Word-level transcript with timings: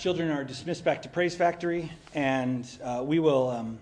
Children 0.00 0.30
are 0.30 0.44
dismissed 0.44 0.82
back 0.82 1.02
to 1.02 1.10
Praise 1.10 1.36
Factory, 1.36 1.92
and 2.14 2.66
uh, 2.82 3.02
we 3.04 3.18
will 3.18 3.50
um, 3.50 3.78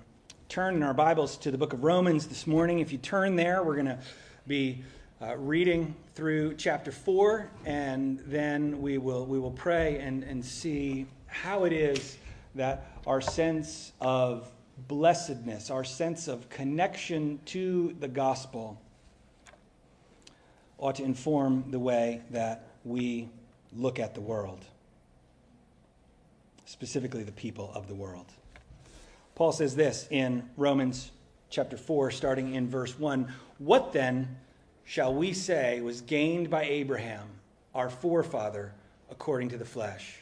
turn 0.48 0.74
in 0.74 0.82
our 0.82 0.92
Bibles 0.92 1.36
to 1.36 1.52
the 1.52 1.58
book 1.58 1.72
of 1.72 1.84
Romans 1.84 2.26
this 2.26 2.44
morning. 2.44 2.80
If 2.80 2.90
you 2.90 2.98
turn 2.98 3.36
there, 3.36 3.62
we're 3.62 3.76
going 3.76 3.86
to 3.86 4.00
be 4.44 4.82
uh, 5.22 5.36
reading 5.36 5.94
through 6.16 6.54
chapter 6.54 6.90
4, 6.90 7.48
and 7.64 8.18
then 8.26 8.82
we 8.82 8.98
will, 8.98 9.26
we 9.26 9.38
will 9.38 9.52
pray 9.52 10.00
and, 10.00 10.24
and 10.24 10.44
see 10.44 11.06
how 11.28 11.62
it 11.62 11.72
is 11.72 12.18
that 12.56 12.90
our 13.06 13.20
sense 13.20 13.92
of 14.00 14.50
blessedness, 14.88 15.70
our 15.70 15.84
sense 15.84 16.26
of 16.26 16.48
connection 16.48 17.38
to 17.44 17.94
the 18.00 18.08
gospel, 18.08 18.76
ought 20.78 20.96
to 20.96 21.04
inform 21.04 21.70
the 21.70 21.78
way 21.78 22.22
that 22.30 22.66
we 22.84 23.28
look 23.72 24.00
at 24.00 24.14
the 24.16 24.20
world 24.20 24.64
specifically 26.68 27.22
the 27.22 27.32
people 27.32 27.72
of 27.74 27.88
the 27.88 27.94
world. 27.94 28.26
Paul 29.34 29.52
says 29.52 29.74
this 29.74 30.06
in 30.10 30.48
Romans 30.58 31.10
chapter 31.48 31.78
4, 31.78 32.10
starting 32.10 32.54
in 32.54 32.68
verse 32.68 32.98
1 32.98 33.32
What 33.56 33.94
then 33.94 34.36
shall 34.84 35.14
we 35.14 35.32
say 35.32 35.80
was 35.80 36.02
gained 36.02 36.50
by 36.50 36.64
Abraham, 36.64 37.26
our 37.74 37.88
forefather, 37.88 38.74
according 39.10 39.48
to 39.48 39.56
the 39.56 39.64
flesh? 39.64 40.16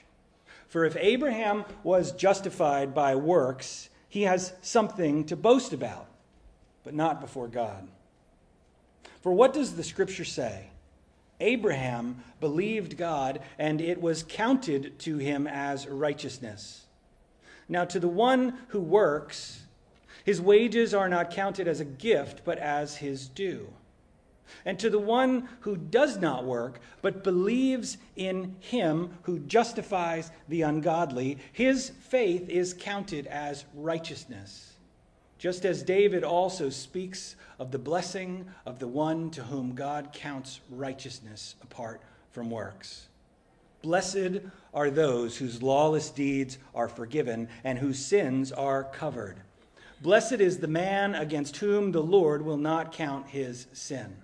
For 0.69 0.85
if 0.85 0.97
Abraham 0.97 1.65
was 1.83 2.13
justified 2.13 2.95
by 2.95 3.17
works, 3.17 3.89
he 4.09 4.23
has 4.23 4.53
something 4.63 5.25
to 5.25 5.35
boast 5.35 5.73
about, 5.73 6.07
but 6.85 6.95
not 6.95 7.21
before 7.21 7.49
God. 7.49 7.89
For 9.21 9.33
what 9.33 9.53
does 9.53 9.75
the 9.75 9.83
scripture 9.83 10.25
say? 10.25 10.71
Abraham 11.41 12.23
believed 12.41 12.97
God, 12.97 13.41
and 13.59 13.81
it 13.81 14.01
was 14.01 14.25
counted 14.27 14.99
to 15.01 15.19
him 15.19 15.47
as 15.47 15.87
righteousness. 15.87 16.87
Now, 17.69 17.85
to 17.87 18.01
the 18.01 18.09
one 18.09 18.59
who 18.69 18.81
works, 18.81 19.63
his 20.25 20.41
wages 20.41 20.95
are 20.95 21.09
not 21.09 21.31
counted 21.31 21.69
as 21.69 21.81
a 21.81 21.85
gift, 21.85 22.43
but 22.45 22.59
as 22.59 22.97
his 22.97 23.29
due. 23.29 23.73
And 24.65 24.79
to 24.79 24.91
the 24.91 24.99
one 24.99 25.49
who 25.61 25.77
does 25.77 26.19
not 26.19 26.45
work, 26.45 26.81
but 27.03 27.25
believes 27.25 27.99
in 28.15 28.57
him 28.61 29.11
who 29.23 29.41
justifies 29.41 30.31
the 30.49 30.63
ungodly, 30.63 31.39
his 31.53 31.91
faith 32.09 32.49
is 32.49 32.75
counted 32.75 33.27
as 33.27 33.65
righteousness. 33.75 34.76
Just 35.39 35.65
as 35.65 35.83
David 35.83 36.25
also 36.25 36.71
speaks 36.71 37.37
of 37.59 37.71
the 37.71 37.79
blessing 37.79 38.47
of 38.65 38.79
the 38.79 38.89
one 38.89 39.31
to 39.31 39.43
whom 39.43 39.75
God 39.75 40.13
counts 40.13 40.61
righteousness 40.71 41.57
apart 41.63 42.01
from 42.31 42.51
works. 42.51 43.09
Blessed 43.83 44.41
are 44.73 44.91
those 44.91 45.37
whose 45.37 45.63
lawless 45.63 46.11
deeds 46.11 46.59
are 46.75 46.89
forgiven 46.89 47.49
and 47.65 47.79
whose 47.79 47.99
sins 47.99 48.51
are 48.51 48.85
covered. 48.85 49.37
Blessed 50.03 50.41
is 50.41 50.59
the 50.59 50.69
man 50.69 51.15
against 51.15 51.59
whom 51.59 51.93
the 51.93 52.03
Lord 52.03 52.43
will 52.43 52.57
not 52.57 52.93
count 52.93 53.29
his 53.29 53.67
sin. 53.73 54.17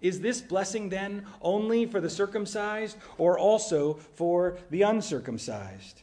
Is 0.00 0.20
this 0.20 0.40
blessing 0.40 0.90
then 0.90 1.26
only 1.42 1.86
for 1.86 2.00
the 2.00 2.10
circumcised 2.10 2.96
or 3.16 3.38
also 3.38 3.94
for 3.94 4.58
the 4.70 4.82
uncircumcised? 4.82 6.02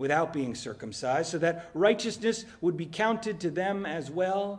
without 0.00 0.32
being 0.32 0.54
circumcised, 0.54 1.30
so 1.30 1.36
that 1.36 1.68
righteousness 1.74 2.46
would 2.62 2.74
be 2.74 2.86
counted 2.86 3.38
to 3.38 3.50
them 3.50 3.84
as 3.84 4.10
well, 4.10 4.58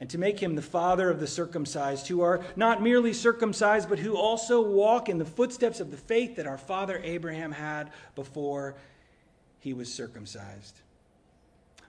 and 0.00 0.10
to 0.10 0.18
make 0.18 0.40
him 0.40 0.56
the 0.56 0.62
father 0.62 1.08
of 1.08 1.20
the 1.20 1.28
circumcised, 1.28 2.08
who 2.08 2.20
are 2.20 2.40
not 2.56 2.82
merely 2.82 3.12
circumcised, 3.12 3.88
but 3.88 4.00
who 4.00 4.16
also 4.16 4.60
walk 4.60 5.08
in 5.08 5.18
the 5.18 5.24
footsteps 5.24 5.78
of 5.78 5.92
the 5.92 5.96
faith 5.96 6.34
that 6.34 6.48
our 6.48 6.58
father 6.58 7.00
Abraham 7.04 7.52
had 7.52 7.92
before 8.16 8.74
he 9.60 9.72
was 9.72 9.94
circumcised. 9.94 10.80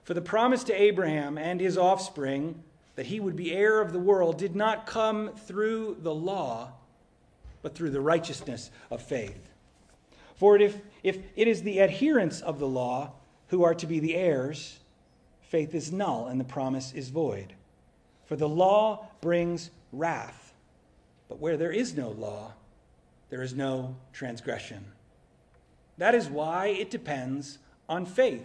For 0.04 0.14
the 0.14 0.20
promise 0.20 0.62
to 0.62 0.80
Abraham 0.80 1.36
and 1.38 1.60
his 1.60 1.76
offspring 1.76 2.62
that 2.94 3.06
he 3.06 3.18
would 3.18 3.34
be 3.34 3.52
heir 3.52 3.80
of 3.80 3.92
the 3.92 3.98
world 3.98 4.38
did 4.38 4.54
not 4.54 4.86
come 4.86 5.32
through 5.34 5.96
the 6.02 6.14
law, 6.14 6.70
but 7.62 7.74
through 7.74 7.90
the 7.90 8.00
righteousness 8.00 8.70
of 8.92 9.02
faith. 9.02 9.50
For 10.36 10.56
if, 10.58 10.78
if 11.02 11.18
it 11.34 11.48
is 11.48 11.62
the 11.62 11.80
adherents 11.80 12.40
of 12.40 12.58
the 12.58 12.68
law 12.68 13.12
who 13.48 13.64
are 13.64 13.74
to 13.74 13.86
be 13.86 13.98
the 13.98 14.14
heirs, 14.14 14.78
faith 15.40 15.74
is 15.74 15.92
null 15.92 16.26
and 16.26 16.38
the 16.38 16.44
promise 16.44 16.92
is 16.92 17.08
void. 17.08 17.54
For 18.26 18.36
the 18.36 18.48
law 18.48 19.06
brings 19.20 19.70
wrath, 19.92 20.52
but 21.28 21.38
where 21.38 21.56
there 21.56 21.72
is 21.72 21.96
no 21.96 22.10
law, 22.10 22.52
there 23.30 23.42
is 23.42 23.54
no 23.54 23.96
transgression. 24.12 24.84
That 25.98 26.14
is 26.14 26.28
why 26.28 26.66
it 26.66 26.90
depends 26.90 27.58
on 27.88 28.04
faith 28.04 28.44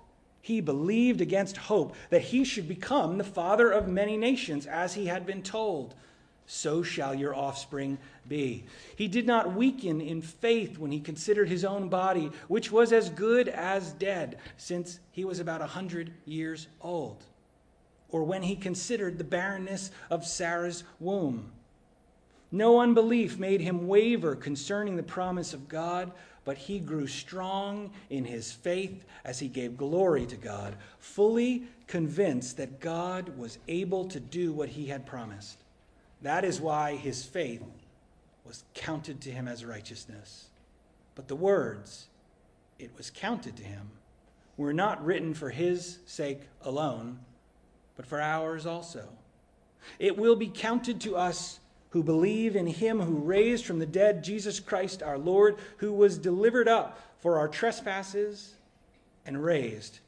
he 0.41 0.59
believed 0.59 1.21
against 1.21 1.57
hope 1.57 1.95
that 2.09 2.21
he 2.21 2.43
should 2.43 2.67
become 2.67 3.17
the 3.17 3.23
father 3.23 3.71
of 3.71 3.87
many 3.87 4.17
nations, 4.17 4.65
as 4.65 4.95
he 4.95 5.05
had 5.05 5.25
been 5.25 5.43
told. 5.43 5.93
So 6.47 6.83
shall 6.83 7.15
your 7.15 7.35
offspring 7.35 7.97
be. 8.27 8.65
He 8.95 9.07
did 9.07 9.25
not 9.25 9.55
weaken 9.55 10.01
in 10.01 10.21
faith 10.21 10.77
when 10.77 10.91
he 10.91 10.99
considered 10.99 11.47
his 11.47 11.63
own 11.63 11.87
body, 11.87 12.31
which 12.47 12.71
was 12.71 12.91
as 12.91 13.09
good 13.09 13.47
as 13.47 13.93
dead, 13.93 14.37
since 14.57 14.99
he 15.11 15.23
was 15.23 15.39
about 15.39 15.61
a 15.61 15.67
hundred 15.67 16.11
years 16.25 16.67
old, 16.81 17.23
or 18.09 18.23
when 18.23 18.41
he 18.41 18.55
considered 18.55 19.17
the 19.17 19.23
barrenness 19.23 19.91
of 20.09 20.25
Sarah's 20.25 20.83
womb. 20.99 21.51
No 22.51 22.81
unbelief 22.81 23.39
made 23.39 23.61
him 23.61 23.87
waver 23.87 24.35
concerning 24.35 24.97
the 24.97 25.03
promise 25.03 25.53
of 25.53 25.69
God 25.69 26.11
but 26.43 26.57
he 26.57 26.79
grew 26.79 27.07
strong 27.07 27.91
in 28.09 28.25
his 28.25 28.51
faith 28.51 29.03
as 29.23 29.39
he 29.39 29.47
gave 29.47 29.77
glory 29.77 30.25
to 30.25 30.35
God, 30.35 30.75
fully 30.99 31.63
convinced 31.87 32.57
that 32.57 32.79
God 32.79 33.37
was 33.37 33.59
able 33.67 34.05
to 34.05 34.19
do 34.19 34.51
what 34.51 34.69
he 34.69 34.87
had 34.87 35.05
promised. 35.05 35.59
That 36.21 36.43
is 36.43 36.59
why 36.59 36.95
his 36.95 37.23
faith 37.23 37.63
was 38.45 38.63
counted 38.73 39.21
to 39.21 39.31
him 39.31 39.47
as 39.47 39.63
righteousness. 39.63 40.47
But 41.15 41.27
the 41.27 41.35
words, 41.35 42.07
it 42.79 42.91
was 42.97 43.09
counted 43.09 43.55
to 43.57 43.63
him, 43.63 43.91
were 44.57 44.73
not 44.73 45.03
written 45.03 45.33
for 45.33 45.49
his 45.49 45.99
sake 46.05 46.41
alone, 46.63 47.19
but 47.95 48.05
for 48.05 48.19
ours 48.19 48.65
also. 48.65 49.07
It 49.99 50.17
will 50.17 50.35
be 50.35 50.47
counted 50.47 51.01
to 51.01 51.15
us 51.15 51.59
who 51.91 52.03
believe 52.03 52.55
in 52.55 52.67
him 52.67 52.99
who 52.99 53.17
raised 53.17 53.65
from 53.65 53.79
the 53.79 53.85
dead 53.85 54.23
Jesus 54.23 54.59
Christ 54.59 55.03
our 55.03 55.17
Lord, 55.17 55.57
who 55.77 55.93
was 55.93 56.17
delivered 56.17 56.67
up 56.67 56.99
for 57.19 57.37
our 57.37 57.47
trespasses 57.47 58.55
and 59.25 59.43
raised 59.43 59.99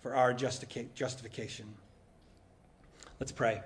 for 0.00 0.14
our 0.14 0.32
justification. 0.32 1.66
Let's 3.20 3.32
pray. 3.32 3.62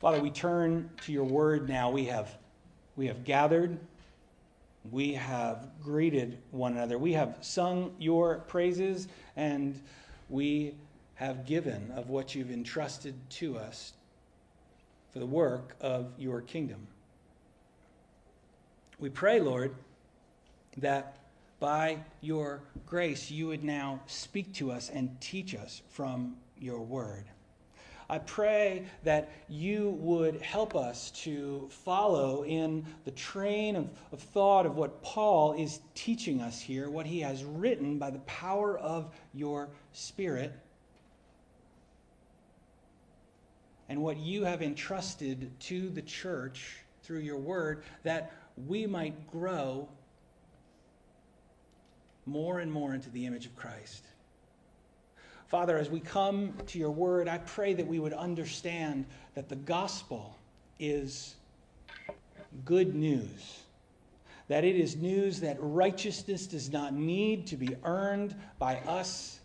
Father, 0.00 0.20
we 0.20 0.30
turn 0.30 0.90
to 1.02 1.12
your 1.12 1.24
word 1.24 1.68
now. 1.68 1.90
We 1.90 2.06
have, 2.06 2.34
we 2.96 3.06
have 3.08 3.24
gathered, 3.24 3.78
we 4.90 5.12
have 5.14 5.68
greeted 5.82 6.38
one 6.50 6.72
another, 6.72 6.98
we 6.98 7.12
have 7.12 7.36
sung 7.42 7.94
your 7.98 8.38
praises, 8.38 9.08
and 9.36 9.78
we 10.30 10.74
have 11.14 11.44
given 11.44 11.92
of 11.94 12.08
what 12.08 12.34
you've 12.34 12.50
entrusted 12.50 13.14
to 13.28 13.58
us 13.58 13.92
for 15.12 15.18
the 15.18 15.26
work 15.26 15.76
of 15.80 16.12
your 16.18 16.40
kingdom. 16.40 16.86
We 18.98 19.08
pray, 19.08 19.40
Lord, 19.40 19.74
that 20.76 21.16
by 21.58 21.98
your 22.20 22.62
grace, 22.86 23.30
you 23.30 23.48
would 23.48 23.64
now 23.64 24.00
speak 24.06 24.52
to 24.54 24.70
us 24.70 24.90
and 24.90 25.20
teach 25.20 25.54
us 25.54 25.82
from 25.90 26.36
your 26.58 26.80
word. 26.80 27.24
I 28.10 28.18
pray 28.18 28.86
that 29.04 29.30
you 29.48 29.90
would 30.00 30.42
help 30.42 30.74
us 30.74 31.12
to 31.22 31.68
follow 31.70 32.44
in 32.44 32.84
the 33.04 33.12
train 33.12 33.76
of, 33.76 33.88
of 34.10 34.18
thought 34.18 34.66
of 34.66 34.76
what 34.76 35.00
Paul 35.00 35.52
is 35.52 35.78
teaching 35.94 36.40
us 36.40 36.60
here, 36.60 36.90
what 36.90 37.06
he 37.06 37.20
has 37.20 37.44
written 37.44 37.98
by 37.98 38.10
the 38.10 38.18
power 38.20 38.76
of 38.78 39.14
your 39.32 39.68
Spirit, 39.92 40.52
and 43.90 44.00
what 44.00 44.16
you 44.16 44.44
have 44.44 44.62
entrusted 44.62 45.50
to 45.58 45.90
the 45.90 46.00
church 46.00 46.76
through 47.02 47.18
your 47.18 47.36
word, 47.36 47.82
that 48.04 48.32
we 48.68 48.86
might 48.86 49.28
grow 49.32 49.88
more 52.24 52.60
and 52.60 52.72
more 52.72 52.94
into 52.94 53.10
the 53.10 53.26
image 53.26 53.46
of 53.46 53.56
Christ. 53.56 54.04
Father, 55.48 55.76
as 55.76 55.90
we 55.90 55.98
come 55.98 56.54
to 56.68 56.78
your 56.78 56.92
word, 56.92 57.26
I 57.26 57.38
pray 57.38 57.74
that 57.74 57.86
we 57.86 57.98
would 57.98 58.12
understand 58.12 59.06
that 59.34 59.48
the 59.48 59.56
gospel 59.56 60.36
is 60.78 61.34
good 62.64 62.94
news. 62.94 63.58
That 64.46 64.62
it 64.62 64.76
is 64.76 64.94
news 64.94 65.40
that 65.40 65.56
righteousness 65.58 66.46
does 66.46 66.70
not 66.70 66.94
need 66.94 67.48
to 67.48 67.56
be 67.56 67.74
earned 67.82 68.36
by 68.60 68.76
us. 68.86 69.39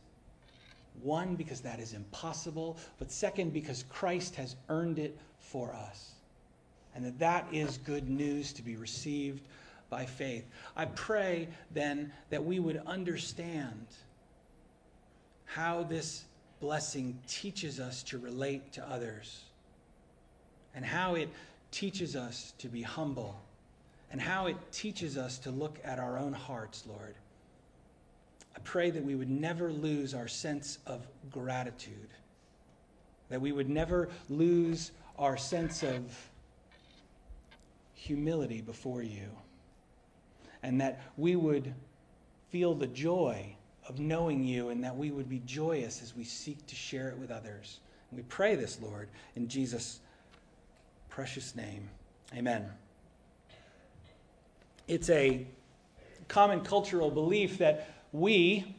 One, 1.05 1.35
because 1.35 1.61
that 1.61 1.79
is 1.79 1.93
impossible, 1.93 2.77
but 2.97 3.11
second, 3.11 3.53
because 3.53 3.85
Christ 3.89 4.35
has 4.37 4.55
earned 4.69 4.97
it 4.97 5.15
for 5.39 5.71
us. 5.71 6.13
And 6.95 7.05
that 7.05 7.19
that 7.19 7.47
is 7.51 7.77
good 7.77 8.09
news 8.09 8.51
to 8.53 8.63
be 8.63 8.75
received 8.75 9.47
by 9.91 10.05
faith. 10.05 10.45
I 10.75 10.85
pray 10.85 11.47
then 11.71 12.11
that 12.31 12.43
we 12.43 12.59
would 12.59 12.81
understand 12.87 13.85
how 15.45 15.83
this 15.83 16.23
blessing 16.59 17.19
teaches 17.27 17.79
us 17.79 18.01
to 18.03 18.17
relate 18.17 18.73
to 18.73 18.89
others, 18.89 19.43
and 20.73 20.83
how 20.83 21.13
it 21.13 21.29
teaches 21.69 22.15
us 22.15 22.53
to 22.57 22.67
be 22.67 22.81
humble, 22.81 23.39
and 24.11 24.19
how 24.19 24.47
it 24.47 24.57
teaches 24.71 25.17
us 25.17 25.37
to 25.39 25.51
look 25.51 25.77
at 25.83 25.99
our 25.99 26.17
own 26.17 26.33
hearts, 26.33 26.83
Lord. 26.87 27.13
I 28.55 28.59
pray 28.63 28.89
that 28.91 29.03
we 29.03 29.15
would 29.15 29.29
never 29.29 29.71
lose 29.71 30.13
our 30.13 30.27
sense 30.27 30.79
of 30.87 31.05
gratitude, 31.31 32.09
that 33.29 33.41
we 33.41 33.51
would 33.51 33.69
never 33.69 34.09
lose 34.29 34.91
our 35.19 35.37
sense 35.37 35.83
of 35.83 36.29
humility 37.93 38.61
before 38.61 39.01
you, 39.01 39.29
and 40.63 40.79
that 40.81 41.01
we 41.17 41.35
would 41.35 41.73
feel 42.49 42.73
the 42.73 42.87
joy 42.87 43.55
of 43.87 43.99
knowing 43.99 44.43
you 44.43 44.69
and 44.69 44.83
that 44.83 44.95
we 44.95 45.11
would 45.11 45.29
be 45.29 45.41
joyous 45.45 46.01
as 46.01 46.15
we 46.15 46.23
seek 46.23 46.65
to 46.67 46.75
share 46.75 47.09
it 47.09 47.17
with 47.17 47.31
others. 47.31 47.79
And 48.09 48.17
we 48.17 48.23
pray 48.23 48.55
this, 48.55 48.79
Lord, 48.81 49.09
in 49.35 49.47
Jesus' 49.47 49.99
precious 51.09 51.55
name. 51.55 51.89
Amen. 52.35 52.69
It's 54.87 55.09
a 55.09 55.45
common 56.27 56.61
cultural 56.61 57.11
belief 57.11 57.57
that 57.59 57.94
we, 58.19 58.75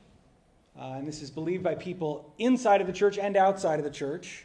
uh, 0.79 0.95
and 0.95 1.07
this 1.07 1.23
is 1.23 1.31
believed 1.31 1.63
by 1.63 1.75
people 1.75 2.33
inside 2.39 2.81
of 2.81 2.87
the 2.87 2.93
church 2.93 3.19
and 3.19 3.37
outside 3.37 3.79
of 3.79 3.85
the 3.85 3.91
church, 3.91 4.45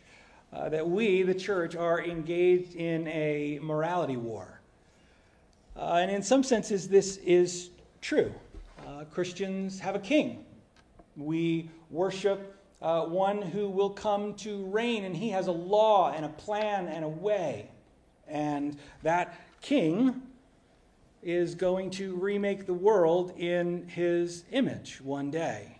uh, 0.53 0.69
that 0.69 0.87
we, 0.87 1.23
the 1.23 1.33
church, 1.33 1.75
are 1.75 2.01
engaged 2.03 2.75
in 2.75 3.07
a 3.07 3.59
morality 3.61 4.17
war. 4.17 4.59
Uh, 5.75 5.99
and 6.01 6.11
in 6.11 6.21
some 6.21 6.43
senses, 6.43 6.87
this 6.87 7.17
is 7.17 7.69
true. 8.01 8.33
Uh, 8.85 9.05
Christians 9.05 9.79
have 9.79 9.95
a 9.95 9.99
king 9.99 10.45
we 11.15 11.69
worship 11.89 12.57
uh, 12.81 13.03
one 13.03 13.41
who 13.41 13.69
will 13.69 13.89
come 13.89 14.33
to 14.33 14.65
reign, 14.65 15.03
and 15.03 15.15
he 15.15 15.29
has 15.29 15.47
a 15.47 15.51
law 15.51 16.11
and 16.11 16.25
a 16.25 16.29
plan 16.29 16.87
and 16.87 17.05
a 17.05 17.09
way. 17.09 17.69
And 18.27 18.77
that 19.03 19.39
king 19.61 20.21
is 21.23 21.55
going 21.55 21.89
to 21.91 22.15
remake 22.15 22.65
the 22.65 22.73
world 22.73 23.33
in 23.37 23.87
his 23.87 24.43
image 24.51 25.01
one 25.01 25.31
day. 25.31 25.77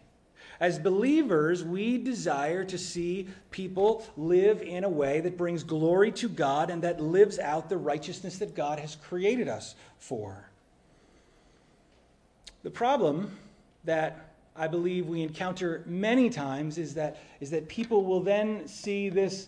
As 0.60 0.78
believers, 0.78 1.64
we 1.64 1.98
desire 1.98 2.64
to 2.66 2.78
see 2.78 3.28
people 3.50 4.06
live 4.16 4.62
in 4.62 4.84
a 4.84 4.90
way 4.90 5.20
that 5.22 5.36
brings 5.36 5.64
glory 5.64 6.12
to 6.14 6.30
God 6.30 6.70
and 6.70 6.84
that 6.84 7.02
lives 7.02 7.40
out 7.40 7.68
the 7.68 7.78
righteousness 7.78 8.38
that 8.38 8.56
God 8.56 8.78
has 8.78 8.96
created 8.96 9.48
us 9.48 9.74
for. 9.98 10.52
The 12.62 12.70
problem 12.70 13.36
that 13.86 14.36
I 14.56 14.68
believe 14.68 15.08
we 15.08 15.24
encounter 15.24 15.84
many 15.88 16.30
times 16.30 16.78
is 16.78 16.94
that, 16.94 17.18
is 17.40 17.50
that 17.50 17.68
people 17.68 18.06
will 18.06 18.22
then 18.22 18.68
see 18.68 19.10
this 19.10 19.48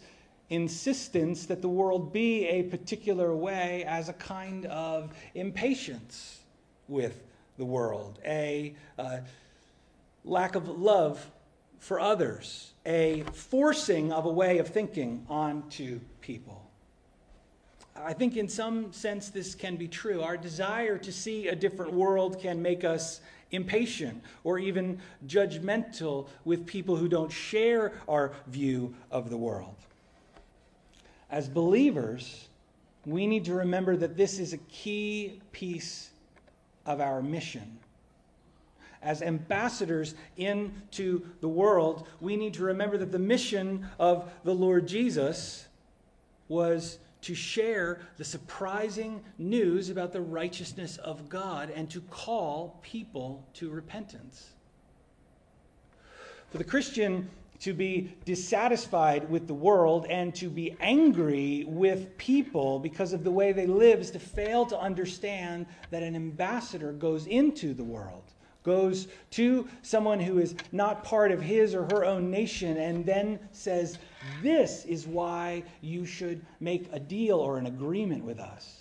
insistence 0.53 1.47
that 1.47 1.61
the 1.61 1.67
world 1.67 2.13
be 2.13 2.45
a 2.47 2.63
particular 2.63 3.35
way 3.35 3.83
as 3.87 4.07
a 4.07 4.13
kind 4.13 4.65
of 4.67 5.11
impatience 5.33 6.39
with 6.87 7.23
the 7.57 7.65
world, 7.65 8.19
a 8.25 8.75
uh, 8.99 9.17
lack 10.23 10.55
of 10.55 10.67
love 10.67 11.29
for 11.79 11.99
others, 11.99 12.71
a 12.85 13.23
forcing 13.33 14.11
of 14.11 14.25
a 14.25 14.31
way 14.31 14.59
of 14.59 14.67
thinking 14.67 15.25
onto 15.29 15.99
people. 16.21 16.69
I 17.95 18.13
think 18.13 18.37
in 18.37 18.47
some 18.47 18.93
sense 18.93 19.29
this 19.29 19.55
can 19.55 19.75
be 19.75 19.87
true. 19.87 20.21
Our 20.21 20.37
desire 20.37 20.97
to 20.97 21.11
see 21.11 21.47
a 21.47 21.55
different 21.55 21.93
world 21.93 22.39
can 22.39 22.61
make 22.61 22.83
us 22.83 23.21
impatient 23.51 24.21
or 24.43 24.59
even 24.59 24.99
judgmental 25.27 26.27
with 26.43 26.65
people 26.65 26.95
who 26.95 27.07
don't 27.07 27.31
share 27.31 27.93
our 28.07 28.33
view 28.47 28.95
of 29.11 29.29
the 29.29 29.37
world. 29.37 29.75
As 31.33 31.49
believers, 31.49 32.47
we 33.07 33.25
need 33.25 33.45
to 33.45 33.55
remember 33.55 33.97
that 33.97 34.15
this 34.15 34.37
is 34.37 34.53
a 34.53 34.59
key 34.59 35.41
piece 35.51 36.11
of 36.85 37.01
our 37.01 37.23
mission. 37.23 37.79
As 39.01 39.23
ambassadors 39.23 40.13
into 40.37 41.25
the 41.41 41.47
world, 41.47 42.07
we 42.21 42.37
need 42.37 42.53
to 42.53 42.63
remember 42.63 42.99
that 42.99 43.11
the 43.11 43.17
mission 43.17 43.87
of 43.97 44.31
the 44.43 44.53
Lord 44.53 44.87
Jesus 44.87 45.65
was 46.49 46.99
to 47.21 47.33
share 47.33 48.01
the 48.17 48.23
surprising 48.23 49.23
news 49.39 49.89
about 49.89 50.13
the 50.13 50.21
righteousness 50.21 50.97
of 50.97 51.29
God 51.29 51.71
and 51.71 51.89
to 51.89 52.01
call 52.01 52.79
people 52.83 53.43
to 53.55 53.71
repentance. 53.71 54.51
For 56.51 56.59
the 56.59 56.63
Christian 56.63 57.27
to 57.63 57.73
be 57.73 58.13
dissatisfied 58.25 59.29
with 59.29 59.47
the 59.47 59.53
world 59.53 60.05
and 60.09 60.35
to 60.35 60.49
be 60.49 60.75
angry 60.81 61.63
with 61.65 62.17
people 62.17 62.77
because 62.77 63.13
of 63.13 63.23
the 63.23 63.31
way 63.31 63.53
they 63.53 63.65
live 63.65 64.01
is 64.01 64.11
to 64.11 64.19
fail 64.19 64.65
to 64.65 64.77
understand 64.77 65.65
that 65.89 66.03
an 66.03 66.13
ambassador 66.13 66.91
goes 66.91 67.25
into 67.25 67.73
the 67.73 67.83
world 67.83 68.33
goes 68.63 69.07
to 69.29 69.67
someone 69.81 70.19
who 70.19 70.39
is 70.39 70.55
not 70.71 71.03
part 71.03 71.31
of 71.31 71.41
his 71.41 71.75
or 71.75 71.83
her 71.91 72.05
own 72.05 72.31
nation 72.31 72.77
and 72.77 73.05
then 73.05 73.39
says, 73.51 73.97
This 74.41 74.85
is 74.85 75.05
why 75.05 75.63
you 75.81 76.05
should 76.05 76.45
make 76.59 76.87
a 76.91 76.99
deal 76.99 77.39
or 77.39 77.57
an 77.57 77.67
agreement 77.67 78.23
with 78.23 78.39
us. 78.39 78.79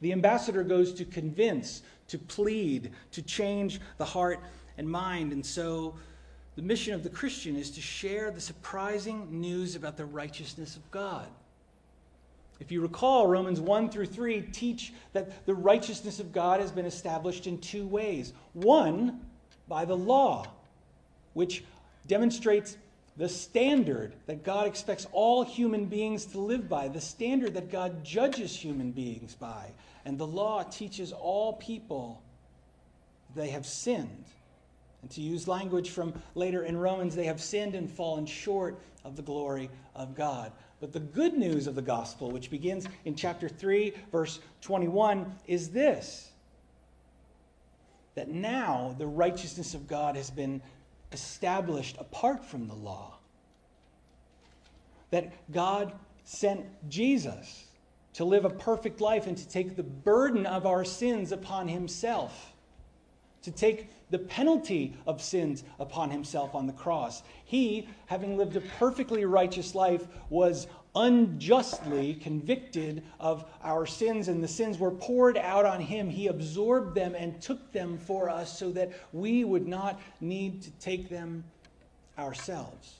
The 0.00 0.12
ambassador 0.12 0.62
goes 0.62 0.92
to 0.94 1.04
convince, 1.04 1.82
to 2.08 2.18
plead, 2.18 2.92
to 3.10 3.22
change 3.22 3.80
the 3.96 4.04
heart 4.04 4.40
and 4.76 4.88
mind. 4.88 5.32
And 5.32 5.44
so 5.44 5.94
the 6.58 6.64
mission 6.64 6.92
of 6.92 7.04
the 7.04 7.08
Christian 7.08 7.54
is 7.54 7.70
to 7.70 7.80
share 7.80 8.32
the 8.32 8.40
surprising 8.40 9.28
news 9.30 9.76
about 9.76 9.96
the 9.96 10.04
righteousness 10.04 10.74
of 10.74 10.90
God. 10.90 11.28
If 12.58 12.72
you 12.72 12.80
recall, 12.80 13.28
Romans 13.28 13.60
1 13.60 13.90
through 13.90 14.06
3 14.06 14.40
teach 14.50 14.92
that 15.12 15.46
the 15.46 15.54
righteousness 15.54 16.18
of 16.18 16.32
God 16.32 16.58
has 16.58 16.72
been 16.72 16.84
established 16.84 17.46
in 17.46 17.58
two 17.58 17.86
ways. 17.86 18.32
One, 18.54 19.20
by 19.68 19.84
the 19.84 19.96
law, 19.96 20.46
which 21.32 21.62
demonstrates 22.08 22.76
the 23.16 23.28
standard 23.28 24.14
that 24.26 24.42
God 24.42 24.66
expects 24.66 25.06
all 25.12 25.44
human 25.44 25.84
beings 25.84 26.26
to 26.26 26.40
live 26.40 26.68
by, 26.68 26.88
the 26.88 27.00
standard 27.00 27.54
that 27.54 27.70
God 27.70 28.02
judges 28.02 28.52
human 28.56 28.90
beings 28.90 29.36
by. 29.36 29.70
And 30.04 30.18
the 30.18 30.26
law 30.26 30.64
teaches 30.64 31.12
all 31.12 31.52
people 31.52 32.20
they 33.36 33.50
have 33.50 33.64
sinned. 33.64 34.24
And 35.02 35.10
to 35.12 35.20
use 35.20 35.46
language 35.46 35.90
from 35.90 36.14
later 36.34 36.64
in 36.64 36.76
Romans, 36.76 37.14
they 37.14 37.26
have 37.26 37.40
sinned 37.40 37.74
and 37.74 37.90
fallen 37.90 38.26
short 38.26 38.80
of 39.04 39.16
the 39.16 39.22
glory 39.22 39.70
of 39.94 40.14
God. 40.14 40.52
But 40.80 40.92
the 40.92 41.00
good 41.00 41.34
news 41.34 41.66
of 41.66 41.74
the 41.74 41.82
gospel, 41.82 42.30
which 42.30 42.50
begins 42.50 42.86
in 43.04 43.14
chapter 43.14 43.48
3, 43.48 43.92
verse 44.12 44.40
21, 44.60 45.32
is 45.46 45.70
this 45.70 46.30
that 48.14 48.28
now 48.28 48.96
the 48.98 49.06
righteousness 49.06 49.74
of 49.74 49.86
God 49.86 50.16
has 50.16 50.28
been 50.28 50.60
established 51.12 51.96
apart 52.00 52.44
from 52.44 52.66
the 52.66 52.74
law. 52.74 53.16
That 55.10 55.32
God 55.52 55.92
sent 56.24 56.66
Jesus 56.88 57.66
to 58.14 58.24
live 58.24 58.44
a 58.44 58.50
perfect 58.50 59.00
life 59.00 59.28
and 59.28 59.36
to 59.36 59.48
take 59.48 59.76
the 59.76 59.84
burden 59.84 60.46
of 60.46 60.66
our 60.66 60.84
sins 60.84 61.30
upon 61.30 61.68
himself 61.68 62.52
to 63.48 63.54
take 63.54 63.88
the 64.10 64.18
penalty 64.18 64.94
of 65.06 65.22
sins 65.22 65.64
upon 65.78 66.10
himself 66.10 66.54
on 66.54 66.66
the 66.66 66.72
cross. 66.72 67.22
He, 67.44 67.88
having 68.06 68.36
lived 68.36 68.56
a 68.56 68.60
perfectly 68.60 69.24
righteous 69.24 69.74
life, 69.74 70.06
was 70.30 70.66
unjustly 70.94 72.14
convicted 72.14 73.02
of 73.20 73.44
our 73.62 73.86
sins, 73.86 74.28
and 74.28 74.42
the 74.42 74.48
sins 74.48 74.78
were 74.78 74.90
poured 74.90 75.36
out 75.36 75.64
on 75.64 75.80
him. 75.80 76.08
He 76.08 76.26
absorbed 76.26 76.94
them 76.94 77.14
and 77.14 77.40
took 77.40 77.72
them 77.72 77.98
for 77.98 78.28
us 78.28 78.58
so 78.58 78.70
that 78.72 78.92
we 79.12 79.44
would 79.44 79.66
not 79.66 80.00
need 80.20 80.62
to 80.62 80.70
take 80.72 81.08
them 81.08 81.44
ourselves. 82.18 82.96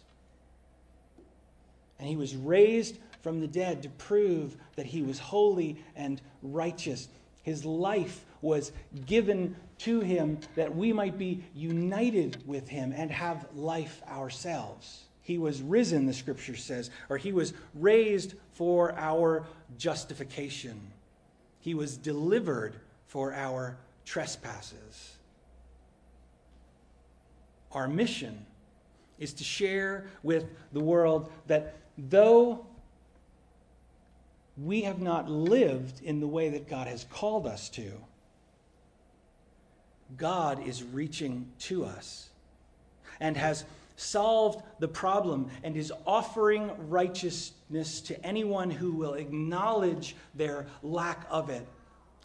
And 1.99 2.09
he 2.09 2.17
was 2.17 2.37
raised 2.37 2.99
from 3.23 3.41
the 3.41 3.49
dead 3.49 3.83
to 3.83 3.89
prove 3.91 4.57
that 4.77 4.87
he 4.87 5.03
was 5.03 5.19
holy 5.19 5.83
and 5.97 6.21
righteous. 6.43 7.09
His 7.43 7.65
life 7.65 8.25
was 8.41 8.73
given 9.07 9.57
to 9.79 10.01
him 10.01 10.39
that 10.55 10.75
we 10.75 10.93
might 10.93 11.19
be 11.19 11.45
united 11.55 12.47
with 12.47 12.69
him 12.69 12.93
and 12.97 13.11
have 13.11 13.47
life 13.55 14.03
ourselves. 14.09 15.05
He 15.23 15.39
was 15.39 15.61
risen, 15.61 16.07
the 16.07 16.15
scripture 16.15 16.57
says, 16.57 16.91
or 17.09 17.19
he 17.19 17.33
was 17.33 17.53
raised 17.75 18.35
for 18.53 18.95
our 18.97 19.47
justification. 19.77 20.81
He 21.61 21.75
was 21.75 21.97
delivered 21.97 22.77
for 23.07 23.35
our 23.35 23.77
trespasses. 24.05 25.17
Our 27.73 27.89
mission 27.89 28.47
is 29.19 29.35
to 29.35 29.45
share 29.45 30.07
with 30.23 30.47
the 30.73 30.81
world 30.81 31.31
that 31.47 31.77
though 31.99 32.65
we 34.57 34.83
have 34.83 35.01
not 35.01 35.31
lived 35.31 36.03
in 36.03 36.21
the 36.21 36.27
way 36.27 36.49
that 36.51 36.69
God 36.69 36.87
has 36.87 37.05
called 37.11 37.47
us 37.47 37.69
to, 37.71 37.93
God 40.17 40.67
is 40.67 40.83
reaching 40.83 41.47
to 41.61 41.85
us 41.85 42.31
and 43.21 43.37
has 43.37 43.65
solved 43.97 44.63
the 44.79 44.89
problem 44.89 45.51
and 45.65 45.77
is 45.77 45.93
offering 46.07 46.71
righteousness 46.89 48.01
to 48.03 48.25
anyone 48.25 48.71
who 48.71 48.93
will 48.93 49.15
acknowledge 49.15 50.15
their 50.35 50.67
lack 50.83 51.27
of 51.29 51.51
it 51.51 51.67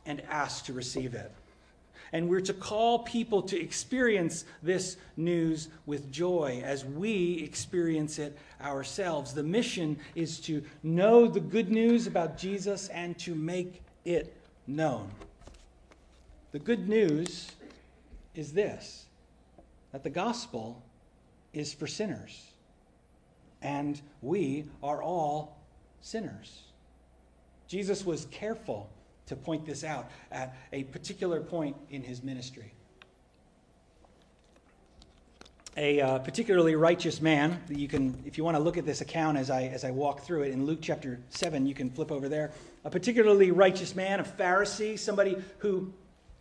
and 0.05 0.21
ask 0.29 0.65
to 0.65 0.73
receive 0.73 1.13
it. 1.15 1.31
And 2.13 2.29
we're 2.29 2.41
to 2.41 2.53
call 2.53 2.99
people 2.99 3.41
to 3.43 3.59
experience 3.59 4.45
this 4.61 4.97
news 5.17 5.69
with 5.87 6.11
joy 6.11 6.61
as 6.63 6.85
we 6.85 7.41
experience 7.43 8.19
it 8.19 8.37
ourselves. 8.61 9.33
The 9.33 9.41
mission 9.41 9.97
is 10.13 10.39
to 10.41 10.63
know 10.83 11.27
the 11.27 11.39
good 11.39 11.71
news 11.71 12.05
about 12.05 12.37
Jesus 12.37 12.87
and 12.89 13.17
to 13.19 13.33
make 13.33 13.81
it 14.05 14.37
known. 14.67 15.09
The 16.51 16.59
good 16.59 16.87
news 16.87 17.51
is 18.35 18.53
this 18.53 19.05
that 19.91 20.03
the 20.03 20.09
gospel 20.09 20.83
is 21.53 21.71
for 21.71 21.85
sinners, 21.85 22.47
and 23.61 24.01
we 24.21 24.65
are 24.81 25.03
all 25.03 25.59
sinners. 26.01 26.63
Jesus 27.67 28.03
was 28.05 28.25
careful 28.31 28.89
to 29.27 29.35
point 29.35 29.65
this 29.65 29.83
out 29.83 30.09
at 30.31 30.55
a 30.73 30.83
particular 30.85 31.41
point 31.41 31.75
in 31.89 32.01
his 32.01 32.23
ministry. 32.23 32.73
A 35.75 36.01
uh, 36.01 36.19
particularly 36.19 36.75
righteous 36.75 37.19
man, 37.19 37.59
you 37.67 37.87
can, 37.87 38.21
if 38.27 38.37
you 38.37 38.43
want 38.43 38.55
to 38.57 38.61
look 38.61 38.77
at 38.77 38.85
this 38.85 39.01
account 39.01 39.37
as 39.37 39.49
I, 39.49 39.63
as 39.63 39.83
I 39.83 39.89
walk 39.89 40.21
through 40.21 40.43
it 40.43 40.51
in 40.51 40.67
Luke 40.67 40.79
chapter 40.81 41.19
7, 41.29 41.65
you 41.65 41.73
can 41.73 41.89
flip 41.89 42.11
over 42.11 42.29
there. 42.29 42.51
A 42.85 42.91
particularly 42.91 43.49
righteous 43.49 43.95
man, 43.95 44.19
a 44.19 44.23
Pharisee, 44.23 44.99
somebody 44.99 45.35
who 45.59 45.91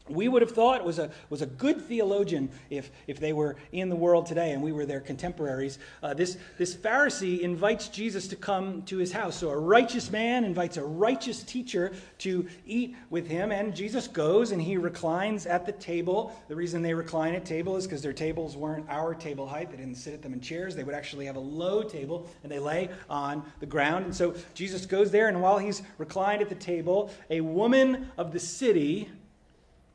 we 0.09 0.29
would 0.29 0.43
have 0.43 0.51
thought 0.51 0.85
was 0.85 0.99
a, 0.99 1.11
was 1.31 1.43
a 1.43 1.47
good 1.47 1.81
theologian 1.81 2.51
if, 2.71 2.91
if 3.07 3.21
they 3.21 3.33
were 3.33 3.57
in 3.73 3.89
the 3.89 3.97
world 3.97 4.27
today 4.27 4.53
and 4.53 4.63
we 4.63 4.73
were 4.73 4.85
their 4.85 5.01
contemporaries. 5.01 5.79
Uh, 6.03 6.13
this, 6.15 6.39
this 6.59 6.75
Pharisee 6.75 7.41
invites 7.41 7.89
Jesus 7.89 8.29
to 8.29 8.37
come 8.37 8.83
to 8.83 8.99
his 8.99 9.13
house. 9.13 9.37
So 9.37 9.51
a 9.51 9.59
righteous 9.59 10.11
man 10.11 10.45
invites 10.45 10.77
a 10.77 10.85
righteous 10.85 11.43
teacher 11.43 11.93
to 12.19 12.49
eat 12.67 12.97
with 13.11 13.27
him, 13.27 13.53
and 13.53 13.75
Jesus 13.75 14.09
goes 14.09 14.53
and 14.53 14.61
he 14.61 14.77
reclines 14.77 15.47
at 15.47 15.67
the 15.67 15.73
table. 15.73 16.37
The 16.49 16.57
reason 16.57 16.83
they 16.83 16.95
recline 16.95 17.35
at 17.35 17.45
table 17.45 17.77
is 17.77 17.87
because 17.87 18.03
their 18.03 18.13
tables 18.13 18.57
weren't 18.57 18.87
our 18.89 19.15
table 19.15 19.47
height. 19.47 19.71
They 19.71 19.77
didn't 19.77 19.97
sit 19.97 20.15
at 20.15 20.23
them 20.23 20.33
in 20.33 20.41
chairs. 20.41 20.75
They 20.75 20.85
would 20.85 20.95
actually 20.95 21.27
have 21.27 21.37
a 21.37 21.41
low 21.41 21.83
table 21.83 22.29
and 22.43 22.51
they 22.51 22.59
lay 22.59 22.91
on 23.09 23.45
the 23.61 23.67
ground. 23.67 24.05
And 24.05 24.15
so 24.15 24.35
Jesus 24.55 24.87
goes 24.87 25.11
there, 25.11 25.29
and 25.29 25.41
while 25.41 25.59
he's 25.59 25.83
reclined 25.99 26.43
at 26.43 26.49
the 26.49 26.55
table, 26.55 27.11
a 27.31 27.41
woman 27.41 28.11
of 28.19 28.33
the 28.33 28.41
city 28.41 29.09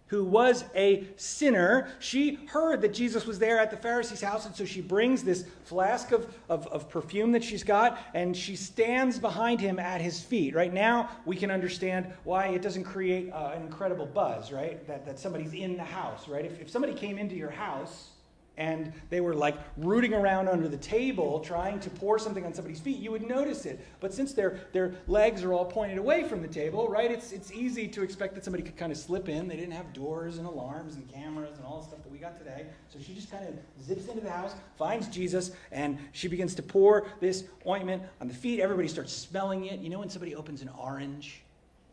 who 0.07 0.23
was 0.23 0.63
a 0.75 1.05
sinner, 1.17 1.89
she 1.99 2.35
heard 2.47 2.81
that 2.81 2.93
Jesus 2.93 3.25
was 3.25 3.39
there 3.39 3.59
at 3.59 3.69
the 3.69 3.77
Pharisee's 3.77 4.21
house, 4.21 4.45
and 4.45 4.55
so 4.55 4.65
she 4.65 4.81
brings 4.81 5.23
this 5.23 5.45
flask 5.63 6.11
of, 6.11 6.33
of, 6.49 6.65
of, 6.67 6.89
perfume 6.89 7.31
that 7.33 7.43
she's 7.43 7.63
got, 7.63 7.99
and 8.13 8.35
she 8.35 8.55
stands 8.55 9.19
behind 9.19 9.59
him 9.59 9.79
at 9.79 9.99
his 9.99 10.21
feet. 10.21 10.55
Right 10.55 10.73
now, 10.73 11.09
we 11.25 11.35
can 11.35 11.51
understand 11.51 12.07
why 12.23 12.47
it 12.47 12.61
doesn't 12.61 12.85
create 12.85 13.31
uh, 13.31 13.51
an 13.55 13.61
incredible 13.63 14.05
buzz, 14.05 14.51
right? 14.51 14.85
That, 14.87 15.05
that 15.05 15.19
somebody's 15.19 15.53
in 15.53 15.75
the 15.75 15.83
house, 15.83 16.27
right? 16.27 16.45
If, 16.45 16.61
if 16.61 16.69
somebody 16.69 16.93
came 16.93 17.17
into 17.17 17.35
your 17.35 17.51
house, 17.51 18.11
and 18.57 18.91
they 19.09 19.21
were 19.21 19.35
like 19.35 19.55
rooting 19.77 20.13
around 20.13 20.49
under 20.49 20.67
the 20.67 20.77
table 20.77 21.39
trying 21.39 21.79
to 21.79 21.89
pour 21.91 22.17
something 22.17 22.45
on 22.45 22.53
somebody's 22.53 22.79
feet, 22.79 22.97
you 22.97 23.11
would 23.11 23.27
notice 23.27 23.65
it. 23.65 23.79
But 23.99 24.13
since 24.13 24.33
their, 24.33 24.59
their 24.73 24.95
legs 25.07 25.43
are 25.43 25.53
all 25.53 25.65
pointed 25.65 25.97
away 25.99 26.23
from 26.23 26.41
the 26.41 26.47
table, 26.47 26.87
right, 26.87 27.11
it's, 27.11 27.31
it's 27.31 27.51
easy 27.51 27.87
to 27.89 28.01
expect 28.01 28.33
that 28.35 28.43
somebody 28.43 28.63
could 28.63 28.75
kind 28.75 28.91
of 28.91 28.97
slip 28.97 29.29
in. 29.29 29.47
They 29.47 29.55
didn't 29.55 29.73
have 29.73 29.93
doors 29.93 30.39
and 30.39 30.47
alarms 30.47 30.95
and 30.95 31.07
cameras 31.11 31.57
and 31.57 31.65
all 31.65 31.81
the 31.81 31.87
stuff 31.87 32.03
that 32.03 32.11
we 32.11 32.17
got 32.17 32.37
today. 32.37 32.65
So 32.89 32.99
she 32.99 33.13
just 33.13 33.31
kind 33.31 33.47
of 33.47 33.53
zips 33.83 34.07
into 34.07 34.21
the 34.21 34.31
house, 34.31 34.53
finds 34.77 35.07
Jesus, 35.07 35.51
and 35.71 35.99
she 36.11 36.27
begins 36.27 36.55
to 36.55 36.63
pour 36.63 37.07
this 37.19 37.43
ointment 37.67 38.01
on 38.21 38.27
the 38.27 38.33
feet. 38.33 38.59
Everybody 38.59 38.87
starts 38.87 39.13
smelling 39.13 39.65
it. 39.65 39.79
You 39.79 39.89
know 39.89 39.99
when 39.99 40.09
somebody 40.09 40.35
opens 40.35 40.63
an 40.63 40.69
orange 40.77 41.43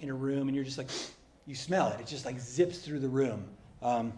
in 0.00 0.09
a 0.09 0.14
room 0.14 0.49
and 0.49 0.54
you're 0.54 0.64
just 0.64 0.78
like, 0.78 0.88
you 1.47 1.54
smell 1.54 1.88
it. 1.88 2.00
It 2.00 2.06
just 2.06 2.25
like 2.25 2.40
zips 2.40 2.78
through 2.78 3.00
the 3.00 3.09
room. 3.09 3.44
Um, 3.83 4.14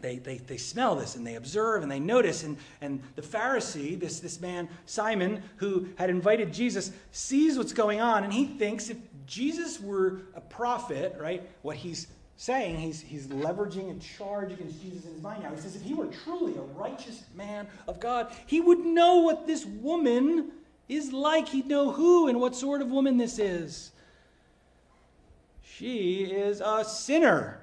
they, 0.00 0.16
they, 0.16 0.38
they 0.38 0.56
smell 0.56 0.96
this 0.96 1.16
and 1.16 1.26
they 1.26 1.34
observe 1.34 1.82
and 1.82 1.90
they 1.90 2.00
notice. 2.00 2.42
And, 2.42 2.56
and 2.80 3.02
the 3.16 3.22
Pharisee, 3.22 3.98
this, 3.98 4.20
this 4.20 4.40
man, 4.40 4.68
Simon, 4.86 5.42
who 5.56 5.88
had 5.96 6.10
invited 6.10 6.52
Jesus, 6.52 6.92
sees 7.12 7.58
what's 7.58 7.72
going 7.72 8.00
on 8.00 8.24
and 8.24 8.32
he 8.32 8.46
thinks 8.46 8.90
if 8.90 8.98
Jesus 9.26 9.80
were 9.80 10.22
a 10.34 10.40
prophet, 10.40 11.16
right, 11.20 11.48
what 11.62 11.76
he's 11.76 12.08
saying, 12.36 12.78
he's, 12.78 13.00
he's 13.00 13.26
leveraging 13.26 13.94
a 13.94 14.00
charge 14.00 14.52
against 14.52 14.82
Jesus 14.82 15.04
in 15.04 15.12
his 15.12 15.22
mind 15.22 15.42
now. 15.42 15.50
He 15.50 15.60
says 15.60 15.76
if 15.76 15.82
he 15.82 15.94
were 15.94 16.06
truly 16.06 16.56
a 16.56 16.62
righteous 16.62 17.22
man 17.34 17.66
of 17.86 18.00
God, 18.00 18.32
he 18.46 18.60
would 18.60 18.80
know 18.80 19.18
what 19.18 19.46
this 19.46 19.66
woman 19.66 20.50
is 20.88 21.12
like. 21.12 21.48
He'd 21.48 21.66
know 21.66 21.92
who 21.92 22.28
and 22.28 22.40
what 22.40 22.56
sort 22.56 22.80
of 22.80 22.88
woman 22.88 23.18
this 23.18 23.38
is. 23.38 23.92
She 25.62 26.24
is 26.24 26.60
a 26.60 26.84
sinner. 26.84 27.59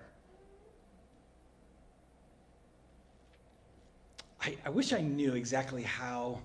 I, 4.47 4.55
I 4.65 4.69
wish 4.69 4.93
I 4.93 5.01
knew 5.01 5.33
exactly 5.33 5.83
how 5.83 6.39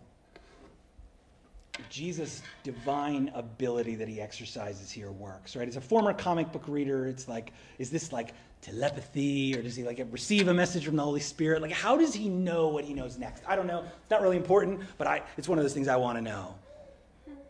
Jesus' 1.88 2.42
divine 2.64 3.30
ability 3.32 3.94
that 3.94 4.09
he 4.09 4.21
exercises 4.21 4.90
here 4.90 5.12
works, 5.12 5.54
right? 5.54 5.68
As 5.68 5.76
a 5.76 5.80
former 5.80 6.12
comic 6.12 6.50
book 6.50 6.64
reader, 6.66 7.06
it's 7.06 7.28
like, 7.28 7.52
is 7.78 7.90
this 7.90 8.12
like 8.12 8.35
telepathy 8.61 9.56
or 9.56 9.62
does 9.62 9.76
he 9.76 9.85
like 9.85 10.04
receive 10.11 10.49
a 10.49 10.54
message 10.54 10.85
from 10.85 10.97
the 10.97 11.02
Holy 11.02 11.21
Spirit? 11.21 11.62
Like, 11.62 11.71
how 11.71 11.97
does 11.97 12.12
he 12.12 12.28
know 12.28 12.66
what 12.68 12.85
he 12.85 12.92
knows 12.92 13.18
next? 13.18 13.44
I 13.47 13.54
don't 13.54 13.68
know. 13.68 13.85
It's 14.00 14.11
not 14.11 14.21
really 14.21 14.37
important, 14.37 14.80
but 14.99 15.06
I, 15.06 15.23
it's 15.37 15.49
one 15.49 15.59
of 15.59 15.64
those 15.64 15.73
things 15.73 15.87
I 15.87 15.97
want 15.97 16.18
to 16.18 16.23
know. 16.23 16.56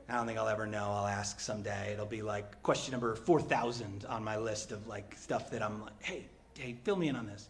I 0.06 0.16
don't 0.16 0.26
think 0.26 0.38
I'll 0.38 0.48
ever 0.48 0.66
know. 0.66 0.84
I'll 0.84 1.06
ask 1.06 1.40
someday. 1.40 1.94
It'll 1.94 2.04
be 2.04 2.20
like 2.20 2.62
question 2.62 2.92
number 2.92 3.14
4,000 3.14 4.04
on 4.06 4.22
my 4.22 4.36
list 4.36 4.70
of 4.70 4.86
like 4.86 5.16
stuff 5.18 5.50
that 5.50 5.62
I'm 5.62 5.80
like, 5.80 6.02
hey, 6.02 6.26
hey, 6.58 6.76
fill 6.84 6.96
me 6.96 7.08
in 7.08 7.16
on 7.16 7.26
this. 7.26 7.48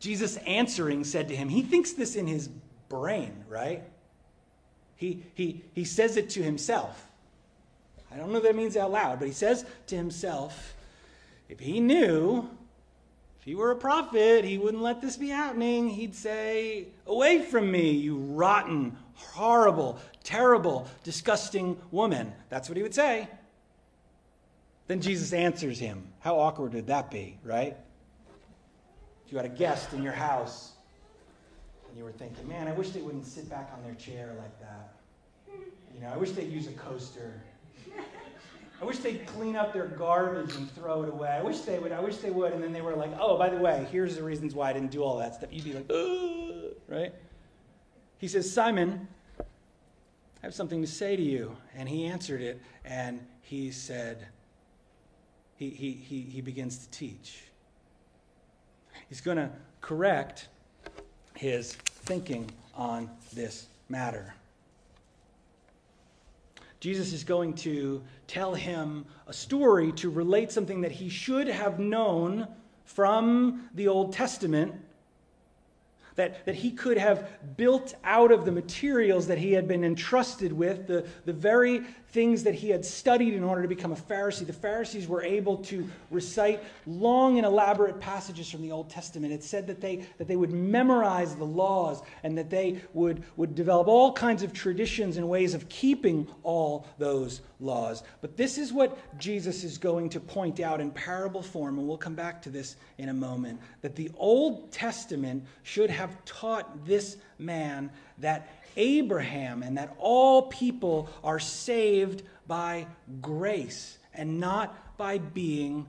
Jesus 0.00 0.38
answering 0.38 1.04
said 1.04 1.28
to 1.28 1.36
him, 1.36 1.48
he 1.48 1.62
thinks 1.62 1.92
this 1.92 2.16
in 2.16 2.26
his 2.26 2.48
brain, 2.88 3.44
right? 3.48 3.82
He, 4.96 5.22
he, 5.34 5.62
he 5.74 5.84
says 5.84 6.16
it 6.16 6.30
to 6.30 6.42
himself. 6.42 7.06
I 8.12 8.16
don't 8.16 8.32
know 8.32 8.38
if 8.38 8.44
that 8.44 8.56
means 8.56 8.76
out 8.76 8.90
loud, 8.90 9.18
but 9.18 9.28
he 9.28 9.34
says 9.34 9.64
to 9.86 9.96
himself, 9.96 10.74
if 11.48 11.60
he 11.60 11.80
knew, 11.80 12.48
if 13.38 13.44
he 13.44 13.54
were 13.54 13.70
a 13.70 13.76
prophet, 13.76 14.44
he 14.44 14.58
wouldn't 14.58 14.82
let 14.82 15.00
this 15.00 15.16
be 15.16 15.28
happening. 15.28 15.88
He'd 15.88 16.14
say, 16.14 16.88
Away 17.06 17.42
from 17.42 17.70
me, 17.70 17.90
you 17.92 18.16
rotten, 18.16 18.96
horrible, 19.14 19.98
terrible, 20.24 20.88
disgusting 21.04 21.76
woman. 21.90 22.32
That's 22.48 22.68
what 22.68 22.76
he 22.76 22.82
would 22.82 22.94
say. 22.94 23.28
Then 24.88 25.00
Jesus 25.00 25.32
answers 25.32 25.78
him. 25.78 26.08
How 26.20 26.38
awkward 26.38 26.74
would 26.74 26.88
that 26.88 27.10
be, 27.10 27.38
right? 27.44 27.76
You 29.30 29.36
had 29.36 29.46
a 29.46 29.50
guest 29.50 29.92
in 29.92 30.02
your 30.02 30.12
house 30.12 30.72
and 31.88 31.98
you 31.98 32.04
were 32.04 32.12
thinking, 32.12 32.48
man, 32.48 32.68
I 32.68 32.72
wish 32.72 32.90
they 32.90 33.02
wouldn't 33.02 33.26
sit 33.26 33.48
back 33.48 33.70
on 33.76 33.82
their 33.82 33.94
chair 33.94 34.34
like 34.38 34.60
that. 34.60 34.94
You 35.94 36.00
know, 36.00 36.08
I 36.08 36.16
wish 36.16 36.32
they'd 36.32 36.50
use 36.50 36.68
a 36.68 36.72
coaster. 36.72 37.40
I 38.80 38.84
wish 38.84 38.98
they'd 38.98 39.26
clean 39.26 39.56
up 39.56 39.72
their 39.72 39.86
garbage 39.86 40.54
and 40.54 40.70
throw 40.72 41.02
it 41.02 41.08
away. 41.10 41.28
I 41.28 41.42
wish 41.42 41.60
they 41.60 41.78
would. 41.78 41.92
I 41.92 42.00
wish 42.00 42.16
they 42.18 42.30
would. 42.30 42.52
And 42.52 42.62
then 42.62 42.72
they 42.72 42.80
were 42.80 42.94
like, 42.94 43.10
oh, 43.20 43.36
by 43.36 43.50
the 43.50 43.56
way, 43.56 43.86
here's 43.90 44.16
the 44.16 44.22
reasons 44.22 44.54
why 44.54 44.70
I 44.70 44.72
didn't 44.72 44.90
do 44.90 45.02
all 45.02 45.18
that 45.18 45.34
stuff. 45.34 45.50
You'd 45.52 45.64
be 45.64 45.74
like, 45.74 45.90
Ugh, 45.90 46.74
right? 46.88 47.14
He 48.18 48.28
says, 48.28 48.50
Simon, 48.50 49.08
I 49.38 49.44
have 50.42 50.54
something 50.54 50.80
to 50.80 50.86
say 50.86 51.16
to 51.16 51.22
you. 51.22 51.56
And 51.74 51.88
he 51.88 52.06
answered 52.06 52.40
it, 52.40 52.62
and 52.84 53.20
he 53.42 53.70
said, 53.70 54.28
he, 55.56 55.70
he, 55.70 55.92
he, 55.92 56.22
he 56.22 56.40
begins 56.40 56.78
to 56.78 56.90
teach. 56.90 57.42
He's 59.10 59.20
going 59.20 59.36
to 59.36 59.50
correct 59.82 60.48
his 61.34 61.74
thinking 61.74 62.48
on 62.74 63.10
this 63.34 63.66
matter. 63.88 64.34
Jesus 66.78 67.12
is 67.12 67.24
going 67.24 67.54
to 67.54 68.02
tell 68.28 68.54
him 68.54 69.04
a 69.26 69.32
story 69.32 69.92
to 69.92 70.08
relate 70.08 70.50
something 70.52 70.80
that 70.80 70.92
he 70.92 71.10
should 71.10 71.48
have 71.48 71.78
known 71.78 72.46
from 72.84 73.68
the 73.74 73.88
Old 73.88 74.12
Testament 74.12 74.74
that, 76.14 76.44
that 76.46 76.54
he 76.54 76.70
could 76.70 76.96
have 76.96 77.28
built 77.56 77.94
out 78.04 78.30
of 78.30 78.44
the 78.44 78.52
materials 78.52 79.26
that 79.26 79.38
he 79.38 79.52
had 79.52 79.66
been 79.66 79.84
entrusted 79.84 80.52
with, 80.52 80.86
the, 80.86 81.06
the 81.24 81.32
very 81.32 81.82
things 82.12 82.42
that 82.42 82.54
he 82.54 82.70
had 82.70 82.84
studied 82.84 83.34
in 83.34 83.44
order 83.44 83.62
to 83.62 83.68
become 83.68 83.92
a 83.92 83.96
Pharisee. 83.96 84.46
The 84.46 84.52
Pharisees 84.52 85.06
were 85.06 85.22
able 85.22 85.58
to 85.58 85.88
recite 86.10 86.62
long 86.86 87.38
and 87.38 87.46
elaborate 87.46 88.00
passages 88.00 88.50
from 88.50 88.62
the 88.62 88.72
Old 88.72 88.90
Testament. 88.90 89.32
It 89.32 89.44
said 89.44 89.66
that 89.68 89.80
they, 89.80 90.04
that 90.18 90.26
they 90.26 90.36
would 90.36 90.52
memorize 90.52 91.36
the 91.36 91.44
laws 91.44 92.02
and 92.24 92.36
that 92.36 92.50
they 92.50 92.80
would, 92.94 93.22
would 93.36 93.54
develop 93.54 93.86
all 93.86 94.12
kinds 94.12 94.42
of 94.42 94.52
traditions 94.52 95.16
and 95.16 95.28
ways 95.28 95.54
of 95.54 95.68
keeping 95.68 96.26
all 96.42 96.86
those 96.98 97.42
laws. 97.60 98.02
But 98.20 98.36
this 98.36 98.58
is 98.58 98.72
what 98.72 98.98
Jesus 99.18 99.62
is 99.62 99.78
going 99.78 100.08
to 100.10 100.20
point 100.20 100.60
out 100.60 100.80
in 100.80 100.90
parable 100.90 101.42
form, 101.42 101.78
and 101.78 101.86
we'll 101.86 101.96
come 101.96 102.14
back 102.14 102.42
to 102.42 102.50
this 102.50 102.76
in 102.98 103.08
a 103.08 103.14
moment 103.14 103.60
that 103.82 103.94
the 103.94 104.10
Old 104.16 104.72
Testament 104.72 105.44
should 105.62 105.90
have 105.90 106.24
taught 106.24 106.86
this 106.86 107.18
man 107.38 107.90
that 108.18 108.59
Abraham 108.76 109.62
and 109.62 109.78
that 109.78 109.94
all 109.98 110.42
people 110.42 111.08
are 111.22 111.38
saved 111.38 112.22
by 112.46 112.86
grace 113.20 113.98
and 114.14 114.40
not 114.40 114.96
by 114.96 115.18
being 115.18 115.86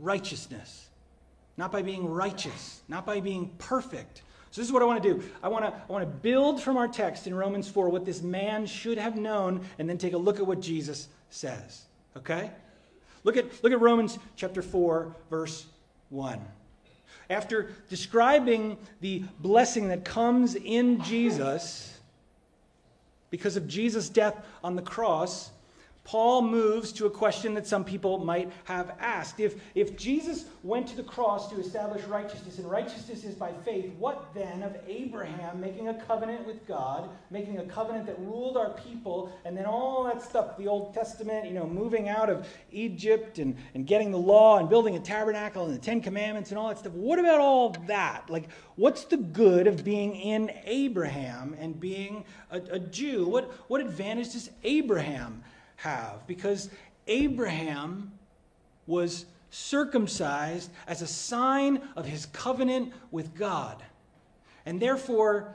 righteousness, 0.00 0.88
not 1.56 1.70
by 1.70 1.82
being 1.82 2.08
righteous, 2.08 2.82
not 2.88 3.06
by 3.06 3.20
being 3.20 3.50
perfect. 3.58 4.22
So 4.50 4.60
this 4.60 4.68
is 4.68 4.72
what 4.72 4.82
I 4.82 4.86
want 4.86 5.02
to 5.02 5.14
do. 5.14 5.22
I 5.42 5.48
want 5.48 5.64
to, 5.64 5.72
I 5.72 5.92
want 5.92 6.02
to 6.04 6.10
build 6.18 6.62
from 6.62 6.76
our 6.76 6.86
text 6.88 7.26
in 7.26 7.34
Romans 7.34 7.68
4 7.68 7.88
what 7.88 8.04
this 8.04 8.22
man 8.22 8.66
should 8.66 8.98
have 8.98 9.16
known 9.16 9.66
and 9.78 9.88
then 9.88 9.98
take 9.98 10.12
a 10.12 10.18
look 10.18 10.38
at 10.38 10.46
what 10.46 10.60
Jesus 10.60 11.08
says. 11.30 11.84
Okay? 12.16 12.50
Look 13.24 13.36
at, 13.36 13.46
look 13.64 13.72
at 13.72 13.80
Romans 13.80 14.18
chapter 14.36 14.62
4, 14.62 15.16
verse 15.30 15.66
1. 16.10 16.40
After 17.30 17.70
describing 17.88 18.76
the 19.00 19.24
blessing 19.40 19.88
that 19.88 20.04
comes 20.04 20.54
in 20.54 21.02
Jesus, 21.02 21.93
because 23.34 23.56
of 23.56 23.66
Jesus' 23.66 24.08
death 24.08 24.46
on 24.62 24.76
the 24.76 24.82
cross, 24.82 25.50
Paul 26.04 26.42
moves 26.42 26.92
to 26.92 27.06
a 27.06 27.10
question 27.10 27.54
that 27.54 27.66
some 27.66 27.82
people 27.82 28.18
might 28.18 28.52
have 28.64 28.94
asked. 29.00 29.40
If, 29.40 29.60
if 29.74 29.96
Jesus 29.96 30.44
went 30.62 30.86
to 30.88 30.96
the 30.96 31.02
cross 31.02 31.50
to 31.50 31.58
establish 31.58 32.04
righteousness, 32.04 32.58
and 32.58 32.70
righteousness 32.70 33.24
is 33.24 33.34
by 33.34 33.52
faith, 33.64 33.90
what 33.98 34.28
then 34.34 34.62
of 34.62 34.76
Abraham 34.86 35.60
making 35.60 35.88
a 35.88 35.94
covenant 35.94 36.46
with 36.46 36.66
God, 36.66 37.08
making 37.30 37.58
a 37.58 37.64
covenant 37.64 38.04
that 38.04 38.18
ruled 38.18 38.58
our 38.58 38.70
people, 38.70 39.32
and 39.46 39.56
then 39.56 39.64
all 39.64 40.04
that 40.04 40.20
stuff, 40.20 40.58
the 40.58 40.68
Old 40.68 40.92
Testament, 40.92 41.46
you 41.46 41.54
know, 41.54 41.66
moving 41.66 42.10
out 42.10 42.28
of 42.28 42.46
Egypt 42.70 43.38
and, 43.38 43.56
and 43.72 43.86
getting 43.86 44.10
the 44.10 44.18
law 44.18 44.58
and 44.58 44.68
building 44.68 44.96
a 44.96 45.00
tabernacle 45.00 45.64
and 45.64 45.74
the 45.74 45.78
Ten 45.78 46.02
Commandments 46.02 46.50
and 46.50 46.58
all 46.58 46.68
that 46.68 46.78
stuff? 46.78 46.92
What 46.92 47.18
about 47.18 47.40
all 47.40 47.70
that? 47.86 48.28
Like, 48.28 48.50
what's 48.76 49.04
the 49.04 49.16
good 49.16 49.66
of 49.66 49.82
being 49.84 50.14
in 50.14 50.50
Abraham 50.66 51.56
and 51.58 51.80
being 51.80 52.26
a, 52.50 52.58
a 52.58 52.78
Jew? 52.78 53.26
What, 53.26 53.50
what 53.68 53.80
advantage 53.80 54.34
does 54.34 54.50
Abraham 54.64 55.42
have 55.76 56.26
because 56.26 56.70
Abraham 57.06 58.12
was 58.86 59.26
circumcised 59.50 60.70
as 60.86 61.02
a 61.02 61.06
sign 61.06 61.80
of 61.96 62.04
his 62.04 62.26
covenant 62.26 62.92
with 63.10 63.34
God. 63.34 63.82
And 64.66 64.80
therefore, 64.80 65.54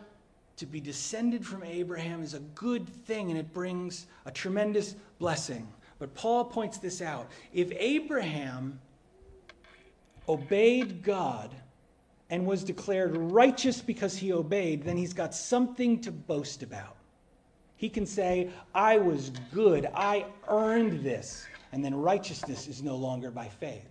to 0.58 0.66
be 0.66 0.80
descended 0.80 1.46
from 1.46 1.64
Abraham 1.64 2.22
is 2.22 2.34
a 2.34 2.40
good 2.40 2.88
thing 2.88 3.30
and 3.30 3.40
it 3.40 3.54
brings 3.54 4.08
a 4.26 4.32
tremendous 4.32 4.96
blessing. 5.18 5.68
But 6.00 6.14
Paul 6.14 6.46
points 6.46 6.78
this 6.78 7.02
out. 7.02 7.30
If 7.54 7.72
Abraham 7.74 8.80
obeyed 10.28 11.04
God 11.04 11.54
and 12.30 12.46
was 12.46 12.64
declared 12.64 13.18
righteous 13.18 13.82
because 13.82 14.16
he 14.16 14.32
obeyed, 14.32 14.84
then 14.84 14.96
he's 14.96 15.14
got 15.14 15.34
something 15.34 16.00
to 16.02 16.12
boast 16.12 16.64
about. 16.64 16.96
He 17.80 17.88
can 17.88 18.06
say, 18.06 18.50
I 18.76 18.98
was 18.98 19.32
good, 19.54 19.90
I 19.96 20.26
earned 20.50 21.02
this, 21.02 21.48
and 21.72 21.84
then 21.84 21.96
righteousness 21.96 22.68
is 22.68 22.84
no 22.84 22.98
longer 22.98 23.32
by 23.32 23.48
faith. 23.48 23.88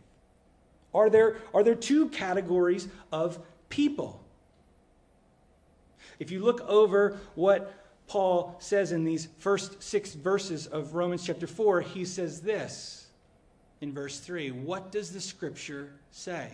Are 0.92 1.09
there, 1.09 1.38
are 1.55 1.64
there 1.64 1.74
two 1.74 2.11
categories 2.11 2.88
of 3.12 3.38
people? 3.70 4.22
If 6.18 6.31
you 6.31 6.44
look 6.44 6.61
over 6.68 7.16
what 7.35 7.72
Paul 8.09 8.57
says 8.59 8.92
in 8.92 9.05
these 9.05 9.29
first 9.38 9.83
six 9.83 10.12
verses 10.12 10.66
of 10.66 10.94
Romans 10.94 11.24
chapter 11.24 11.46
4, 11.46 11.81
he 11.81 12.05
says 12.05 12.42
this 12.42 13.07
in 13.81 13.94
verse 13.94 14.20
3 14.20 14.51
What 14.51 14.92
does 14.92 15.14
the 15.14 15.20
scripture 15.20 15.94
say? 16.11 16.51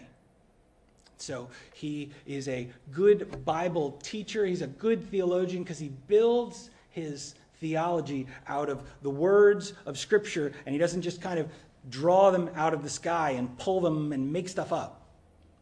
So 1.17 1.49
he 1.73 2.13
is 2.27 2.47
a 2.47 2.69
good 2.93 3.45
Bible 3.45 3.99
teacher. 4.05 4.47
He's 4.47 4.63
a 4.63 4.69
good 4.69 5.03
theologian 5.11 5.65
because 5.65 5.81
he 5.81 5.91
builds 6.07 6.71
his 6.95 7.35
theology 7.61 8.27
out 8.47 8.69
of 8.69 8.83
the 9.03 9.11
words 9.11 9.75
of 9.87 9.99
Scripture, 9.99 10.53
and 10.65 10.73
he 10.73 10.79
doesn't 10.79 11.03
just 11.03 11.21
kind 11.21 11.39
of 11.39 11.49
draw 11.89 12.31
them 12.31 12.51
out 12.55 12.73
of 12.73 12.83
the 12.83 12.89
sky 12.89 13.31
and 13.33 13.59
pull 13.59 13.81
them 13.81 14.13
and 14.13 14.33
make 14.33 14.49
stuff 14.49 14.73
up. 14.73 15.01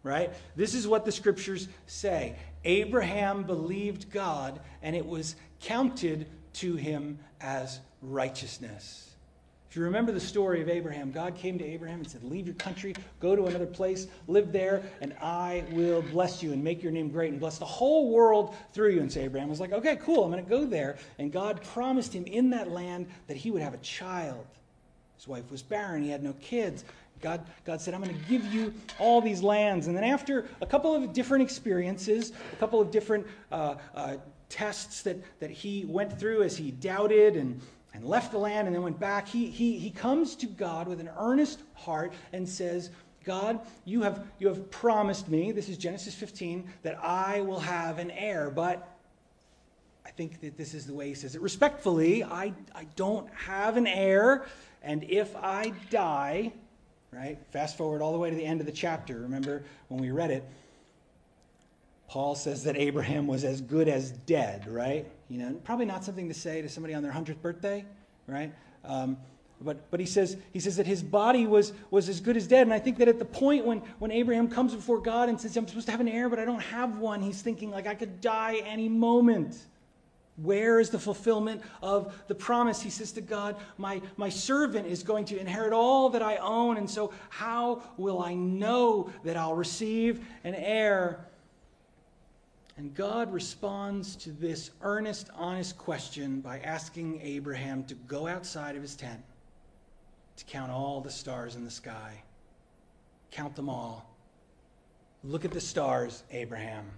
Right? 0.03 0.33
This 0.57 0.75
is 0.75 0.87
what 0.87 1.05
the 1.05 1.13
Scriptures 1.13 1.69
say 1.87 2.37
Abraham 2.65 3.45
believed 3.45 4.11
God, 4.11 4.61
and 4.83 4.95
it 4.97 5.07
was 5.07 5.37
counted 5.61 6.27
to 6.55 6.77
him 6.77 7.19
as 7.41 7.81
righteousness. 8.01 9.12
If 9.73 9.77
you 9.77 9.85
remember 9.85 10.13
the 10.13 10.21
story 10.21 10.61
of 10.61 10.69
Abraham, 10.69 11.11
God 11.11 11.35
came 11.35 11.57
to 11.57 11.65
Abraham 11.65 12.01
and 12.01 12.11
said, 12.11 12.23
Leave 12.25 12.45
your 12.45 12.57
country, 12.57 12.95
go 13.21 13.35
to 13.35 13.47
another 13.47 13.65
place, 13.65 14.07
live 14.29 14.53
there, 14.53 14.83
and 15.01 15.15
I 15.19 15.65
will 15.73 16.03
bless 16.03 16.43
you 16.43 16.53
and 16.53 16.63
make 16.63 16.83
your 16.83 16.93
name 16.93 17.09
great 17.09 17.31
and 17.31 17.41
bless 17.41 17.57
the 17.57 17.65
whole 17.65 18.11
world 18.11 18.55
through 18.75 18.91
you. 18.91 19.01
And 19.01 19.11
so 19.11 19.21
Abraham 19.21 19.49
was 19.49 19.61
like, 19.61 19.73
Okay, 19.73 19.97
cool, 19.97 20.25
I'm 20.25 20.31
going 20.31 20.45
to 20.45 20.51
go 20.51 20.67
there. 20.67 20.99
And 21.19 21.33
God 21.33 21.63
promised 21.63 22.13
him 22.13 22.27
in 22.27 22.51
that 22.51 22.71
land 22.71 23.07
that 23.29 23.39
he 23.39 23.51
would 23.51 23.63
have 23.63 23.73
a 23.73 23.79
child. 23.79 24.45
His 25.17 25.27
wife 25.27 25.51
was 25.51 25.63
barren, 25.63 26.03
he 26.03 26.11
had 26.11 26.23
no 26.23 26.35
kids. 26.35 26.85
God, 27.23 27.41
God 27.65 27.81
said, 27.81 27.95
I'm 27.95 28.03
going 28.03 28.15
to 28.15 28.29
give 28.29 28.45
you 28.53 28.75
all 28.99 29.23
these 29.23 29.43
lands. 29.43 29.87
And 29.87 29.97
then, 29.97 30.05
after 30.05 30.49
a 30.61 30.67
couple 30.67 30.95
of 30.95 31.15
different 31.15 31.45
experiences, 31.45 32.35
a 32.53 32.57
couple 32.57 32.79
of 32.79 32.91
different 32.91 33.27
uh, 33.51 33.77
uh, 33.95 34.17
tests 34.51 35.01
that, 35.05 35.17
that 35.41 35.51
he 35.51 35.87
went 35.87 36.21
through 36.21 36.43
as 36.43 36.59
he 36.59 36.73
doubted 36.73 37.37
and 37.37 37.59
and 37.95 38.05
left 38.05 38.33
the 38.33 38.39
land 38.39 38.67
and 38.67 38.75
then 38.75 38.83
went 38.83 38.99
back, 38.99 39.29
he, 39.29 39.47
he, 39.47 39.79
he 39.79 39.91
comes 39.91 40.35
to 40.37 40.47
God 40.47 40.89
with 40.89 41.01
an 41.01 41.11
earnest 41.19 41.61
heart 41.75 42.13
and 42.33 42.49
says, 42.49 42.91
God, 43.25 43.61
you 43.85 44.03
have, 44.03 44.27
you 44.39 44.49
have 44.49 44.71
promised 44.71 45.29
me, 45.29 45.53
this 45.53 45.69
is 45.69 45.79
Genesis 45.79 46.15
15, 46.15 46.69
that 46.83 46.99
I 47.03 47.41
will 47.43 47.61
have 47.61 47.99
an 47.99 48.11
heir. 48.11 48.51
But 48.51 48.89
I 50.05 50.11
think 50.11 50.41
that 50.41 50.57
this 50.57 50.75
is 50.75 50.87
the 50.87 50.95
way 50.95 51.09
he 51.09 51.15
says 51.15 51.35
it. 51.35 51.43
Respectfully, 51.43 52.25
I, 52.25 52.53
I 52.75 52.85
don't 52.97 53.29
have 53.35 53.77
an 53.77 53.87
heir. 53.87 54.47
And 54.83 55.05
if 55.05 55.35
I 55.37 55.73
die, 55.91 56.53
right, 57.13 57.39
fast 57.51 57.77
forward 57.77 58.03
all 58.03 58.13
the 58.13 58.19
way 58.19 58.31
to 58.31 58.37
the 58.37 58.45
end 58.45 58.61
of 58.61 58.67
the 58.67 58.73
chapter, 58.73 59.21
remember 59.21 59.65
when 59.89 60.01
we 60.01 60.11
read 60.11 60.31
it, 60.31 60.45
Paul 62.09 62.35
says 62.35 62.65
that 62.65 62.77
Abraham 62.77 63.27
was 63.27 63.45
as 63.45 63.61
good 63.61 63.89
as 63.89 64.11
dead, 64.11 64.69
right? 64.69 65.07
You 65.33 65.39
know, 65.39 65.55
probably 65.65 65.87
not 65.87 66.05
something 66.05 66.29
to 66.29 66.35
say 66.35 66.61
to 66.61 66.69
somebody 66.69 66.93
on 66.93 67.03
their 67.03 67.11
100th 67.11 67.41
birthday, 67.41 67.87
right? 68.27 68.53
Um, 68.85 69.17
but, 69.63 69.91
but 69.91 69.99
he 69.99 70.05
says 70.05 70.37
he 70.53 70.61
says 70.61 70.77
that 70.77 70.87
his 70.87 71.03
body 71.03 71.47
was, 71.47 71.73
was 71.91 72.11
as 72.11 72.21
good 72.21 72.37
as 72.37 72.47
dead. 72.47 72.67
And 72.67 72.75
I 72.75 72.79
think 72.79 72.99
that 72.99 73.09
at 73.09 73.19
the 73.19 73.25
point 73.25 73.65
when, 73.65 73.79
when 73.99 74.11
Abraham 74.11 74.47
comes 74.47 74.75
before 74.75 75.01
God 75.01 75.31
and 75.31 75.41
says, 75.41 75.57
I'm 75.57 75.67
supposed 75.67 75.87
to 75.87 75.93
have 75.93 76.03
an 76.03 76.09
heir, 76.09 76.29
but 76.29 76.39
I 76.39 76.45
don't 76.45 76.61
have 76.61 76.99
one, 76.99 77.23
he's 77.23 77.41
thinking, 77.41 77.71
like, 77.71 77.87
I 77.87 77.95
could 77.95 78.21
die 78.21 78.57
any 78.67 78.91
moment. 78.91 79.57
Where 80.37 80.79
is 80.81 80.91
the 80.91 80.99
fulfillment 80.99 81.63
of 81.81 82.15
the 82.29 82.35
promise? 82.35 82.83
He 82.83 82.91
says 82.91 83.13
to 83.13 83.23
God, 83.23 83.57
my, 83.79 84.03
my 84.19 84.29
servant 84.29 84.87
is 84.87 85.03
going 85.03 85.25
to 85.27 85.39
inherit 85.39 85.73
all 85.73 86.11
that 86.11 86.23
I 86.23 86.37
own, 86.37 86.77
and 86.77 86.91
so 86.91 87.11
how 87.31 87.83
will 87.97 88.21
I 88.21 88.35
know 88.35 89.11
that 89.25 89.39
I'll 89.39 89.55
receive 89.55 90.27
an 90.45 90.55
heir? 90.55 91.27
And 92.83 92.93
God 92.97 93.33
responds 93.33 94.17
to 94.17 94.33
this 94.33 94.73
earnest, 94.81 95.31
honest 95.37 95.79
question 95.79 96.41
by 96.41 96.59
asking 96.59 97.21
Abraham 97.23 97.85
to 97.85 97.95
go 97.95 98.27
outside 98.27 98.75
of 98.75 98.83
his 98.83 98.97
tent 98.97 99.23
to 100.37 100.45
count 100.47 100.73
all 100.73 101.01
the 101.01 101.09
stars 101.09 101.55
in 101.55 101.65
the 101.65 101.71
sky. 101.71 102.21
Count 103.31 103.55
them 103.55 103.69
all. 103.69 104.11
Look 105.23 105.45
at 105.45 105.53
the 105.53 105.61
stars, 105.61 106.25
Abraham. 106.33 106.91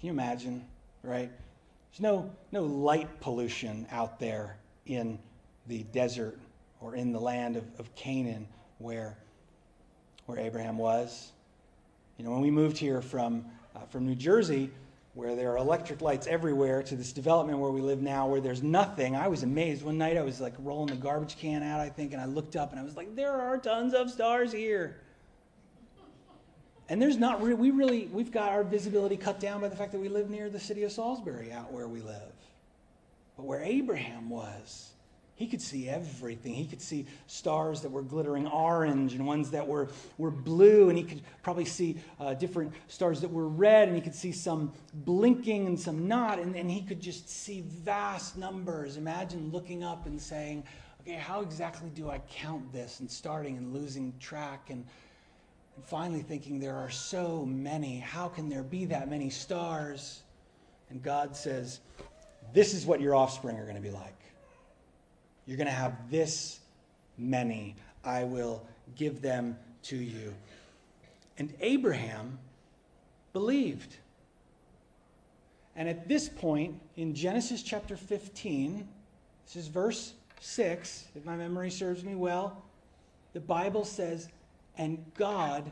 Can 0.00 0.08
you 0.08 0.12
imagine, 0.12 0.64
right? 1.04 1.30
There's 1.92 2.00
no, 2.00 2.28
no 2.50 2.64
light 2.64 3.20
pollution 3.20 3.86
out 3.92 4.18
there 4.18 4.56
in 4.86 5.20
the 5.68 5.84
desert 5.92 6.36
or 6.80 6.96
in 6.96 7.12
the 7.12 7.20
land 7.20 7.54
of, 7.54 7.62
of 7.78 7.94
Canaan 7.94 8.48
where, 8.78 9.16
where 10.26 10.40
Abraham 10.40 10.78
was. 10.78 11.30
You 12.20 12.26
know, 12.26 12.32
when 12.32 12.42
we 12.42 12.50
moved 12.50 12.76
here 12.76 13.00
from, 13.00 13.46
uh, 13.74 13.78
from 13.88 14.04
New 14.04 14.14
Jersey, 14.14 14.70
where 15.14 15.34
there 15.34 15.52
are 15.52 15.56
electric 15.56 16.02
lights 16.02 16.26
everywhere, 16.26 16.82
to 16.82 16.94
this 16.94 17.14
development 17.14 17.58
where 17.60 17.70
we 17.70 17.80
live 17.80 18.02
now, 18.02 18.26
where 18.26 18.42
there's 18.42 18.62
nothing, 18.62 19.16
I 19.16 19.26
was 19.26 19.42
amazed. 19.42 19.82
One 19.82 19.96
night 19.96 20.18
I 20.18 20.20
was 20.20 20.38
like 20.38 20.52
rolling 20.58 20.88
the 20.88 20.96
garbage 20.96 21.38
can 21.38 21.62
out, 21.62 21.80
I 21.80 21.88
think, 21.88 22.12
and 22.12 22.20
I 22.20 22.26
looked 22.26 22.56
up 22.56 22.72
and 22.72 22.78
I 22.78 22.84
was 22.84 22.94
like, 22.94 23.16
there 23.16 23.32
are 23.32 23.56
tons 23.56 23.94
of 23.94 24.10
stars 24.10 24.52
here. 24.52 25.00
And 26.90 27.00
there's 27.00 27.16
not 27.16 27.40
really, 27.40 27.54
we 27.54 27.70
really, 27.70 28.10
we've 28.12 28.30
got 28.30 28.50
our 28.50 28.64
visibility 28.64 29.16
cut 29.16 29.40
down 29.40 29.62
by 29.62 29.68
the 29.68 29.76
fact 29.76 29.92
that 29.92 29.98
we 29.98 30.10
live 30.10 30.28
near 30.28 30.50
the 30.50 30.60
city 30.60 30.84
of 30.84 30.92
Salisbury 30.92 31.50
out 31.52 31.72
where 31.72 31.88
we 31.88 32.02
live. 32.02 32.34
But 33.38 33.46
where 33.46 33.62
Abraham 33.62 34.28
was, 34.28 34.90
he 35.40 35.46
could 35.46 35.62
see 35.62 35.88
everything. 35.88 36.52
He 36.52 36.66
could 36.66 36.82
see 36.82 37.06
stars 37.26 37.80
that 37.80 37.90
were 37.90 38.02
glittering 38.02 38.46
orange 38.46 39.14
and 39.14 39.26
ones 39.26 39.50
that 39.52 39.66
were, 39.66 39.88
were 40.18 40.30
blue, 40.30 40.90
and 40.90 40.98
he 40.98 41.02
could 41.02 41.22
probably 41.42 41.64
see 41.64 41.96
uh, 42.20 42.34
different 42.34 42.74
stars 42.88 43.22
that 43.22 43.32
were 43.32 43.48
red, 43.48 43.88
and 43.88 43.96
he 43.96 44.02
could 44.02 44.14
see 44.14 44.32
some 44.32 44.70
blinking 44.92 45.66
and 45.66 45.80
some 45.80 46.06
not, 46.06 46.38
and, 46.38 46.54
and 46.56 46.70
he 46.70 46.82
could 46.82 47.00
just 47.00 47.30
see 47.30 47.62
vast 47.62 48.36
numbers. 48.36 48.98
Imagine 48.98 49.50
looking 49.50 49.82
up 49.82 50.04
and 50.04 50.20
saying, 50.20 50.62
okay, 51.00 51.14
how 51.14 51.40
exactly 51.40 51.88
do 51.88 52.10
I 52.10 52.18
count 52.28 52.70
this? 52.70 53.00
And 53.00 53.10
starting 53.10 53.56
and 53.56 53.72
losing 53.72 54.12
track 54.20 54.68
and 54.68 54.84
and 55.76 55.84
finally 55.86 56.20
thinking, 56.20 56.60
there 56.60 56.76
are 56.76 56.90
so 56.90 57.46
many. 57.46 57.98
How 57.98 58.28
can 58.28 58.50
there 58.50 58.64
be 58.64 58.84
that 58.86 59.08
many 59.08 59.30
stars? 59.30 60.22
And 60.90 61.02
God 61.02 61.34
says, 61.34 61.80
This 62.52 62.74
is 62.74 62.84
what 62.84 63.00
your 63.00 63.14
offspring 63.14 63.56
are 63.56 63.62
going 63.62 63.76
to 63.76 63.80
be 63.80 63.90
like. 63.90 64.19
You're 65.50 65.56
going 65.56 65.66
to 65.66 65.72
have 65.72 66.08
this 66.12 66.60
many. 67.18 67.74
I 68.04 68.22
will 68.22 68.64
give 68.94 69.20
them 69.20 69.58
to 69.82 69.96
you. 69.96 70.32
And 71.38 71.52
Abraham 71.60 72.38
believed. 73.32 73.96
And 75.74 75.88
at 75.88 76.06
this 76.06 76.28
point 76.28 76.80
in 76.96 77.16
Genesis 77.16 77.64
chapter 77.64 77.96
15, 77.96 78.86
this 79.44 79.56
is 79.56 79.66
verse 79.66 80.12
6, 80.38 81.08
if 81.16 81.24
my 81.24 81.34
memory 81.34 81.72
serves 81.72 82.04
me 82.04 82.14
well, 82.14 82.62
the 83.32 83.40
Bible 83.40 83.84
says 83.84 84.28
and 84.78 85.04
God 85.16 85.68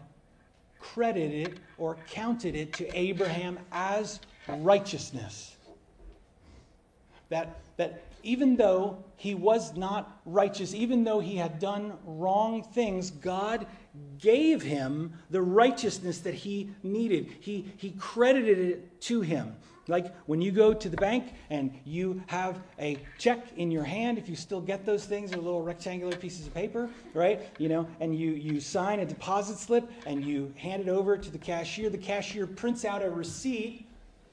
credited 0.81 1.53
it 1.53 1.59
or 1.79 1.99
counted 2.11 2.57
it 2.57 2.73
to 2.73 2.99
Abraham 2.99 3.61
as 3.71 4.19
righteousness. 4.49 5.55
That, 7.29 7.61
that 7.77 8.03
even 8.22 8.57
though 8.57 9.04
he 9.16 9.35
was 9.35 9.76
not 9.76 10.20
righteous, 10.24 10.74
even 10.74 11.04
though 11.04 11.20
he 11.20 11.37
had 11.37 11.59
done 11.59 11.94
wrong 12.04 12.62
things, 12.62 13.11
God 13.11 13.66
gave 14.18 14.62
him 14.62 15.12
the 15.31 15.42
righteousness 15.42 16.18
that 16.20 16.35
he 16.35 16.70
needed. 16.83 17.28
He, 17.40 17.66
he 17.76 17.90
credited 17.92 18.59
it 18.59 19.00
to 19.02 19.20
him. 19.20 19.57
Like 19.88 20.14
when 20.26 20.40
you 20.40 20.52
go 20.52 20.74
to 20.74 20.88
the 20.88 20.96
bank 20.96 21.33
and 21.50 21.72
you 21.85 22.22
have 22.26 22.61
a 22.78 22.98
check 23.16 23.46
in 23.57 23.70
your 23.70 23.85
hand, 23.85 24.18
if 24.18 24.28
you 24.28 24.37
still 24.37 24.61
get 24.61 24.85
those 24.85 25.07
things, 25.07 25.31
they're 25.31 25.40
little 25.40 25.62
rectangular 25.62 26.14
pieces 26.14 26.46
of 26.46 26.54
paper, 26.54 26.90
right? 27.14 27.48
You 27.59 27.70
know, 27.70 27.88
and 28.00 28.16
you, 28.16 28.33
you 28.33 28.61
sign 28.61 29.00
a 29.00 29.07
deposit 29.07 29.59
slip 29.59 29.90
and 30.07 30.22
you 30.22 30.52
hand 30.57 30.83
it 30.83 30.88
over 30.90 31.16
to 31.16 31.31
the 31.31 31.38
cashier. 31.38 31.88
The 31.88 31.98
cashier 31.98 32.46
prints 32.46 32.85
out 32.85 33.02
a 33.02 33.11
receipt. 33.11 33.87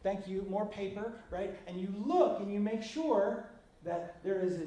Thank 0.03 0.27
you, 0.27 0.45
more 0.49 0.65
paper, 0.65 1.13
right? 1.31 1.57
And 1.67 1.79
you 1.79 1.91
look 2.05 2.41
and 2.41 2.53
you 2.53 2.59
make 2.59 2.83
sure 2.83 3.45
that 3.85 4.17
there 4.23 4.41
is 4.41 4.57
a 4.57 4.65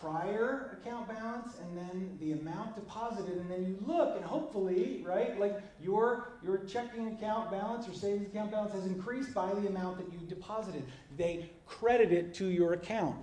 prior 0.00 0.78
account 0.80 1.06
balance 1.08 1.58
and 1.60 1.78
then 1.78 2.18
the 2.20 2.32
amount 2.32 2.74
deposited 2.74 3.36
and 3.36 3.50
then 3.50 3.64
you 3.64 3.78
look 3.86 4.16
and 4.16 4.24
hopefully 4.24 5.04
right 5.06 5.38
like 5.38 5.60
your 5.80 6.32
your 6.42 6.58
checking 6.64 7.08
account 7.08 7.50
balance 7.50 7.88
or 7.88 7.94
savings 7.94 8.26
account 8.26 8.50
balance 8.50 8.72
has 8.72 8.86
increased 8.86 9.32
by 9.32 9.52
the 9.54 9.68
amount 9.68 9.96
that 9.98 10.12
you 10.12 10.18
deposited. 10.26 10.82
They 11.16 11.48
credit 11.66 12.12
it 12.12 12.34
to 12.34 12.46
your 12.46 12.72
account. 12.72 13.16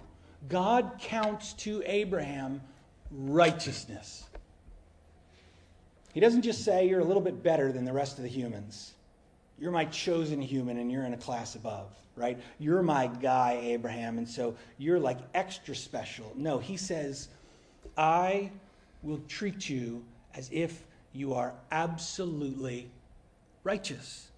God 0.47 0.93
counts 0.97 1.54
to 1.54 1.84
abraham 1.86 2.62
righteousness. 3.12 4.25
He 6.13 6.19
doesn't 6.19 6.41
just 6.41 6.63
say 6.63 6.88
you're 6.88 7.01
a 7.01 7.06
little 7.06 7.21
bit 7.21 7.43
better 7.43 7.71
than 7.71 7.86
the 7.86 7.93
rest 7.93 8.17
of 8.17 8.23
the 8.23 8.30
humans. 8.30 8.93
You're 9.60 9.71
my 9.71 9.86
chosen 9.86 10.41
human 10.41 10.77
and 10.77 10.91
you're 10.91 11.04
in 11.04 11.13
a 11.13 11.17
class 11.17 11.56
above 11.56 11.93
right? 12.15 12.39
You're 12.60 12.84
my 12.84 13.08
guy, 13.08 13.60
Abraham, 13.62 14.17
and 14.17 14.28
so 14.28 14.56
you're 14.78 15.00
like 15.00 15.19
extra 15.34 15.76
special. 15.76 16.32
No, 16.36 16.60
he 16.60 16.78
says, 16.78 17.30
I 17.97 18.52
will 19.02 19.21
treat 19.28 19.69
you 19.69 20.04
as 20.36 20.50
if 20.52 20.84
you 21.13 21.34
are 21.34 21.54
absolutely 21.71 22.89
righteous. 23.63 24.30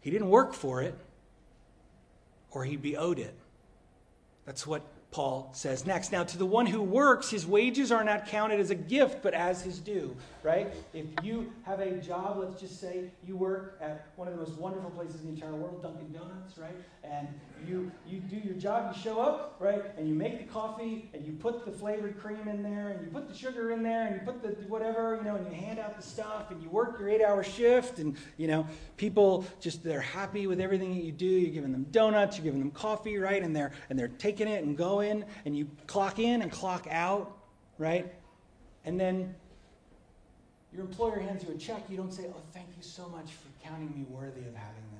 He 0.00 0.10
didn't 0.10 0.30
work 0.30 0.54
for 0.54 0.82
it, 0.82 0.94
or 2.50 2.64
he'd 2.64 2.82
be 2.82 2.96
owed 2.96 3.18
it. 3.18 3.34
That's 4.46 4.66
what 4.66 4.82
Paul 5.10 5.48
says 5.52 5.86
next. 5.86 6.12
Now, 6.12 6.22
to 6.24 6.36
the 6.36 6.46
one 6.46 6.66
who 6.66 6.82
works, 6.82 7.30
his 7.30 7.46
wages 7.46 7.90
are 7.90 8.04
not 8.04 8.26
counted 8.26 8.60
as 8.60 8.70
a 8.70 8.74
gift, 8.74 9.22
but 9.22 9.32
as 9.32 9.62
his 9.62 9.78
due, 9.78 10.14
right? 10.42 10.72
If 10.92 11.06
you 11.22 11.50
have 11.64 11.80
a 11.80 11.92
job, 11.98 12.38
let's 12.38 12.60
just 12.60 12.78
say 12.78 13.10
you 13.26 13.34
work 13.34 13.78
at 13.80 14.06
one 14.16 14.28
of 14.28 14.34
the 14.34 14.40
most 14.40 14.58
wonderful 14.58 14.90
places 14.90 15.22
in 15.22 15.28
the 15.28 15.32
entire 15.32 15.54
world, 15.54 15.82
Dunkin' 15.82 16.12
Donuts, 16.12 16.58
right? 16.58 16.76
And 17.02 17.28
you, 17.66 17.90
you 18.06 18.20
do 18.20 18.36
your 18.36 18.54
job, 18.54 18.94
you 18.94 19.02
show 19.02 19.20
up, 19.20 19.56
right? 19.58 19.82
And 19.96 20.08
you 20.08 20.14
make 20.14 20.38
the 20.38 20.52
coffee, 20.52 21.10
and 21.14 21.26
you 21.26 21.32
put 21.32 21.64
the 21.64 21.72
flavored 21.72 22.18
cream 22.18 22.48
in 22.48 22.62
there, 22.62 22.88
and 22.88 23.04
you 23.04 23.10
put 23.10 23.28
the 23.28 23.34
sugar 23.34 23.70
in 23.72 23.82
there, 23.82 24.06
and 24.06 24.14
you 24.14 24.20
put 24.24 24.42
the 24.42 24.48
whatever, 24.68 25.16
you 25.16 25.24
know, 25.24 25.36
and 25.36 25.46
you 25.46 25.52
hand 25.52 25.78
out 25.78 25.96
the 25.96 26.02
stuff, 26.02 26.50
and 26.50 26.62
you 26.62 26.68
work 26.68 26.98
your 26.98 27.08
eight 27.08 27.22
hour 27.22 27.42
shift, 27.42 27.98
and, 27.98 28.16
you 28.36 28.46
know, 28.46 28.66
people 28.96 29.44
just, 29.60 29.82
they're 29.82 30.00
happy 30.00 30.46
with 30.46 30.60
everything 30.60 30.94
that 30.94 31.04
you 31.04 31.12
do. 31.12 31.26
You're 31.26 31.52
giving 31.52 31.72
them 31.72 31.86
donuts, 31.90 32.36
you're 32.36 32.44
giving 32.44 32.60
them 32.60 32.70
coffee, 32.70 33.18
right? 33.18 33.42
And 33.42 33.54
they're, 33.54 33.72
and 33.90 33.98
they're 33.98 34.08
taking 34.08 34.48
it 34.48 34.64
and 34.64 34.76
going 34.76 35.24
and 35.44 35.56
you 35.56 35.68
clock 35.86 36.18
in 36.18 36.42
and 36.42 36.50
clock 36.50 36.86
out, 36.90 37.36
right? 37.78 38.12
And 38.84 38.98
then 38.98 39.34
your 40.72 40.82
employer 40.82 41.18
hands 41.18 41.44
you 41.44 41.54
a 41.54 41.58
check, 41.58 41.82
you 41.88 41.96
don't 41.96 42.12
say, 42.12 42.26
Oh, 42.28 42.40
thank 42.52 42.68
you 42.76 42.82
so 42.82 43.08
much 43.08 43.32
for 43.32 43.48
counting 43.66 43.92
me 43.94 44.04
worthy 44.10 44.40
of 44.40 44.54
having 44.54 44.84
this. 44.92 44.97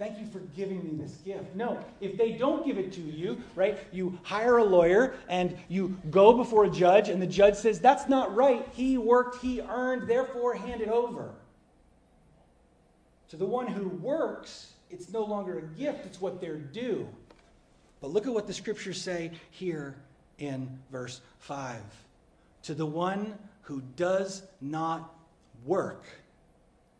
Thank 0.00 0.18
you 0.18 0.24
for 0.24 0.38
giving 0.56 0.82
me 0.82 0.92
this 0.96 1.12
gift. 1.26 1.54
No, 1.54 1.78
if 2.00 2.16
they 2.16 2.32
don't 2.32 2.64
give 2.64 2.78
it 2.78 2.90
to 2.94 3.02
you, 3.02 3.38
right, 3.54 3.78
you 3.92 4.18
hire 4.22 4.56
a 4.56 4.64
lawyer 4.64 5.14
and 5.28 5.54
you 5.68 5.94
go 6.10 6.32
before 6.32 6.64
a 6.64 6.70
judge, 6.70 7.10
and 7.10 7.20
the 7.20 7.26
judge 7.26 7.54
says, 7.56 7.80
That's 7.80 8.08
not 8.08 8.34
right. 8.34 8.66
He 8.72 8.96
worked, 8.96 9.42
he 9.42 9.60
earned, 9.60 10.08
therefore 10.08 10.54
hand 10.54 10.80
it 10.80 10.88
over. 10.88 11.34
To 13.28 13.36
the 13.36 13.44
one 13.44 13.66
who 13.66 13.90
works, 13.90 14.72
it's 14.88 15.12
no 15.12 15.22
longer 15.22 15.58
a 15.58 15.62
gift, 15.78 16.06
it's 16.06 16.18
what 16.18 16.40
they're 16.40 16.56
due. 16.56 17.06
But 18.00 18.10
look 18.10 18.26
at 18.26 18.32
what 18.32 18.46
the 18.46 18.54
scriptures 18.54 18.98
say 18.98 19.32
here 19.50 19.96
in 20.38 20.78
verse 20.90 21.20
5. 21.40 21.76
To 22.62 22.74
the 22.74 22.86
one 22.86 23.36
who 23.60 23.82
does 23.96 24.44
not 24.62 25.14
work, 25.66 26.06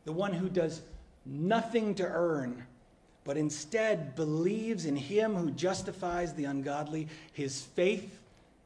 the 0.05 0.13
one 0.13 0.35
who 0.35 0.51
does 0.51 0.83
nothing 1.25 1.95
to 1.95 2.05
earn, 2.05 2.67
but 3.25 3.37
instead 3.37 4.15
believes 4.15 4.87
in 4.87 4.97
him 4.97 5.35
who 5.35 5.51
justifies 5.51 6.33
the 6.35 6.45
ungodly, 6.45 7.09
his 7.33 7.63
faith 7.63 8.19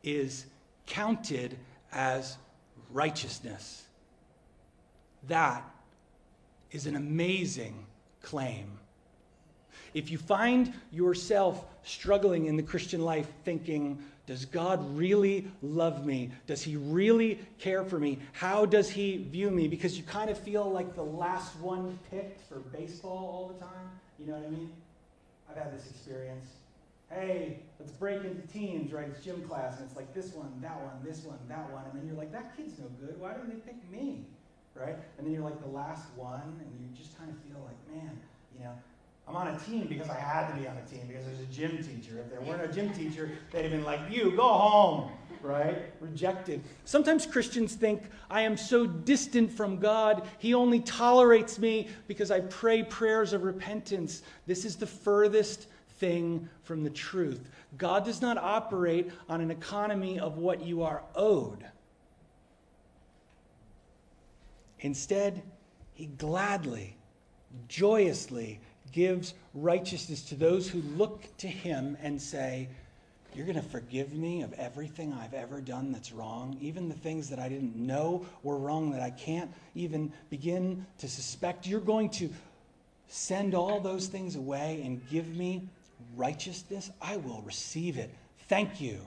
is 0.02 0.46
counted 0.86 1.56
as 1.92 2.36
righteousness. 2.92 3.84
That 5.28 5.64
is 6.70 6.86
an 6.86 6.96
amazing 6.96 7.74
claim. 8.22 8.66
If 9.94 10.10
you 10.10 10.18
find 10.18 10.72
yourself 10.92 11.64
struggling 11.84 12.46
in 12.46 12.56
the 12.56 12.62
Christian 12.62 13.02
life 13.02 13.28
thinking, 13.44 13.98
does 14.26 14.44
God 14.44 14.96
really 14.96 15.46
love 15.62 16.06
me? 16.06 16.30
Does 16.46 16.62
he 16.62 16.76
really 16.76 17.38
care 17.58 17.84
for 17.84 17.98
me? 17.98 18.18
How 18.32 18.64
does 18.66 18.88
he 18.88 19.18
view 19.18 19.50
me? 19.50 19.68
Because 19.68 19.96
you 19.96 20.04
kind 20.04 20.30
of 20.30 20.38
feel 20.38 20.68
like 20.70 20.94
the 20.94 21.04
last 21.04 21.54
one 21.60 21.98
picked 22.10 22.40
for 22.48 22.56
baseball 22.56 23.12
all 23.12 23.52
the 23.54 23.64
time. 23.64 23.90
You 24.18 24.26
know 24.26 24.34
what 24.34 24.46
I 24.46 24.50
mean? 24.50 24.70
I've 25.50 25.56
had 25.56 25.76
this 25.76 25.90
experience. 25.90 26.46
Hey, 27.10 27.60
let's 27.78 27.92
break 27.92 28.24
into 28.24 28.46
teams, 28.48 28.92
right? 28.92 29.06
It's 29.08 29.24
gym 29.24 29.46
class, 29.46 29.78
and 29.78 29.86
it's 29.86 29.96
like 29.96 30.12
this 30.14 30.32
one, 30.32 30.50
that 30.62 30.80
one, 30.80 30.94
this 31.04 31.22
one, 31.24 31.38
that 31.48 31.70
one. 31.70 31.84
And 31.90 32.00
then 32.00 32.06
you're 32.06 32.16
like, 32.16 32.32
that 32.32 32.56
kid's 32.56 32.78
no 32.78 32.86
good. 33.00 33.20
Why 33.20 33.32
don't 33.34 33.48
they 33.48 33.60
pick 33.60 33.76
me? 33.90 34.24
Right? 34.74 34.96
And 35.18 35.26
then 35.26 35.32
you're 35.32 35.44
like 35.44 35.60
the 35.62 35.68
last 35.68 36.06
one, 36.16 36.42
and 36.58 36.70
you 36.80 36.88
just 36.96 37.16
kind 37.18 37.30
of 37.30 37.36
feel 37.46 37.62
like, 37.62 37.78
man, 37.94 38.18
you 38.58 38.64
know, 38.64 38.74
I'm 39.26 39.36
on 39.36 39.48
a 39.48 39.58
team 39.60 39.86
because 39.88 40.10
I 40.10 40.18
had 40.18 40.48
to 40.48 40.60
be 40.60 40.68
on 40.68 40.76
a 40.76 40.82
team 40.82 41.06
because 41.08 41.24
there's 41.24 41.40
a 41.40 41.46
gym 41.46 41.78
teacher. 41.82 42.18
If 42.18 42.30
there 42.30 42.42
weren't 42.42 42.62
a 42.62 42.72
gym 42.72 42.92
teacher, 42.92 43.30
they'd 43.50 43.62
have 43.62 43.70
been 43.70 43.84
like, 43.84 44.00
You, 44.10 44.32
go 44.32 44.48
home, 44.48 45.12
right? 45.40 45.92
Rejected. 46.00 46.62
Sometimes 46.84 47.24
Christians 47.24 47.74
think, 47.74 48.02
I 48.30 48.42
am 48.42 48.56
so 48.56 48.86
distant 48.86 49.50
from 49.50 49.78
God, 49.78 50.28
He 50.38 50.52
only 50.52 50.80
tolerates 50.80 51.58
me 51.58 51.88
because 52.06 52.30
I 52.30 52.40
pray 52.40 52.82
prayers 52.82 53.32
of 53.32 53.44
repentance. 53.44 54.22
This 54.46 54.66
is 54.66 54.76
the 54.76 54.86
furthest 54.86 55.68
thing 55.96 56.48
from 56.62 56.84
the 56.84 56.90
truth. 56.90 57.48
God 57.78 58.04
does 58.04 58.20
not 58.20 58.36
operate 58.36 59.10
on 59.28 59.40
an 59.40 59.50
economy 59.50 60.18
of 60.18 60.36
what 60.36 60.62
you 60.62 60.82
are 60.82 61.02
owed. 61.14 61.64
Instead, 64.80 65.42
He 65.94 66.06
gladly, 66.06 66.98
joyously, 67.68 68.60
gives 68.94 69.34
righteousness 69.54 70.22
to 70.22 70.36
those 70.36 70.68
who 70.68 70.80
look 70.96 71.24
to 71.38 71.48
him 71.48 71.98
and 72.00 72.22
say, 72.22 72.68
You're 73.34 73.44
going 73.44 73.56
to 73.56 73.62
forgive 73.62 74.12
me 74.12 74.42
of 74.42 74.52
everything 74.54 75.12
I've 75.12 75.34
ever 75.34 75.60
done 75.60 75.90
that's 75.90 76.12
wrong, 76.12 76.56
even 76.60 76.88
the 76.88 76.94
things 76.94 77.28
that 77.30 77.40
I 77.40 77.48
didn't 77.48 77.74
know 77.76 78.24
were 78.44 78.56
wrong 78.56 78.92
that 78.92 79.02
I 79.02 79.10
can't 79.10 79.50
even 79.74 80.12
begin 80.30 80.86
to 80.98 81.08
suspect. 81.08 81.66
You're 81.66 81.80
going 81.80 82.08
to 82.10 82.30
send 83.08 83.54
all 83.54 83.80
those 83.80 84.06
things 84.06 84.36
away 84.36 84.82
and 84.84 85.06
give 85.10 85.26
me 85.36 85.68
righteousness. 86.16 86.90
I 87.02 87.16
will 87.16 87.42
receive 87.42 87.98
it. 87.98 88.14
Thank 88.48 88.80
you. 88.80 89.00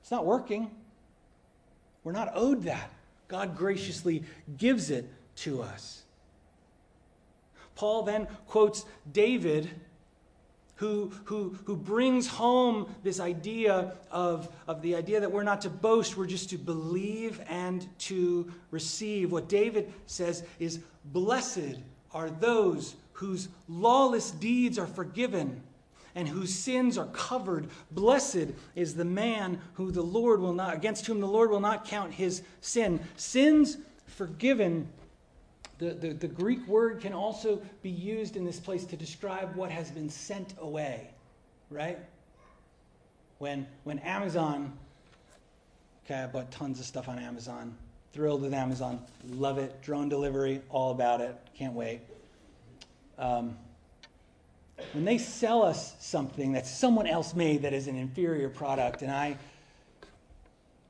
It's 0.00 0.12
not 0.12 0.24
working. 0.24 0.70
We're 2.04 2.12
not 2.12 2.30
owed 2.34 2.62
that. 2.64 2.90
God 3.26 3.56
graciously 3.56 4.22
gives 4.56 4.90
it 4.90 5.10
to 5.36 5.62
us. 5.62 6.03
Paul 7.74 8.02
then 8.02 8.28
quotes 8.46 8.84
David, 9.12 9.70
who, 10.76 11.12
who, 11.24 11.56
who 11.64 11.76
brings 11.76 12.26
home 12.26 12.92
this 13.02 13.20
idea 13.20 13.94
of, 14.10 14.48
of 14.66 14.82
the 14.82 14.96
idea 14.96 15.20
that 15.20 15.30
we're 15.30 15.44
not 15.44 15.60
to 15.62 15.70
boast, 15.70 16.16
we're 16.16 16.26
just 16.26 16.50
to 16.50 16.58
believe 16.58 17.40
and 17.48 17.86
to 17.98 18.50
receive. 18.70 19.30
What 19.30 19.48
David 19.48 19.92
says 20.06 20.42
is, 20.58 20.80
Blessed 21.06 21.78
are 22.12 22.30
those 22.30 22.96
whose 23.12 23.48
lawless 23.68 24.32
deeds 24.32 24.78
are 24.78 24.86
forgiven 24.86 25.62
and 26.16 26.28
whose 26.28 26.54
sins 26.54 26.96
are 26.96 27.06
covered. 27.06 27.68
Blessed 27.90 28.48
is 28.74 28.94
the 28.94 29.04
man 29.04 29.60
who 29.74 29.90
the 29.90 30.02
Lord 30.02 30.40
will 30.40 30.52
not, 30.52 30.74
against 30.74 31.06
whom 31.06 31.20
the 31.20 31.26
Lord 31.26 31.50
will 31.50 31.60
not 31.60 31.84
count 31.84 32.12
his 32.12 32.42
sin. 32.60 33.00
Sins 33.16 33.78
forgiven 34.06 34.88
the, 35.78 35.90
the, 35.90 36.12
the, 36.12 36.28
Greek 36.28 36.66
word 36.66 37.00
can 37.00 37.12
also 37.12 37.60
be 37.82 37.90
used 37.90 38.36
in 38.36 38.44
this 38.44 38.60
place 38.60 38.84
to 38.86 38.96
describe 38.96 39.56
what 39.56 39.70
has 39.70 39.90
been 39.90 40.08
sent 40.08 40.54
away, 40.60 41.10
right? 41.70 41.98
When, 43.38 43.66
when 43.82 43.98
Amazon, 44.00 44.72
okay, 46.04 46.22
I 46.22 46.26
bought 46.26 46.50
tons 46.50 46.78
of 46.78 46.86
stuff 46.86 47.08
on 47.08 47.18
Amazon, 47.18 47.76
thrilled 48.12 48.42
with 48.42 48.54
Amazon, 48.54 49.02
love 49.30 49.58
it, 49.58 49.82
drone 49.82 50.08
delivery, 50.08 50.62
all 50.70 50.92
about 50.92 51.20
it, 51.20 51.36
can't 51.56 51.74
wait. 51.74 52.00
Um, 53.18 53.56
when 54.92 55.04
they 55.04 55.18
sell 55.18 55.62
us 55.62 55.94
something 56.00 56.52
that 56.52 56.66
someone 56.66 57.06
else 57.06 57.34
made 57.34 57.62
that 57.62 57.72
is 57.72 57.86
an 57.88 57.96
inferior 57.96 58.48
product, 58.48 59.02
and 59.02 59.10
I 59.10 59.36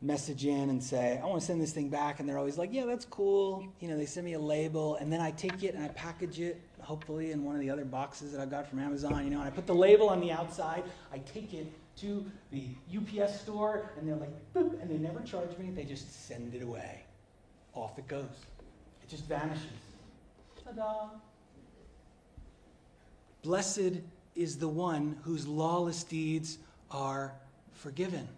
message 0.01 0.45
in 0.45 0.71
and 0.71 0.83
say, 0.83 1.19
I 1.23 1.27
want 1.27 1.41
to 1.41 1.47
send 1.47 1.61
this 1.61 1.73
thing 1.73 1.89
back. 1.89 2.21
And 2.21 2.29
they're 2.29 2.39
always 2.39 2.59
like, 2.59 2.73
yeah, 2.73 2.85
that's 2.85 3.05
cool. 3.05 3.67
You 3.81 3.89
know, 3.89 3.97
they 3.97 4.07
send 4.07 4.27
me 4.27 4.35
a 4.35 4.39
label. 4.39 4.97
And 4.97 5.13
then 5.13 5.21
I 5.21 5.31
take 5.31 5.63
it 5.63 5.75
and 5.75 5.85
I 5.85 5.89
package 5.89 6.41
it, 6.41 6.61
hopefully, 6.81 7.33
in 7.33 7.45
one 7.45 7.55
of 7.55 7.61
the 7.61 7.71
other 7.71 7.85
boxes 7.85 8.33
that 8.33 8.41
I 8.41 8.47
got 8.47 8.69
from 8.69 8.79
Amazon. 8.79 9.25
You 9.25 9.31
know, 9.31 9.39
and 9.39 9.49
I 9.49 9.51
put 9.51 9.67
the 9.67 9.75
label 9.75 10.09
on 10.09 10.21
the 10.21 10.33
outside. 10.33 10.85
I 11.13 11.19
take 11.19 11.55
it 11.55 11.73
to 11.97 12.25
the 12.51 12.67
UPS 12.95 13.41
store 13.41 13.91
and 13.97 14.09
they're 14.09 14.17
like, 14.17 14.33
boop, 14.55 14.81
and 14.81 14.91
they 14.91 14.99
never 14.99 15.21
charge 15.21 15.57
me. 15.59 15.71
They 15.71 15.85
just 15.85 16.27
send 16.27 16.55
it 16.55 16.63
away. 16.63 17.05
Off 17.75 17.99
it 17.99 18.09
goes. 18.09 18.25
It 19.03 19.09
just 19.09 19.25
vanishes. 19.27 19.63
Ta 20.65 20.73
da! 20.73 21.09
Blessed 23.43 24.01
is 24.35 24.59
the 24.59 24.69
one 24.69 25.19
whose 25.23 25.47
lawless 25.47 26.03
deeds 26.03 26.59
are 26.91 27.35
forgiven. 27.73 28.29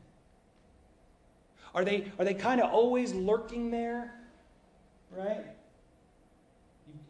Are 1.76 1.84
they, 1.84 2.10
are 2.18 2.24
they 2.24 2.32
kind 2.32 2.62
of 2.62 2.72
always 2.72 3.12
lurking 3.12 3.70
there? 3.70 4.14
Right? 5.14 5.44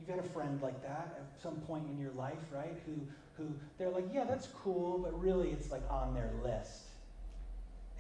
You've 0.01 0.09
had 0.09 0.19
a 0.19 0.29
friend 0.29 0.61
like 0.61 0.83
that 0.83 1.19
at 1.21 1.41
some 1.41 1.55
point 1.61 1.87
in 1.89 2.01
your 2.01 2.11
life, 2.13 2.43
right? 2.53 2.77
Who, 2.85 2.95
who 3.39 3.49
they're 3.79 3.91
like, 3.91 4.07
yeah, 4.13 4.25
that's 4.25 4.49
cool, 4.49 4.99
but 4.99 5.19
really 5.23 5.51
it's 5.51 5.71
like 5.71 5.83
on 5.89 6.15
their 6.15 6.33
list. 6.43 6.83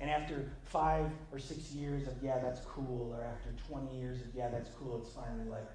And 0.00 0.11
after 0.11 0.50
five 0.64 1.07
or 1.33 1.38
six 1.38 1.70
years 1.70 2.09
of, 2.09 2.14
yeah, 2.20 2.38
that's 2.40 2.61
cool, 2.62 3.16
or 3.16 3.24
after 3.24 3.50
20 3.68 3.96
years 3.98 4.20
of, 4.20 4.26
yeah, 4.37 4.48
that's 4.48 4.70
cool, 4.79 5.00
it's 5.00 5.14
finally 5.14 5.48
like 5.48 5.68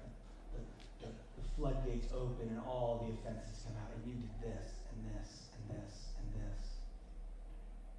the, 0.52 1.06
the, 1.06 1.12
the 1.12 1.48
floodgates 1.56 2.08
open 2.12 2.48
and 2.48 2.60
all 2.66 3.04
the 3.08 3.14
offenses 3.14 3.64
come 3.66 3.76
out, 3.82 3.90
and 3.96 4.12
you 4.12 4.20
did 4.20 4.52
this, 4.52 4.72
and 4.92 5.00
this, 5.16 5.48
and 5.56 5.78
this, 5.80 5.94
and 6.20 6.28
this. 6.44 6.68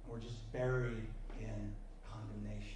And 0.04 0.12
we're 0.12 0.20
just 0.20 0.50
buried 0.52 1.06
in 1.40 1.74
condemnation 2.08 2.73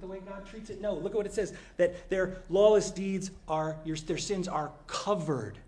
the 0.00 0.06
way 0.06 0.20
God 0.26 0.46
treats 0.46 0.70
it? 0.70 0.80
No. 0.80 0.94
Look 0.94 1.12
at 1.12 1.16
what 1.16 1.26
it 1.26 1.32
says 1.32 1.52
that 1.76 2.08
their 2.10 2.38
lawless 2.48 2.90
deeds 2.90 3.30
are, 3.48 3.76
their 3.84 4.18
sins 4.18 4.48
are 4.48 4.72
covered. 4.86 5.58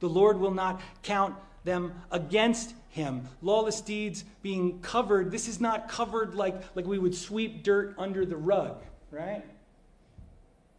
The 0.00 0.08
Lord 0.08 0.38
will 0.38 0.52
not 0.52 0.80
count 1.02 1.34
them 1.64 1.94
against 2.10 2.74
him. 2.90 3.28
Lawless 3.40 3.80
deeds 3.80 4.24
being 4.42 4.80
covered. 4.80 5.30
This 5.30 5.48
is 5.48 5.60
not 5.60 5.88
covered 5.88 6.34
like, 6.34 6.60
like 6.74 6.86
we 6.86 6.98
would 6.98 7.14
sweep 7.14 7.62
dirt 7.62 7.94
under 7.98 8.26
the 8.26 8.36
rug, 8.36 8.82
right? 9.10 9.44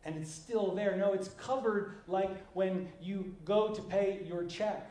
And 0.05 0.17
it's 0.17 0.31
still 0.31 0.75
there. 0.75 0.95
No, 0.97 1.13
it's 1.13 1.29
covered 1.29 1.93
like 2.07 2.29
when 2.53 2.89
you 3.01 3.35
go 3.45 3.69
to 3.69 3.81
pay 3.81 4.21
your 4.27 4.43
check 4.43 4.89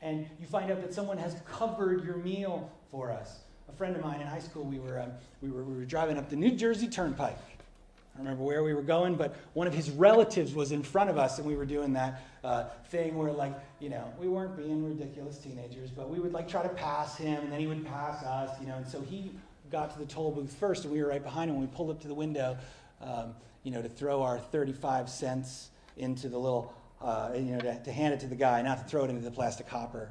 and 0.00 0.28
you 0.40 0.46
find 0.46 0.70
out 0.70 0.80
that 0.80 0.94
someone 0.94 1.18
has 1.18 1.36
covered 1.44 2.04
your 2.04 2.16
meal 2.16 2.70
for 2.90 3.10
us 3.10 3.40
a 3.68 3.72
friend 3.72 3.94
of 3.94 4.02
mine 4.02 4.20
in 4.20 4.26
high 4.26 4.38
school, 4.38 4.64
we 4.64 4.78
were, 4.78 5.00
um, 5.00 5.12
we 5.42 5.50
were, 5.50 5.62
we 5.62 5.76
were 5.76 5.84
driving 5.84 6.18
up 6.18 6.30
the 6.30 6.36
New 6.36 6.52
Jersey 6.52 6.88
Turnpike. 6.88 7.38
I 7.38 8.18
don't 8.18 8.26
remember 8.26 8.44
where 8.44 8.64
we 8.64 8.74
were 8.74 8.82
going, 8.82 9.14
but 9.14 9.36
one 9.52 9.66
of 9.66 9.74
his 9.74 9.90
relatives 9.90 10.52
was 10.52 10.72
in 10.72 10.82
front 10.82 11.08
of 11.08 11.18
us, 11.18 11.38
and 11.38 11.46
we 11.46 11.54
were 11.54 11.66
doing 11.66 11.92
that 11.92 12.22
uh, 12.42 12.64
thing 12.90 13.16
where, 13.16 13.30
like, 13.30 13.52
you 13.78 13.90
know, 13.90 14.12
we 14.18 14.26
weren't 14.26 14.56
being 14.56 14.84
ridiculous 14.84 15.38
teenagers, 15.38 15.90
but 15.90 16.10
we 16.10 16.18
would, 16.18 16.32
like, 16.32 16.48
try 16.48 16.62
to 16.62 16.68
pass 16.68 17.16
him, 17.16 17.44
and 17.44 17.52
then 17.52 17.60
he 17.60 17.66
would 17.68 17.86
pass 17.86 18.22
us, 18.24 18.60
you 18.60 18.66
know, 18.66 18.76
and 18.76 18.88
so 18.88 19.00
he 19.02 19.30
got 19.70 19.92
to 19.92 19.98
the 19.98 20.06
toll 20.06 20.32
booth 20.32 20.52
first, 20.52 20.84
and 20.84 20.92
we 20.92 21.00
were 21.00 21.08
right 21.08 21.22
behind 21.22 21.50
him. 21.50 21.60
We 21.60 21.66
pulled 21.66 21.90
up 21.90 22.00
to 22.00 22.08
the 22.08 22.14
window, 22.14 22.56
um, 23.00 23.34
you 23.62 23.70
know, 23.70 23.82
to 23.82 23.88
throw 23.88 24.22
our 24.22 24.38
35 24.38 25.08
cents 25.08 25.70
into 25.96 26.28
the 26.28 26.38
little, 26.38 26.74
uh, 27.00 27.32
you 27.34 27.42
know, 27.42 27.60
to, 27.60 27.82
to, 27.84 27.92
hand 27.92 28.14
it 28.14 28.20
to 28.20 28.26
the 28.26 28.34
guy, 28.34 28.62
not 28.62 28.78
to 28.78 28.84
throw 28.84 29.04
it 29.04 29.10
into 29.10 29.22
the 29.22 29.30
plastic 29.30 29.68
hopper. 29.68 30.10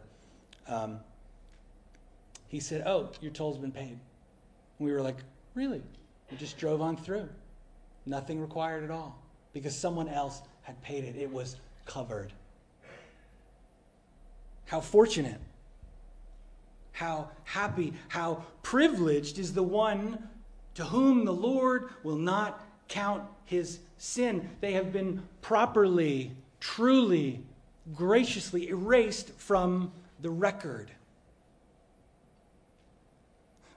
Um, 0.67 0.99
he 2.47 2.59
said, 2.59 2.83
Oh, 2.85 3.11
your 3.21 3.31
toll's 3.31 3.57
been 3.57 3.71
paid. 3.71 3.99
We 4.79 4.91
were 4.91 5.01
like, 5.01 5.17
Really? 5.55 5.81
We 6.31 6.37
just 6.37 6.57
drove 6.57 6.81
on 6.81 6.97
through. 6.97 7.27
Nothing 8.05 8.39
required 8.39 8.83
at 8.83 8.91
all 8.91 9.19
because 9.53 9.75
someone 9.75 10.07
else 10.07 10.41
had 10.61 10.81
paid 10.81 11.03
it. 11.03 11.15
It 11.15 11.31
was 11.31 11.57
covered. 11.85 12.31
How 14.65 14.81
fortunate, 14.81 15.39
how 16.91 17.29
happy, 17.45 17.93
how 18.09 18.43
privileged 18.61 19.39
is 19.39 19.53
the 19.53 19.63
one 19.63 20.27
to 20.75 20.83
whom 20.83 21.25
the 21.25 21.33
Lord 21.33 21.89
will 22.03 22.17
not 22.17 22.63
count 22.87 23.23
his 23.45 23.79
sin. 23.97 24.49
They 24.61 24.73
have 24.73 24.91
been 24.91 25.23
properly, 25.41 26.33
truly, 26.59 27.41
graciously 27.95 28.69
erased 28.69 29.31
from 29.37 29.91
the 30.21 30.29
record. 30.29 30.91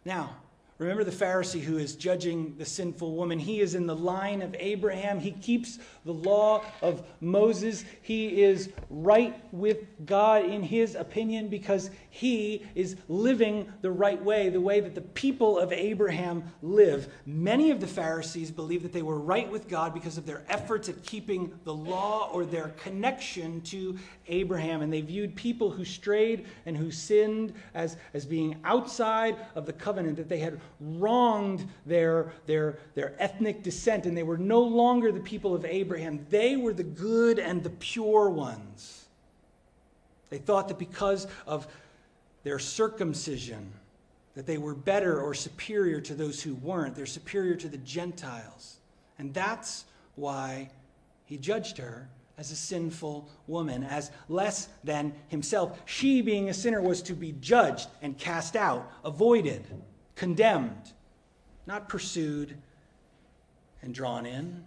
Now, 0.05 0.37
remember 0.81 1.05
the 1.05 1.11
Pharisee 1.11 1.61
who 1.61 1.77
is 1.77 1.95
judging 1.95 2.57
the 2.57 2.65
sinful 2.65 3.15
woman. 3.15 3.39
He 3.39 3.61
is 3.61 3.75
in 3.75 3.87
the 3.87 3.95
line 3.95 4.41
of 4.41 4.57
Abraham. 4.59 5.21
He 5.21 5.33
keeps 5.33 5.79
the 6.07 6.13
law 6.13 6.65
of 6.81 7.07
Moses. 7.21 7.85
He 8.01 8.43
is 8.43 8.71
right 8.89 9.39
with 9.53 10.07
God 10.07 10.47
in 10.47 10.63
his 10.63 10.95
opinion 10.95 11.49
because 11.49 11.91
he 12.09 12.67
is 12.75 12.97
living 13.09 13.71
the 13.83 13.91
right 13.91 14.23
way, 14.25 14.49
the 14.49 14.61
way 14.61 14.81
that 14.81 14.95
the 14.95 15.03
people 15.03 15.59
of 15.59 15.71
Abraham 15.71 16.45
live. 16.63 17.13
Many 17.27 17.71
of 17.71 17.81
the 17.81 17.87
Pharisees 17.87 18.51
believed 18.51 18.85
that 18.85 18.93
they 18.93 19.03
were 19.03 19.21
right 19.21 19.51
with 19.51 19.69
God 19.69 19.93
because 19.93 20.17
of 20.17 20.25
their 20.25 20.43
efforts 20.49 20.89
at 20.89 21.03
keeping 21.05 21.53
the 21.65 21.75
law 21.75 22.31
or 22.33 22.47
their 22.47 22.69
connection 22.83 23.61
to 23.63 23.99
Abraham. 24.29 24.81
And 24.81 24.91
they 24.91 25.03
viewed 25.03 25.37
people 25.37 25.71
who 25.71 25.85
strayed 25.85 26.47
and 26.65 26.75
who 26.75 26.91
sinned 26.91 27.53
as, 27.75 27.99
as 28.15 28.25
being 28.25 28.57
outside 28.65 29.37
of 29.55 29.67
the 29.67 29.75
covenant, 29.75 30.17
that 30.17 30.31
they 30.31 30.39
had 30.39 30.59
wronged 30.79 31.67
their, 31.87 32.33
their, 32.47 32.79
their 32.95 33.15
ethnic 33.19 33.63
descent 33.63 34.07
and 34.07 34.17
they 34.17 34.23
were 34.23 34.39
no 34.39 34.61
longer 34.61 35.11
the 35.11 35.21
people 35.21 35.55
of 35.55 35.65
Abraham. 35.65 36.27
They 36.31 36.57
were 36.57 36.73
the 36.73 36.83
good 36.85 37.39
and 37.39 37.63
the 37.63 37.71
pure 37.71 38.31
ones. 38.31 39.07
They 40.31 40.39
thought 40.39 40.69
that 40.69 40.79
because 40.79 41.27
of 41.47 41.67
their 42.45 42.59
circumcision, 42.59 43.73
that 44.35 44.47
they 44.47 44.59
were 44.59 44.75
better 44.75 45.21
or 45.21 45.35
superior 45.35 46.01
to 46.01 46.15
those 46.15 46.43
who 46.43 46.55
weren't. 46.55 46.95
They're 46.95 47.07
superior 47.07 47.57
to 47.57 47.69
the 47.69 47.79
Gentiles. 47.79 48.79
And 49.19 49.35
that's 49.35 49.85
why 50.15 50.71
he 51.25 51.37
judged 51.37 51.79
her 51.79 52.09
as 52.39 52.51
a 52.51 52.57
sinful 52.57 53.29
woman, 53.49 53.85
as 53.85 54.11
less 54.31 54.69
than 54.83 55.13
himself. 55.29 55.79
She, 55.85 56.23
being 56.23 56.49
a 56.49 56.55
sinner, 56.55 56.81
was 56.81 57.03
to 57.03 57.13
be 57.13 57.33
judged 57.41 57.91
and 58.01 58.17
cast 58.17 58.57
out, 58.57 58.91
avoided, 59.05 59.67
condemned, 60.21 60.93
not 61.67 61.89
pursued 61.89 62.55
and 63.81 63.95
drawn 63.95 64.27
in. 64.27 64.63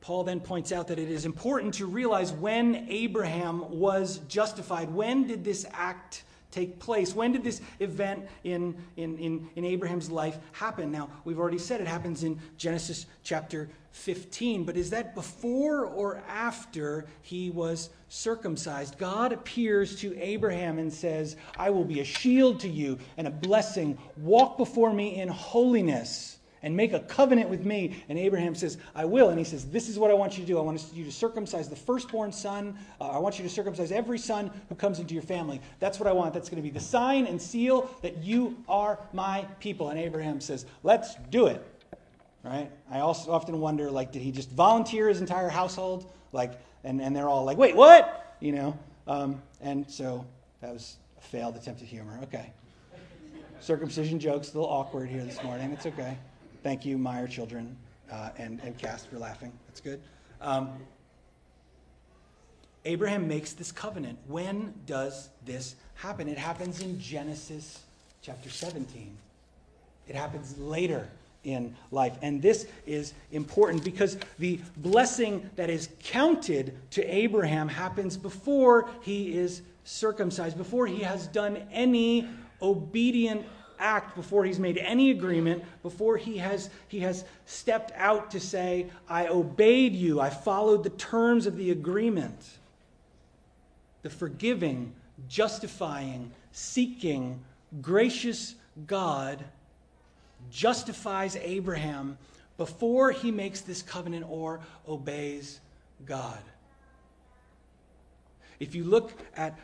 Paul 0.00 0.24
then 0.24 0.40
points 0.40 0.72
out 0.72 0.88
that 0.88 0.98
it 0.98 1.10
is 1.10 1.26
important 1.26 1.74
to 1.74 1.84
realize 1.84 2.32
when 2.32 2.86
Abraham 2.88 3.78
was 3.78 4.20
justified. 4.28 4.88
When 4.88 5.26
did 5.26 5.44
this 5.44 5.66
act 5.74 6.24
take 6.56 6.78
place? 6.78 7.14
When 7.14 7.32
did 7.32 7.44
this 7.44 7.60
event 7.80 8.26
in, 8.44 8.74
in, 8.96 9.18
in, 9.18 9.48
in, 9.56 9.64
Abraham's 9.64 10.10
life 10.10 10.38
happen? 10.52 10.90
Now, 10.90 11.10
we've 11.24 11.38
already 11.38 11.58
said 11.58 11.80
it 11.80 11.86
happens 11.86 12.24
in 12.24 12.40
Genesis 12.56 13.06
chapter 13.22 13.68
15, 13.92 14.64
but 14.64 14.76
is 14.76 14.90
that 14.90 15.14
before 15.14 15.84
or 15.84 16.22
after 16.28 17.06
he 17.22 17.50
was 17.50 17.90
circumcised? 18.08 18.98
God 18.98 19.32
appears 19.32 19.96
to 20.00 20.18
Abraham 20.18 20.78
and 20.78 20.92
says, 20.92 21.36
I 21.58 21.70
will 21.70 21.84
be 21.84 22.00
a 22.00 22.04
shield 22.04 22.60
to 22.60 22.68
you 22.68 22.98
and 23.18 23.26
a 23.26 23.30
blessing. 23.30 23.98
Walk 24.16 24.56
before 24.56 24.92
me 24.92 25.20
in 25.20 25.28
holiness 25.28 26.35
and 26.62 26.76
make 26.76 26.92
a 26.92 27.00
covenant 27.00 27.48
with 27.48 27.64
me. 27.64 28.02
And 28.08 28.18
Abraham 28.18 28.54
says, 28.54 28.78
I 28.94 29.04
will. 29.04 29.30
And 29.30 29.38
he 29.38 29.44
says, 29.44 29.66
This 29.66 29.88
is 29.88 29.98
what 29.98 30.10
I 30.10 30.14
want 30.14 30.36
you 30.36 30.44
to 30.44 30.46
do. 30.46 30.58
I 30.58 30.62
want 30.62 30.84
you 30.94 31.04
to 31.04 31.12
circumcise 31.12 31.68
the 31.68 31.76
firstborn 31.76 32.32
son. 32.32 32.76
Uh, 33.00 33.10
I 33.10 33.18
want 33.18 33.38
you 33.38 33.44
to 33.44 33.50
circumcise 33.50 33.92
every 33.92 34.18
son 34.18 34.50
who 34.68 34.74
comes 34.74 34.98
into 34.98 35.14
your 35.14 35.22
family. 35.22 35.60
That's 35.80 35.98
what 35.98 36.08
I 36.08 36.12
want. 36.12 36.34
That's 36.34 36.48
going 36.48 36.62
to 36.62 36.68
be 36.68 36.70
the 36.70 36.80
sign 36.84 37.26
and 37.26 37.40
seal 37.40 37.90
that 38.02 38.18
you 38.18 38.56
are 38.68 38.98
my 39.12 39.46
people. 39.60 39.90
And 39.90 39.98
Abraham 39.98 40.40
says, 40.40 40.66
Let's 40.82 41.14
do 41.30 41.46
it. 41.46 41.64
Right? 42.42 42.70
I 42.90 43.00
also 43.00 43.32
often 43.32 43.60
wonder, 43.60 43.90
like, 43.90 44.12
did 44.12 44.22
he 44.22 44.30
just 44.30 44.50
volunteer 44.50 45.08
his 45.08 45.20
entire 45.20 45.48
household? 45.48 46.12
Like, 46.32 46.60
and, 46.84 47.00
and 47.00 47.14
they're 47.14 47.28
all 47.28 47.44
like, 47.44 47.58
Wait, 47.58 47.76
what? 47.76 48.36
You 48.40 48.52
know? 48.52 48.78
Um, 49.06 49.42
and 49.60 49.88
so 49.90 50.26
that 50.60 50.72
was 50.72 50.96
a 51.18 51.20
failed 51.20 51.56
attempt 51.56 51.82
at 51.82 51.88
humor. 51.88 52.18
Okay. 52.24 52.52
Circumcision 53.60 54.20
jokes, 54.20 54.52
a 54.52 54.58
little 54.58 54.70
awkward 54.70 55.08
here 55.08 55.24
this 55.24 55.42
morning. 55.42 55.72
It's 55.72 55.86
okay. 55.86 56.16
Thank 56.66 56.84
you, 56.84 56.98
Meyer 56.98 57.28
children 57.28 57.76
uh, 58.10 58.30
and, 58.38 58.58
and 58.64 58.76
cast 58.76 59.06
for 59.06 59.20
laughing. 59.20 59.52
That's 59.68 59.78
good. 59.78 60.00
Um, 60.40 60.70
Abraham 62.84 63.28
makes 63.28 63.52
this 63.52 63.70
covenant. 63.70 64.18
When 64.26 64.74
does 64.84 65.28
this 65.44 65.76
happen? 65.94 66.26
It 66.26 66.38
happens 66.38 66.82
in 66.82 66.98
Genesis 66.98 67.82
chapter 68.20 68.50
17. 68.50 69.16
It 70.08 70.16
happens 70.16 70.58
later 70.58 71.08
in 71.44 71.72
life. 71.92 72.18
And 72.20 72.42
this 72.42 72.66
is 72.84 73.14
important 73.30 73.84
because 73.84 74.18
the 74.40 74.58
blessing 74.78 75.48
that 75.54 75.70
is 75.70 75.90
counted 76.02 76.76
to 76.90 77.04
Abraham 77.04 77.68
happens 77.68 78.16
before 78.16 78.90
he 79.02 79.38
is 79.38 79.62
circumcised, 79.84 80.58
before 80.58 80.88
he 80.88 80.98
has 81.04 81.28
done 81.28 81.58
any 81.70 82.28
obedient 82.60 83.46
act 83.78 84.16
before 84.16 84.44
he's 84.44 84.58
made 84.58 84.78
any 84.78 85.10
agreement, 85.10 85.64
before 85.82 86.16
he 86.16 86.38
has, 86.38 86.70
he 86.88 87.00
has 87.00 87.24
stepped 87.44 87.92
out 87.96 88.30
to 88.32 88.40
say, 88.40 88.86
I 89.08 89.28
obeyed 89.28 89.94
you, 89.94 90.20
I 90.20 90.30
followed 90.30 90.84
the 90.84 90.90
terms 90.90 91.46
of 91.46 91.56
the 91.56 91.70
agreement. 91.70 92.58
The 94.02 94.10
forgiving, 94.10 94.94
justifying, 95.28 96.30
seeking, 96.52 97.40
gracious 97.80 98.54
God 98.86 99.44
justifies 100.50 101.36
Abraham 101.36 102.18
before 102.56 103.10
he 103.10 103.30
makes 103.30 103.60
this 103.60 103.82
covenant 103.82 104.26
or 104.28 104.60
obeys 104.88 105.60
God. 106.04 106.38
If 108.58 108.74
you 108.74 108.84
look 108.84 109.12
at 109.36 109.58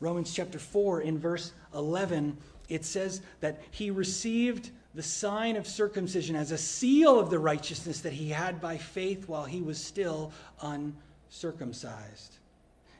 Romans 0.00 0.32
chapter 0.32 0.58
4 0.58 1.02
in 1.02 1.18
verse 1.18 1.52
11, 1.74 2.36
it 2.70 2.84
says 2.84 3.20
that 3.40 3.60
he 3.70 3.90
received 3.90 4.70
the 4.94 5.02
sign 5.02 5.56
of 5.56 5.66
circumcision 5.66 6.34
as 6.34 6.50
a 6.50 6.58
seal 6.58 7.18
of 7.18 7.28
the 7.28 7.38
righteousness 7.38 8.00
that 8.00 8.12
he 8.12 8.30
had 8.30 8.60
by 8.60 8.78
faith 8.78 9.28
while 9.28 9.44
he 9.44 9.60
was 9.60 9.82
still 9.82 10.32
uncircumcised. 10.62 12.38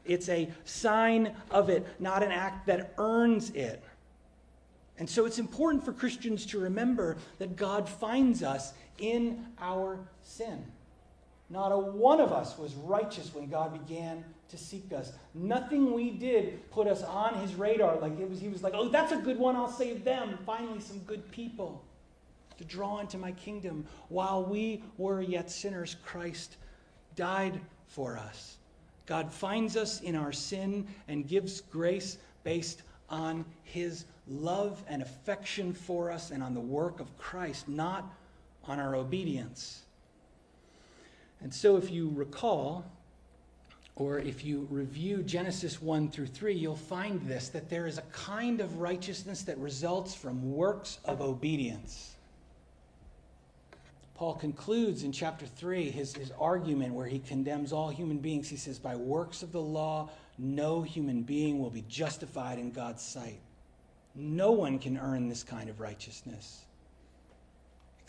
It's 0.04 0.28
a 0.28 0.50
sign 0.64 1.34
of 1.50 1.68
it, 1.68 1.86
not 1.98 2.22
an 2.22 2.32
act 2.32 2.66
that 2.66 2.94
earns 2.98 3.50
it. 3.50 3.82
And 4.98 5.08
so 5.08 5.24
it's 5.24 5.38
important 5.38 5.84
for 5.84 5.92
Christians 5.92 6.44
to 6.46 6.58
remember 6.58 7.16
that 7.38 7.56
God 7.56 7.88
finds 7.88 8.42
us 8.42 8.72
in 8.98 9.46
our 9.58 9.98
sin. 10.22 10.64
Not 11.48 11.72
a 11.72 11.78
one 11.78 12.20
of 12.20 12.32
us 12.32 12.58
was 12.58 12.74
righteous 12.74 13.34
when 13.34 13.48
God 13.48 13.72
began 13.72 14.24
to 14.50 14.58
seek 14.58 14.92
us. 14.92 15.12
Nothing 15.34 15.92
we 15.92 16.10
did 16.10 16.70
put 16.70 16.86
us 16.86 17.02
on 17.02 17.34
his 17.34 17.54
radar. 17.54 17.98
Like 17.98 18.18
it 18.18 18.28
was, 18.28 18.40
he 18.40 18.48
was 18.48 18.62
like, 18.62 18.74
oh, 18.76 18.88
that's 18.88 19.12
a 19.12 19.16
good 19.16 19.38
one. 19.38 19.56
I'll 19.56 19.70
save 19.70 20.04
them. 20.04 20.38
Finally, 20.44 20.80
some 20.80 20.98
good 21.00 21.30
people 21.30 21.82
to 22.58 22.64
draw 22.64 23.00
into 23.00 23.16
my 23.16 23.32
kingdom. 23.32 23.86
While 24.08 24.44
we 24.44 24.82
were 24.98 25.22
yet 25.22 25.50
sinners, 25.50 25.96
Christ 26.04 26.56
died 27.16 27.60
for 27.88 28.18
us. 28.18 28.58
God 29.06 29.32
finds 29.32 29.76
us 29.76 30.00
in 30.02 30.14
our 30.14 30.32
sin 30.32 30.86
and 31.08 31.26
gives 31.26 31.62
grace 31.62 32.18
based 32.44 32.82
on 33.08 33.44
his 33.64 34.04
love 34.28 34.82
and 34.88 35.02
affection 35.02 35.72
for 35.72 36.12
us 36.12 36.30
and 36.30 36.42
on 36.42 36.54
the 36.54 36.60
work 36.60 37.00
of 37.00 37.16
Christ, 37.18 37.68
not 37.68 38.04
on 38.64 38.78
our 38.78 38.94
obedience. 38.94 39.82
And 41.40 41.52
so, 41.52 41.76
if 41.76 41.90
you 41.90 42.12
recall, 42.14 42.84
or 43.96 44.18
if 44.18 44.44
you 44.44 44.66
review 44.70 45.22
Genesis 45.22 45.82
1 45.82 46.10
through 46.10 46.28
3, 46.28 46.54
you'll 46.54 46.76
find 46.76 47.20
this 47.26 47.48
that 47.48 47.68
there 47.68 47.86
is 47.86 47.98
a 47.98 48.02
kind 48.12 48.60
of 48.60 48.78
righteousness 48.78 49.42
that 49.42 49.58
results 49.58 50.14
from 50.14 50.54
works 50.54 50.98
of 51.04 51.20
obedience. 51.20 52.14
Paul 54.14 54.34
concludes 54.34 55.02
in 55.02 55.12
chapter 55.12 55.46
3 55.46 55.90
his, 55.90 56.14
his 56.14 56.32
argument 56.38 56.94
where 56.94 57.06
he 57.06 57.18
condemns 57.18 57.72
all 57.72 57.88
human 57.88 58.18
beings. 58.18 58.48
He 58.48 58.56
says, 58.56 58.78
By 58.78 58.96
works 58.96 59.42
of 59.42 59.52
the 59.52 59.60
law, 59.60 60.10
no 60.38 60.82
human 60.82 61.22
being 61.22 61.58
will 61.58 61.70
be 61.70 61.84
justified 61.88 62.58
in 62.58 62.70
God's 62.70 63.02
sight. 63.02 63.40
No 64.14 64.50
one 64.50 64.78
can 64.78 64.98
earn 64.98 65.28
this 65.28 65.42
kind 65.42 65.70
of 65.70 65.80
righteousness 65.80 66.64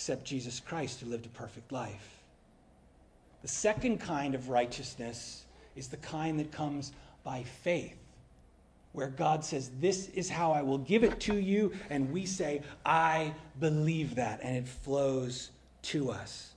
except 0.02 0.26
Jesus 0.26 0.60
Christ, 0.60 1.00
who 1.00 1.06
lived 1.06 1.28
a 1.28 1.30
perfect 1.30 1.72
life. 1.72 2.24
The 3.44 3.48
second 3.48 4.00
kind 4.00 4.34
of 4.34 4.50
righteousness 4.50 5.46
is 5.76 5.88
the 5.88 5.98
kind 5.98 6.40
that 6.40 6.52
comes 6.52 6.92
by 7.24 7.44
faith, 7.44 7.98
where 8.94 9.08
God 9.08 9.44
says, 9.46 9.72
This 9.80 10.10
is 10.10 10.30
how 10.30 10.52
I 10.52 10.62
will 10.62 10.78
give 10.78 11.04
it 11.04 11.20
to 11.22 11.36
you. 11.36 11.74
And 11.90 12.12
we 12.12 12.26
say, 12.26 12.62
I 12.86 13.34
believe 13.60 14.16
that. 14.16 14.42
And 14.44 14.58
it 14.58 14.68
flows 14.68 15.52
to 15.84 16.12
us. 16.12 16.52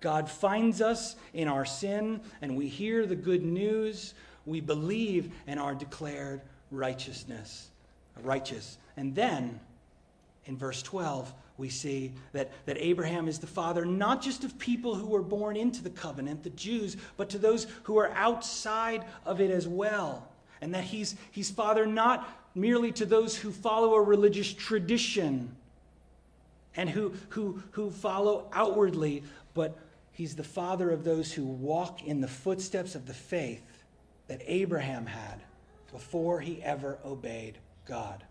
God 0.00 0.30
finds 0.30 0.80
us 0.80 1.16
in 1.34 1.48
our 1.48 1.64
sin, 1.64 2.20
and 2.40 2.56
we 2.56 2.68
hear 2.68 3.04
the 3.04 3.16
good 3.16 3.44
news. 3.44 4.14
We 4.46 4.60
believe 4.60 5.32
and 5.46 5.58
are 5.58 5.74
declared 5.74 6.40
righteousness, 6.70 7.68
righteous. 8.22 8.78
And 8.96 9.14
then, 9.14 9.58
in 10.46 10.56
verse 10.56 10.82
12, 10.82 11.32
we 11.58 11.68
see 11.68 12.12
that, 12.32 12.52
that 12.66 12.76
Abraham 12.78 13.26
is 13.28 13.40
the 13.40 13.46
father 13.46 13.84
not 13.84 14.22
just 14.22 14.44
of 14.44 14.58
people 14.58 14.94
who 14.94 15.08
were 15.08 15.22
born 15.22 15.56
into 15.56 15.82
the 15.82 15.90
covenant, 15.90 16.44
the 16.44 16.50
Jews, 16.50 16.96
but 17.16 17.28
to 17.30 17.38
those 17.38 17.66
who 17.82 17.98
are 17.98 18.10
outside 18.12 19.04
of 19.26 19.40
it 19.40 19.50
as 19.50 19.66
well. 19.66 20.28
And 20.60 20.72
that 20.74 20.84
he's, 20.84 21.16
he's 21.32 21.50
father 21.50 21.84
not 21.84 22.28
merely 22.54 22.92
to 22.92 23.04
those 23.04 23.36
who 23.36 23.50
follow 23.50 23.94
a 23.94 24.02
religious 24.02 24.52
tradition 24.52 25.54
and 26.76 26.88
who, 26.88 27.12
who, 27.30 27.62
who 27.72 27.90
follow 27.90 28.48
outwardly, 28.52 29.24
but 29.52 29.76
he's 30.12 30.36
the 30.36 30.44
father 30.44 30.90
of 30.90 31.02
those 31.02 31.32
who 31.32 31.44
walk 31.44 32.04
in 32.04 32.20
the 32.20 32.28
footsteps 32.28 32.94
of 32.94 33.06
the 33.06 33.14
faith 33.14 33.84
that 34.28 34.42
Abraham 34.46 35.06
had 35.06 35.42
before 35.90 36.40
he 36.40 36.62
ever 36.62 36.98
obeyed 37.04 37.58
God. 37.84 38.22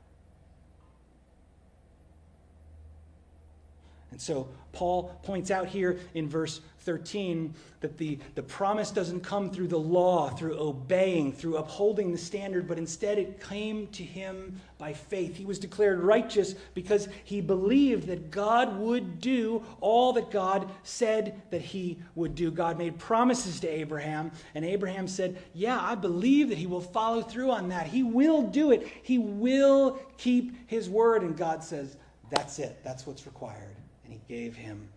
And 4.12 4.22
so 4.22 4.48
Paul 4.72 5.20
points 5.24 5.52
out 5.52 5.68
here 5.68 6.00
in 6.14 6.30
verse 6.30 6.62
13 6.88 7.54
that 7.82 7.98
the, 7.98 8.18
the 8.36 8.42
promise 8.42 8.92
doesn't 8.92 9.20
come 9.20 9.52
through 9.52 9.68
the 9.68 9.78
law, 9.78 10.30
through 10.30 10.58
obeying, 10.58 11.34
through 11.34 11.58
upholding 11.58 12.12
the 12.12 12.18
standard, 12.18 12.68
but 12.68 12.78
instead 12.78 13.18
it 13.18 13.46
came 13.46 13.88
to 13.88 14.04
him 14.04 14.60
by 14.78 14.94
faith. 14.94 15.36
He 15.36 15.46
was 15.46 15.60
declared 15.60 16.00
righteous 16.00 16.54
because 16.74 17.10
he 17.24 17.42
believed 17.42 18.08
that 18.08 18.32
God 18.32 18.80
would 18.80 19.20
do 19.20 19.64
all 19.82 20.14
that 20.14 20.32
God 20.32 20.72
said 20.84 21.42
that 21.52 21.62
he 21.62 22.00
would 22.16 22.36
do. 22.36 22.52
God 22.52 22.78
made 22.78 22.98
promises 22.98 23.60
to 23.60 23.68
Abraham, 23.68 24.32
and 24.56 24.64
Abraham 24.64 25.08
said, 25.08 25.38
Yeah, 25.54 25.80
I 25.82 25.96
believe 25.96 26.50
that 26.50 26.58
he 26.58 26.68
will 26.68 26.82
follow 26.82 27.22
through 27.22 27.52
on 27.52 27.70
that. 27.70 27.88
He 27.88 28.04
will 28.04 28.44
do 28.44 28.72
it, 28.72 28.88
he 29.04 29.18
will 29.18 30.00
keep 30.18 30.70
his 30.70 30.90
word. 30.90 31.24
And 31.24 31.36
God 31.36 31.64
says, 31.64 31.98
That's 32.30 32.60
it, 32.60 32.80
that's 32.84 33.06
what's 33.06 33.26
required. 33.26 33.77
And 34.08 34.14
he 34.16 34.34
gave 34.34 34.56
him 34.56 34.88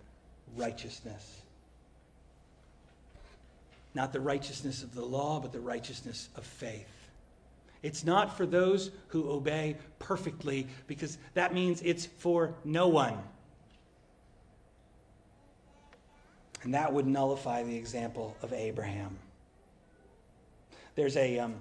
righteousness. 0.56 1.42
Not 3.92 4.12
the 4.12 4.20
righteousness 4.20 4.84
of 4.84 4.94
the 4.94 5.04
law, 5.04 5.40
but 5.40 5.52
the 5.52 5.60
righteousness 5.60 6.28
of 6.36 6.44
faith. 6.44 6.86
It's 7.82 8.04
not 8.04 8.36
for 8.36 8.46
those 8.46 8.92
who 9.08 9.28
obey 9.28 9.78
perfectly, 9.98 10.68
because 10.86 11.18
that 11.34 11.52
means 11.52 11.82
it's 11.82 12.06
for 12.06 12.54
no 12.64 12.86
one. 12.86 13.18
And 16.62 16.74
that 16.74 16.92
would 16.92 17.06
nullify 17.06 17.64
the 17.64 17.74
example 17.74 18.36
of 18.42 18.52
Abraham. 18.52 19.18
There's 20.94 21.16
a, 21.16 21.40
um, 21.40 21.56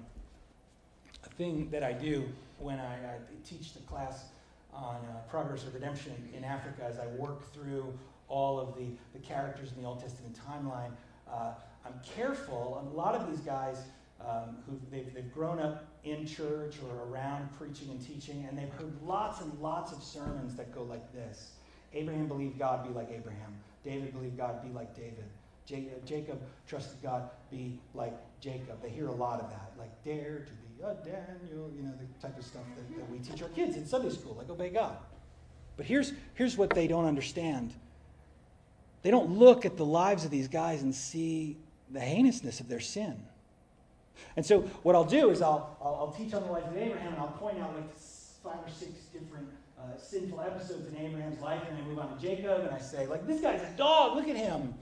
a 1.24 1.30
thing 1.30 1.68
that 1.70 1.82
I 1.82 1.94
do 1.94 2.28
when 2.58 2.78
I, 2.78 2.94
I 2.94 3.16
teach 3.44 3.72
the 3.72 3.80
class 3.80 4.29
on 4.74 4.96
uh, 4.96 5.18
progress 5.28 5.64
of 5.64 5.74
redemption 5.74 6.12
in 6.36 6.44
Africa 6.44 6.82
as 6.84 6.98
I 6.98 7.06
work 7.18 7.52
through 7.52 7.92
all 8.28 8.60
of 8.60 8.76
the, 8.76 8.86
the 9.12 9.18
characters 9.18 9.72
in 9.74 9.82
the 9.82 9.88
Old 9.88 10.00
Testament 10.00 10.38
timeline. 10.48 10.92
Uh, 11.30 11.52
I'm 11.84 11.94
careful. 12.16 12.86
A 12.92 12.96
lot 12.96 13.14
of 13.14 13.30
these 13.30 13.40
guys 13.40 13.82
um, 14.20 14.56
who 14.66 14.78
they've, 14.90 15.12
they've 15.14 15.32
grown 15.32 15.58
up 15.58 15.86
in 16.04 16.26
church 16.26 16.76
or 16.86 17.08
around 17.08 17.48
preaching 17.58 17.90
and 17.90 18.00
teaching, 18.00 18.46
and 18.48 18.58
they've 18.58 18.72
heard 18.72 18.92
lots 19.02 19.40
and 19.40 19.52
lots 19.60 19.92
of 19.92 20.02
sermons 20.02 20.54
that 20.56 20.74
go 20.74 20.82
like 20.82 21.12
this 21.12 21.52
Abraham 21.92 22.28
believed 22.28 22.58
God, 22.58 22.86
be 22.86 22.94
like 22.94 23.10
Abraham. 23.10 23.56
David 23.84 24.12
believed 24.12 24.36
God, 24.36 24.62
be 24.62 24.72
like 24.72 24.94
David. 24.94 25.24
Jacob 26.04 26.40
trusted 26.66 27.02
God, 27.02 27.30
be 27.50 27.78
like 27.94 28.14
Jacob. 28.40 28.82
They 28.82 28.90
hear 28.90 29.08
a 29.08 29.12
lot 29.12 29.40
of 29.40 29.50
that, 29.50 29.72
like 29.78 30.04
dare 30.04 30.46
to 30.46 30.52
be 30.52 30.82
a 30.82 30.94
Daniel, 31.04 31.70
you 31.76 31.82
know, 31.82 31.92
the 31.98 32.26
type 32.26 32.38
of 32.38 32.44
stuff 32.44 32.62
that, 32.76 32.96
that 32.96 33.10
we 33.10 33.18
teach 33.18 33.42
our 33.42 33.48
kids 33.50 33.76
in 33.76 33.86
Sunday 33.86 34.10
school, 34.10 34.34
like 34.36 34.48
obey 34.48 34.70
God. 34.70 34.96
But 35.76 35.86
here's, 35.86 36.12
here's 36.34 36.56
what 36.56 36.70
they 36.70 36.86
don't 36.86 37.06
understand 37.06 37.74
they 39.02 39.10
don't 39.10 39.38
look 39.38 39.64
at 39.64 39.78
the 39.78 39.84
lives 39.84 40.26
of 40.26 40.30
these 40.30 40.46
guys 40.46 40.82
and 40.82 40.94
see 40.94 41.56
the 41.90 42.00
heinousness 42.00 42.60
of 42.60 42.68
their 42.68 42.80
sin. 42.80 43.16
And 44.36 44.44
so, 44.44 44.60
what 44.82 44.94
I'll 44.94 45.04
do 45.04 45.30
is 45.30 45.40
I'll, 45.40 45.76
I'll, 45.80 45.94
I'll 45.94 46.12
teach 46.12 46.34
on 46.34 46.42
the 46.42 46.52
life 46.52 46.66
of 46.66 46.76
Abraham 46.76 47.14
and 47.14 47.16
I'll 47.16 47.28
point 47.28 47.58
out 47.60 47.74
like 47.74 47.96
five 47.96 48.58
or 48.58 48.70
six 48.70 48.92
different 49.12 49.48
uh, 49.78 49.96
sinful 49.96 50.40
episodes 50.40 50.88
in 50.88 50.96
Abraham's 50.98 51.40
life, 51.40 51.62
and 51.68 51.78
then 51.78 51.84
I 51.84 51.88
move 51.88 51.98
on 51.98 52.14
to 52.14 52.20
Jacob 52.20 52.60
and 52.60 52.70
I 52.70 52.78
say, 52.78 53.06
like, 53.06 53.26
this 53.26 53.40
guy's 53.40 53.62
a 53.62 53.76
dog, 53.76 54.16
look 54.16 54.28
at 54.28 54.36
him. 54.36 54.74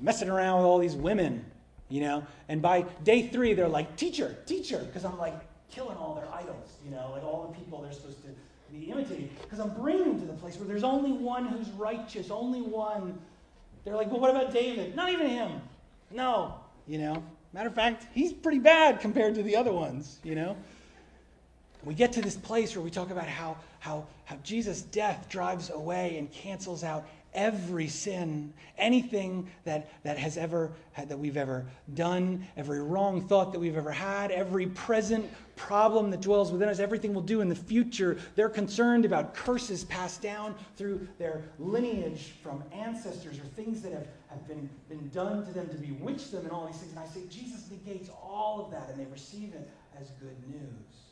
Messing 0.00 0.28
around 0.28 0.58
with 0.58 0.66
all 0.66 0.78
these 0.78 0.96
women, 0.96 1.44
you 1.88 2.00
know? 2.00 2.26
And 2.48 2.60
by 2.60 2.82
day 3.04 3.28
three, 3.28 3.54
they're 3.54 3.68
like, 3.68 3.96
teacher, 3.96 4.36
teacher, 4.46 4.78
because 4.78 5.04
I'm 5.04 5.18
like 5.18 5.34
killing 5.70 5.96
all 5.96 6.14
their 6.14 6.28
idols, 6.32 6.76
you 6.84 6.90
know, 6.90 7.10
like 7.12 7.24
all 7.24 7.48
the 7.52 7.58
people 7.58 7.80
they're 7.80 7.92
supposed 7.92 8.22
to 8.22 8.28
be 8.72 8.90
imitating. 8.90 9.30
Because 9.42 9.60
I'm 9.60 9.74
bringing 9.74 10.04
them 10.04 10.20
to 10.20 10.26
the 10.26 10.34
place 10.34 10.56
where 10.56 10.66
there's 10.68 10.84
only 10.84 11.12
one 11.12 11.46
who's 11.46 11.68
righteous, 11.70 12.30
only 12.30 12.62
one. 12.62 13.18
They're 13.84 13.96
like, 13.96 14.10
well, 14.10 14.20
what 14.20 14.30
about 14.30 14.52
David? 14.52 14.96
Not 14.96 15.10
even 15.10 15.28
him. 15.28 15.60
No, 16.10 16.54
you 16.86 16.98
know. 16.98 17.22
Matter 17.52 17.68
of 17.68 17.74
fact, 17.74 18.06
he's 18.12 18.32
pretty 18.32 18.58
bad 18.58 19.00
compared 19.00 19.36
to 19.36 19.42
the 19.42 19.54
other 19.54 19.72
ones, 19.72 20.18
you 20.24 20.34
know. 20.34 20.56
We 21.84 21.94
get 21.94 22.12
to 22.14 22.22
this 22.22 22.36
place 22.36 22.74
where 22.74 22.82
we 22.82 22.90
talk 22.90 23.10
about 23.10 23.28
how, 23.28 23.56
how, 23.78 24.06
how 24.24 24.36
Jesus' 24.42 24.82
death 24.82 25.28
drives 25.28 25.70
away 25.70 26.18
and 26.18 26.30
cancels 26.32 26.82
out 26.82 27.06
every 27.34 27.88
sin, 27.88 28.52
anything 28.78 29.48
that, 29.64 29.90
that 30.02 30.18
has 30.18 30.36
ever 30.36 30.72
that 30.96 31.18
we've 31.18 31.36
ever 31.36 31.66
done, 31.94 32.46
every 32.56 32.80
wrong 32.80 33.20
thought 33.20 33.52
that 33.52 33.58
we've 33.58 33.76
ever 33.76 33.90
had, 33.90 34.30
every 34.30 34.66
present 34.66 35.28
problem 35.56 36.10
that 36.10 36.20
dwells 36.20 36.52
within 36.52 36.68
us, 36.68 36.78
everything 36.78 37.12
we'll 37.12 37.22
do 37.22 37.40
in 37.40 37.48
the 37.48 37.54
future. 37.54 38.16
They're 38.36 38.48
concerned 38.48 39.04
about 39.04 39.34
curses 39.34 39.84
passed 39.84 40.22
down 40.22 40.54
through 40.76 41.06
their 41.18 41.42
lineage 41.58 42.32
from 42.42 42.62
ancestors 42.72 43.38
or 43.38 43.44
things 43.56 43.82
that 43.82 43.92
have, 43.92 44.06
have 44.28 44.46
been, 44.46 44.68
been 44.88 45.08
done 45.08 45.44
to 45.46 45.52
them 45.52 45.68
to 45.68 45.74
bewitch 45.74 46.30
them 46.30 46.44
and 46.44 46.52
all 46.52 46.66
these 46.66 46.76
things. 46.76 46.92
And 46.92 47.00
I 47.00 47.06
say, 47.06 47.22
Jesus 47.28 47.68
negates 47.70 48.10
all 48.22 48.64
of 48.64 48.70
that 48.70 48.88
and 48.90 48.98
they 48.98 49.10
receive 49.10 49.52
it 49.54 49.68
as 50.00 50.10
good 50.20 50.36
news. 50.48 51.03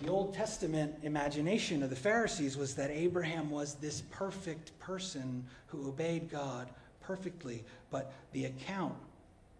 The 0.00 0.08
Old 0.08 0.32
Testament 0.32 0.94
imagination 1.02 1.82
of 1.82 1.90
the 1.90 1.96
Pharisees 1.96 2.56
was 2.56 2.74
that 2.76 2.90
Abraham 2.90 3.50
was 3.50 3.74
this 3.74 4.02
perfect 4.10 4.78
person 4.78 5.44
who 5.66 5.88
obeyed 5.88 6.30
God 6.30 6.70
perfectly, 7.02 7.64
but 7.90 8.10
the 8.32 8.46
account 8.46 8.94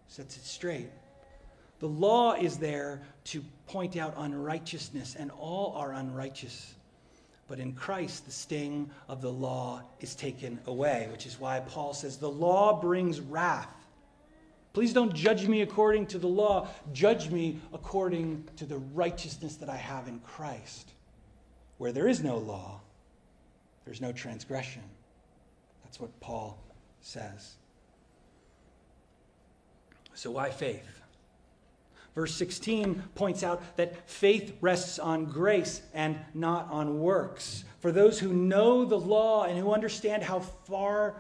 sets 0.09 0.39
it 0.39 0.45
straight. 0.45 0.89
The 1.81 1.89
law 1.89 2.35
is 2.35 2.57
there 2.57 3.03
to 3.25 3.45
point 3.67 3.99
out 3.99 4.15
unrighteousness, 4.17 5.15
and 5.19 5.31
all 5.31 5.75
are 5.77 5.93
unrighteous. 5.93 6.75
But 7.47 7.59
in 7.59 7.75
Christ, 7.75 8.25
the 8.25 8.33
sting 8.33 8.91
of 9.09 9.21
the 9.21 9.33
law 9.33 9.83
is 10.01 10.15
taken 10.15 10.59
away, 10.67 11.09
which 11.11 11.27
is 11.27 11.39
why 11.39 11.61
Paul 11.61 11.93
says 11.93 12.17
the 12.17 12.31
law 12.31 12.81
brings 12.81 13.21
wrath. 13.21 13.69
Please 14.73 14.93
don't 14.93 15.15
judge 15.15 15.49
me 15.49 15.63
according 15.63 16.07
to 16.07 16.19
the 16.19 16.29
law. 16.29 16.69
Judge 16.93 17.31
me 17.31 17.59
according 17.73 18.49
to 18.57 18.65
the 18.65 18.79
righteousness 18.79 19.57
that 19.57 19.69
I 19.69 19.77
have 19.77 20.07
in 20.07 20.21
Christ. 20.21 20.93
Where 21.79 21.93
there 21.93 22.07
is 22.07 22.23
no 22.23 22.39
law, 22.39 22.81
there's 23.85 24.01
no 24.01 24.13
transgression. 24.13 24.83
That's 25.83 25.99
what 25.99 26.19
Paul 26.21 26.59
says. 27.01 27.55
So, 30.15 30.31
why 30.31 30.51
faith? 30.51 31.01
Verse 32.15 32.35
16 32.35 33.03
points 33.15 33.43
out 33.43 33.63
that 33.77 34.09
faith 34.09 34.57
rests 34.61 34.99
on 34.99 35.25
grace 35.27 35.81
and 35.95 36.19
not 36.35 36.69
on 36.71 37.01
works. 37.01 37.65
For 37.79 37.93
those 37.93 38.19
who 38.19 38.33
know 38.33 38.85
the 38.85 38.99
law 38.99 39.45
and 39.45 39.59
who 39.59 39.73
understand 39.73 40.23
how 40.23 40.41
far 40.41 41.17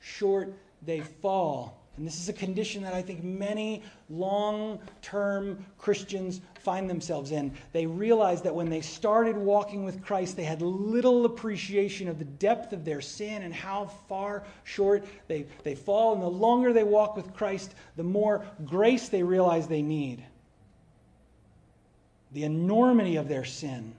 short 0.00 0.54
they 0.82 1.00
fall, 1.00 1.84
and 1.98 2.06
this 2.06 2.20
is 2.20 2.28
a 2.28 2.32
condition 2.32 2.84
that 2.84 2.94
I 2.94 3.02
think 3.02 3.24
many 3.24 3.82
long 4.08 4.78
term 5.02 5.64
Christians 5.78 6.40
find 6.60 6.88
themselves 6.88 7.32
in. 7.32 7.52
They 7.72 7.86
realize 7.86 8.40
that 8.42 8.54
when 8.54 8.70
they 8.70 8.80
started 8.80 9.36
walking 9.36 9.84
with 9.84 10.00
Christ, 10.00 10.36
they 10.36 10.44
had 10.44 10.62
little 10.62 11.24
appreciation 11.24 12.08
of 12.08 12.20
the 12.20 12.24
depth 12.24 12.72
of 12.72 12.84
their 12.84 13.00
sin 13.00 13.42
and 13.42 13.52
how 13.52 13.86
far 14.08 14.44
short 14.62 15.04
they, 15.26 15.46
they 15.64 15.74
fall. 15.74 16.14
And 16.14 16.22
the 16.22 16.28
longer 16.28 16.72
they 16.72 16.84
walk 16.84 17.16
with 17.16 17.34
Christ, 17.34 17.74
the 17.96 18.04
more 18.04 18.46
grace 18.64 19.08
they 19.08 19.24
realize 19.24 19.66
they 19.66 19.82
need. 19.82 20.24
The 22.30 22.44
enormity 22.44 23.16
of 23.16 23.26
their 23.26 23.44
sin 23.44 23.92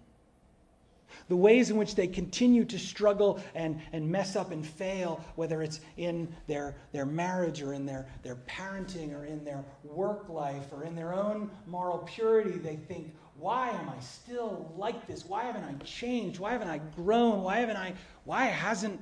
the 1.30 1.36
ways 1.36 1.69
in 1.69 1.77
which 1.77 1.95
they 1.95 2.07
continue 2.07 2.65
to 2.65 2.77
struggle 2.77 3.39
and, 3.53 3.80
and 3.93 4.09
mess 4.09 4.36
up 4.36 4.51
and 4.51 4.65
fail, 4.65 5.23
whether 5.36 5.61
it's 5.61 5.80
in 5.95 6.27
their, 6.47 6.75
their 6.91 7.05
marriage 7.05 7.61
or 7.61 7.73
in 7.73 7.86
their, 7.86 8.07
their 8.23 8.36
parenting 8.47 9.13
or 9.13 9.25
in 9.25 9.45
their 9.45 9.63
work 9.84 10.27
life 10.27 10.73
or 10.73 10.84
in 10.84 10.95
their 10.95 11.13
own 11.13 11.49
moral 11.67 11.99
purity, 11.99 12.57
they 12.57 12.75
think, 12.75 13.15
why 13.38 13.69
am 13.69 13.88
I 13.88 13.99
still 14.01 14.73
like 14.75 15.07
this? 15.07 15.23
Why 15.23 15.43
haven't 15.43 15.63
I 15.63 15.73
changed? 15.84 16.39
Why 16.39 16.51
haven't 16.51 16.67
I 16.67 16.80
grown? 16.95 17.43
Why 17.43 17.59
haven't 17.59 17.77
I, 17.77 17.93
why 18.25 18.45
hasn't, 18.45 19.01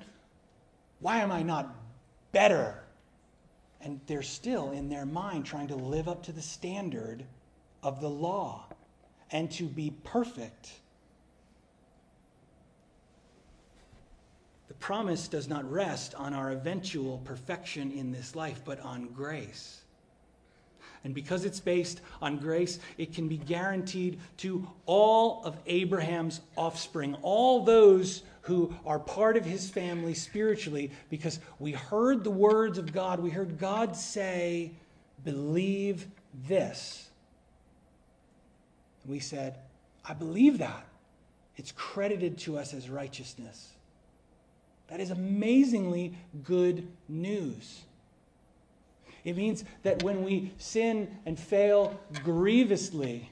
why 1.00 1.20
am 1.20 1.32
I 1.32 1.44
not 1.44 1.74
better? 2.34 2.84
And 3.80 4.02
they're 4.06 4.22
still 4.22 4.72
in 4.72 4.90
their 4.90 5.06
mind 5.06 5.46
trying 5.46 5.68
to 5.68 5.76
live 5.76 6.10
up 6.10 6.24
to 6.24 6.34
the 6.34 6.42
standard 6.42 7.24
of 7.82 8.02
the 8.02 8.10
law 8.10 8.66
and 9.32 9.50
to 9.52 9.64
be 9.64 9.92
perfect 10.04 10.72
promise 14.80 15.28
does 15.28 15.48
not 15.48 15.70
rest 15.70 16.16
on 16.16 16.34
our 16.34 16.52
eventual 16.52 17.20
perfection 17.20 17.92
in 17.92 18.12
this 18.12 18.36
life, 18.36 18.62
but 18.66 18.80
on 18.82 19.08
grace. 19.08 19.82
And 21.04 21.14
because 21.14 21.46
it's 21.46 21.60
based 21.60 22.02
on 22.22 22.38
grace, 22.38 22.80
it 22.98 23.14
can 23.14 23.28
be 23.28 23.38
guaranteed 23.38 24.20
to 24.38 24.68
all 24.86 25.42
of 25.46 25.58
Abraham's 25.66 26.42
offspring, 26.56 27.16
all 27.22 27.64
those 27.64 28.24
who 28.42 28.74
are 28.86 29.00
part 29.00 29.38
of 29.38 29.46
his 29.46 29.70
family 29.70 30.14
spiritually, 30.14 30.92
because 31.10 31.40
we 31.60 31.72
heard 31.72 32.24
the 32.24 32.32
words 32.32 32.78
of 32.78 32.92
God. 32.92 33.20
We 33.20 33.30
heard 33.30 33.58
God 33.58 33.96
say, 33.96 34.72
Believe 35.24 36.08
this. 36.48 37.10
We 39.06 39.20
said, 39.20 39.58
I 40.06 40.14
believe 40.14 40.58
that. 40.60 40.86
It's 41.56 41.72
credited 41.72 42.38
to 42.40 42.58
us 42.58 42.74
as 42.74 42.90
righteousness. 42.90 43.70
That 44.88 45.00
is 45.00 45.12
amazingly 45.12 46.16
good 46.44 46.88
news. 47.10 47.82
It 49.24 49.36
means 49.36 49.66
that 49.84 50.04
when 50.04 50.24
we 50.24 50.54
sin 50.58 51.10
and 51.26 51.38
fail 51.38 52.00
grievously, 52.24 53.30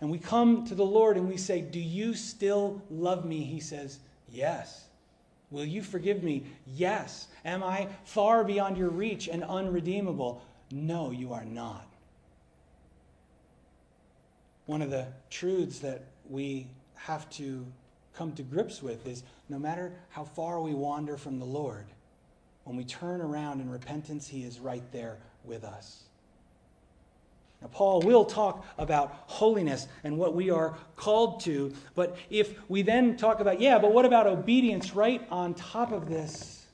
and 0.00 0.10
we 0.10 0.18
come 0.18 0.66
to 0.66 0.74
the 0.74 0.84
Lord 0.84 1.16
and 1.16 1.28
we 1.28 1.36
say, 1.36 1.60
Do 1.60 1.78
you 1.78 2.14
still 2.14 2.82
love 2.90 3.24
me? 3.24 3.44
He 3.44 3.60
says, 3.60 3.98
Yes. 4.30 4.84
Will 5.50 5.66
you 5.66 5.82
forgive 5.82 6.22
me? 6.22 6.44
Yes. 6.66 7.28
Am 7.44 7.62
I 7.62 7.88
far 8.04 8.42
beyond 8.42 8.78
your 8.78 8.88
reach 8.88 9.28
and 9.28 9.44
unredeemable? 9.44 10.42
No, 10.70 11.10
you 11.10 11.34
are 11.34 11.44
not. 11.44 11.86
One 14.64 14.80
of 14.80 14.90
the 14.90 15.08
truths 15.28 15.80
that 15.80 16.04
we 16.28 16.68
have 16.94 17.28
to 17.30 17.66
come 18.14 18.32
to 18.32 18.42
grips 18.42 18.82
with 18.82 19.06
is 19.06 19.22
no 19.52 19.58
matter 19.58 19.92
how 20.08 20.24
far 20.24 20.60
we 20.60 20.72
wander 20.72 21.18
from 21.18 21.38
the 21.38 21.44
Lord, 21.44 21.84
when 22.64 22.74
we 22.74 22.84
turn 22.84 23.20
around 23.20 23.60
in 23.60 23.68
repentance, 23.68 24.26
He 24.26 24.44
is 24.44 24.58
right 24.58 24.82
there 24.92 25.18
with 25.44 25.62
us. 25.62 26.04
Now, 27.60 27.68
Paul 27.68 28.00
will 28.00 28.24
talk 28.24 28.64
about 28.78 29.24
holiness 29.26 29.86
and 30.04 30.16
what 30.16 30.34
we 30.34 30.48
are 30.48 30.74
called 30.96 31.40
to, 31.40 31.72
but 31.94 32.16
if 32.30 32.58
we 32.70 32.80
then 32.80 33.18
talk 33.18 33.40
about, 33.40 33.60
yeah, 33.60 33.78
but 33.78 33.92
what 33.92 34.06
about 34.06 34.26
obedience 34.26 34.94
right 34.94 35.24
on 35.30 35.52
top 35.52 35.92
of 35.92 36.08
this? 36.08 36.64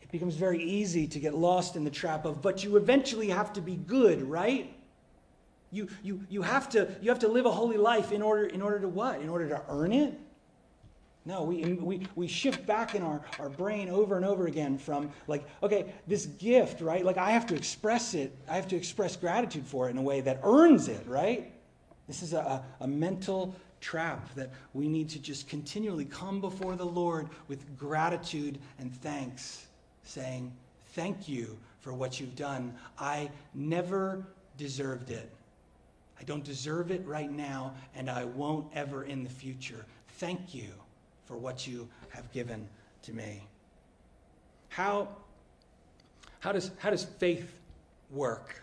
It 0.00 0.10
becomes 0.10 0.36
very 0.36 0.62
easy 0.62 1.06
to 1.06 1.20
get 1.20 1.34
lost 1.34 1.76
in 1.76 1.84
the 1.84 1.90
trap 1.90 2.24
of, 2.24 2.40
but 2.40 2.64
you 2.64 2.76
eventually 2.76 3.28
have 3.28 3.52
to 3.52 3.60
be 3.60 3.76
good, 3.76 4.22
right? 4.22 4.74
You, 5.70 5.88
you, 6.02 6.22
you, 6.30 6.40
have 6.40 6.70
to, 6.70 6.88
you 7.02 7.10
have 7.10 7.18
to 7.20 7.28
live 7.28 7.44
a 7.44 7.50
holy 7.50 7.76
life 7.76 8.10
in 8.10 8.22
order, 8.22 8.46
in 8.46 8.62
order 8.62 8.80
to 8.80 8.88
what? 8.88 9.20
In 9.20 9.28
order 9.28 9.50
to 9.50 9.60
earn 9.68 9.92
it? 9.92 10.18
No, 11.26 11.42
we, 11.42 11.64
we, 11.74 12.06
we 12.14 12.28
shift 12.28 12.64
back 12.66 12.94
in 12.94 13.02
our, 13.02 13.20
our 13.40 13.48
brain 13.48 13.90
over 13.90 14.14
and 14.14 14.24
over 14.24 14.46
again 14.46 14.78
from, 14.78 15.10
like, 15.26 15.44
okay, 15.60 15.92
this 16.06 16.26
gift, 16.26 16.80
right? 16.80 17.04
Like, 17.04 17.18
I 17.18 17.32
have 17.32 17.46
to 17.46 17.56
express 17.56 18.14
it. 18.14 18.32
I 18.48 18.54
have 18.54 18.68
to 18.68 18.76
express 18.76 19.16
gratitude 19.16 19.66
for 19.66 19.88
it 19.88 19.90
in 19.90 19.98
a 19.98 20.02
way 20.02 20.20
that 20.20 20.38
earns 20.44 20.86
it, 20.86 21.04
right? 21.08 21.50
This 22.06 22.22
is 22.22 22.32
a, 22.32 22.64
a 22.78 22.86
mental 22.86 23.56
trap 23.80 24.32
that 24.36 24.52
we 24.72 24.86
need 24.86 25.08
to 25.10 25.18
just 25.18 25.48
continually 25.48 26.04
come 26.04 26.40
before 26.40 26.76
the 26.76 26.86
Lord 26.86 27.28
with 27.48 27.76
gratitude 27.76 28.60
and 28.78 28.94
thanks, 29.02 29.66
saying, 30.04 30.52
Thank 30.92 31.28
you 31.28 31.58
for 31.80 31.92
what 31.92 32.20
you've 32.20 32.36
done. 32.36 32.72
I 32.98 33.30
never 33.52 34.24
deserved 34.56 35.10
it. 35.10 35.28
I 36.18 36.22
don't 36.22 36.44
deserve 36.44 36.90
it 36.90 37.04
right 37.04 37.30
now, 37.30 37.74
and 37.96 38.08
I 38.08 38.24
won't 38.24 38.68
ever 38.74 39.04
in 39.04 39.24
the 39.24 39.28
future. 39.28 39.84
Thank 40.08 40.54
you 40.54 40.70
for 41.26 41.36
what 41.36 41.66
you 41.66 41.88
have 42.10 42.30
given 42.32 42.68
to 43.02 43.12
me. 43.12 43.42
How, 44.68 45.08
how, 46.40 46.52
does, 46.52 46.70
how 46.78 46.90
does 46.90 47.04
faith 47.04 47.52
work? 48.10 48.62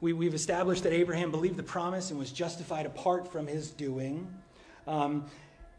We, 0.00 0.12
we've 0.12 0.34
established 0.34 0.84
that 0.84 0.92
Abraham 0.92 1.30
believed 1.30 1.56
the 1.56 1.62
promise 1.62 2.10
and 2.10 2.18
was 2.18 2.30
justified 2.30 2.86
apart 2.86 3.30
from 3.30 3.46
his 3.46 3.70
doing. 3.70 4.32
Um, 4.86 5.26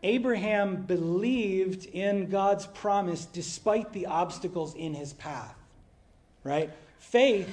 Abraham 0.04 0.84
believed 0.84 1.86
in 1.86 2.30
God's 2.30 2.68
promise 2.68 3.26
despite 3.26 3.92
the 3.94 4.06
obstacles 4.06 4.76
in 4.76 4.94
his 4.94 5.14
path, 5.14 5.56
right? 6.44 6.70
Faith 7.00 7.50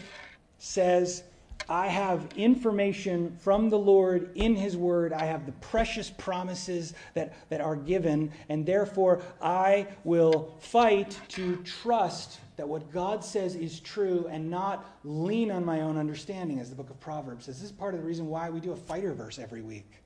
says, 0.58 1.22
I 1.68 1.88
have 1.88 2.28
information 2.36 3.36
from 3.40 3.70
the 3.70 3.78
Lord 3.78 4.30
in 4.36 4.54
His 4.54 4.76
Word. 4.76 5.12
I 5.12 5.24
have 5.24 5.46
the 5.46 5.52
precious 5.52 6.10
promises 6.10 6.94
that, 7.14 7.34
that 7.50 7.60
are 7.60 7.76
given, 7.76 8.30
and 8.48 8.64
therefore 8.64 9.22
I 9.42 9.88
will 10.04 10.54
fight 10.60 11.18
to 11.28 11.56
trust 11.64 12.40
that 12.56 12.68
what 12.68 12.90
God 12.92 13.24
says 13.24 13.54
is 13.54 13.80
true 13.80 14.26
and 14.30 14.48
not 14.48 14.98
lean 15.04 15.50
on 15.50 15.64
my 15.64 15.80
own 15.82 15.96
understanding, 15.96 16.58
as 16.58 16.70
the 16.70 16.76
book 16.76 16.90
of 16.90 16.98
Proverbs 17.00 17.46
says. 17.46 17.60
This 17.60 17.70
is 17.70 17.72
part 17.72 17.94
of 17.94 18.00
the 18.00 18.06
reason 18.06 18.26
why 18.28 18.48
we 18.48 18.60
do 18.60 18.72
a 18.72 18.76
fighter 18.76 19.12
verse 19.12 19.38
every 19.38 19.62
week. 19.62 20.02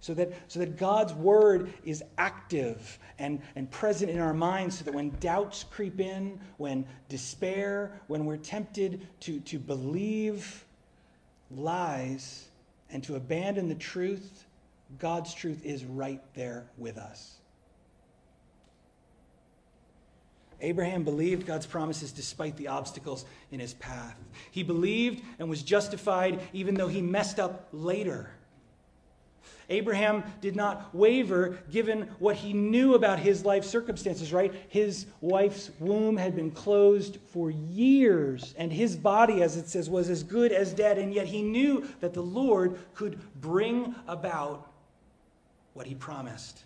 So 0.00 0.14
that, 0.14 0.32
so 0.46 0.60
that 0.60 0.76
God's 0.76 1.14
word 1.14 1.72
is 1.84 2.04
active 2.18 2.98
and, 3.18 3.40
and 3.56 3.70
present 3.70 4.10
in 4.10 4.20
our 4.20 4.34
minds, 4.34 4.78
so 4.78 4.84
that 4.84 4.94
when 4.94 5.10
doubts 5.20 5.64
creep 5.64 6.00
in, 6.00 6.38
when 6.58 6.86
despair, 7.08 8.00
when 8.06 8.24
we're 8.24 8.36
tempted 8.36 9.06
to, 9.20 9.40
to 9.40 9.58
believe, 9.58 10.65
lies 11.50 12.48
and 12.90 13.02
to 13.04 13.16
abandon 13.16 13.68
the 13.68 13.74
truth, 13.74 14.44
God's 14.98 15.34
truth 15.34 15.64
is 15.64 15.84
right 15.84 16.22
there 16.34 16.66
with 16.78 16.98
us. 16.98 17.36
Abraham 20.60 21.04
believed 21.04 21.46
God's 21.46 21.66
promises 21.66 22.12
despite 22.12 22.56
the 22.56 22.68
obstacles 22.68 23.26
in 23.50 23.60
his 23.60 23.74
path. 23.74 24.16
He 24.50 24.62
believed 24.62 25.22
and 25.38 25.50
was 25.50 25.62
justified 25.62 26.40
even 26.52 26.74
though 26.74 26.88
he 26.88 27.02
messed 27.02 27.38
up 27.38 27.68
later. 27.72 28.30
Abraham 29.68 30.22
did 30.40 30.54
not 30.54 30.94
waver 30.94 31.58
given 31.70 32.02
what 32.18 32.36
he 32.36 32.52
knew 32.52 32.94
about 32.94 33.18
his 33.18 33.44
life 33.44 33.64
circumstances, 33.64 34.32
right? 34.32 34.54
His 34.68 35.06
wife's 35.20 35.70
womb 35.80 36.16
had 36.16 36.36
been 36.36 36.52
closed 36.52 37.18
for 37.32 37.50
years, 37.50 38.54
and 38.56 38.72
his 38.72 38.96
body, 38.96 39.42
as 39.42 39.56
it 39.56 39.68
says, 39.68 39.90
was 39.90 40.08
as 40.08 40.22
good 40.22 40.52
as 40.52 40.72
dead, 40.72 40.98
and 40.98 41.12
yet 41.12 41.26
he 41.26 41.42
knew 41.42 41.86
that 42.00 42.14
the 42.14 42.22
Lord 42.22 42.78
could 42.94 43.18
bring 43.40 43.94
about 44.06 44.70
what 45.74 45.86
he 45.86 45.94
promised. 45.94 46.64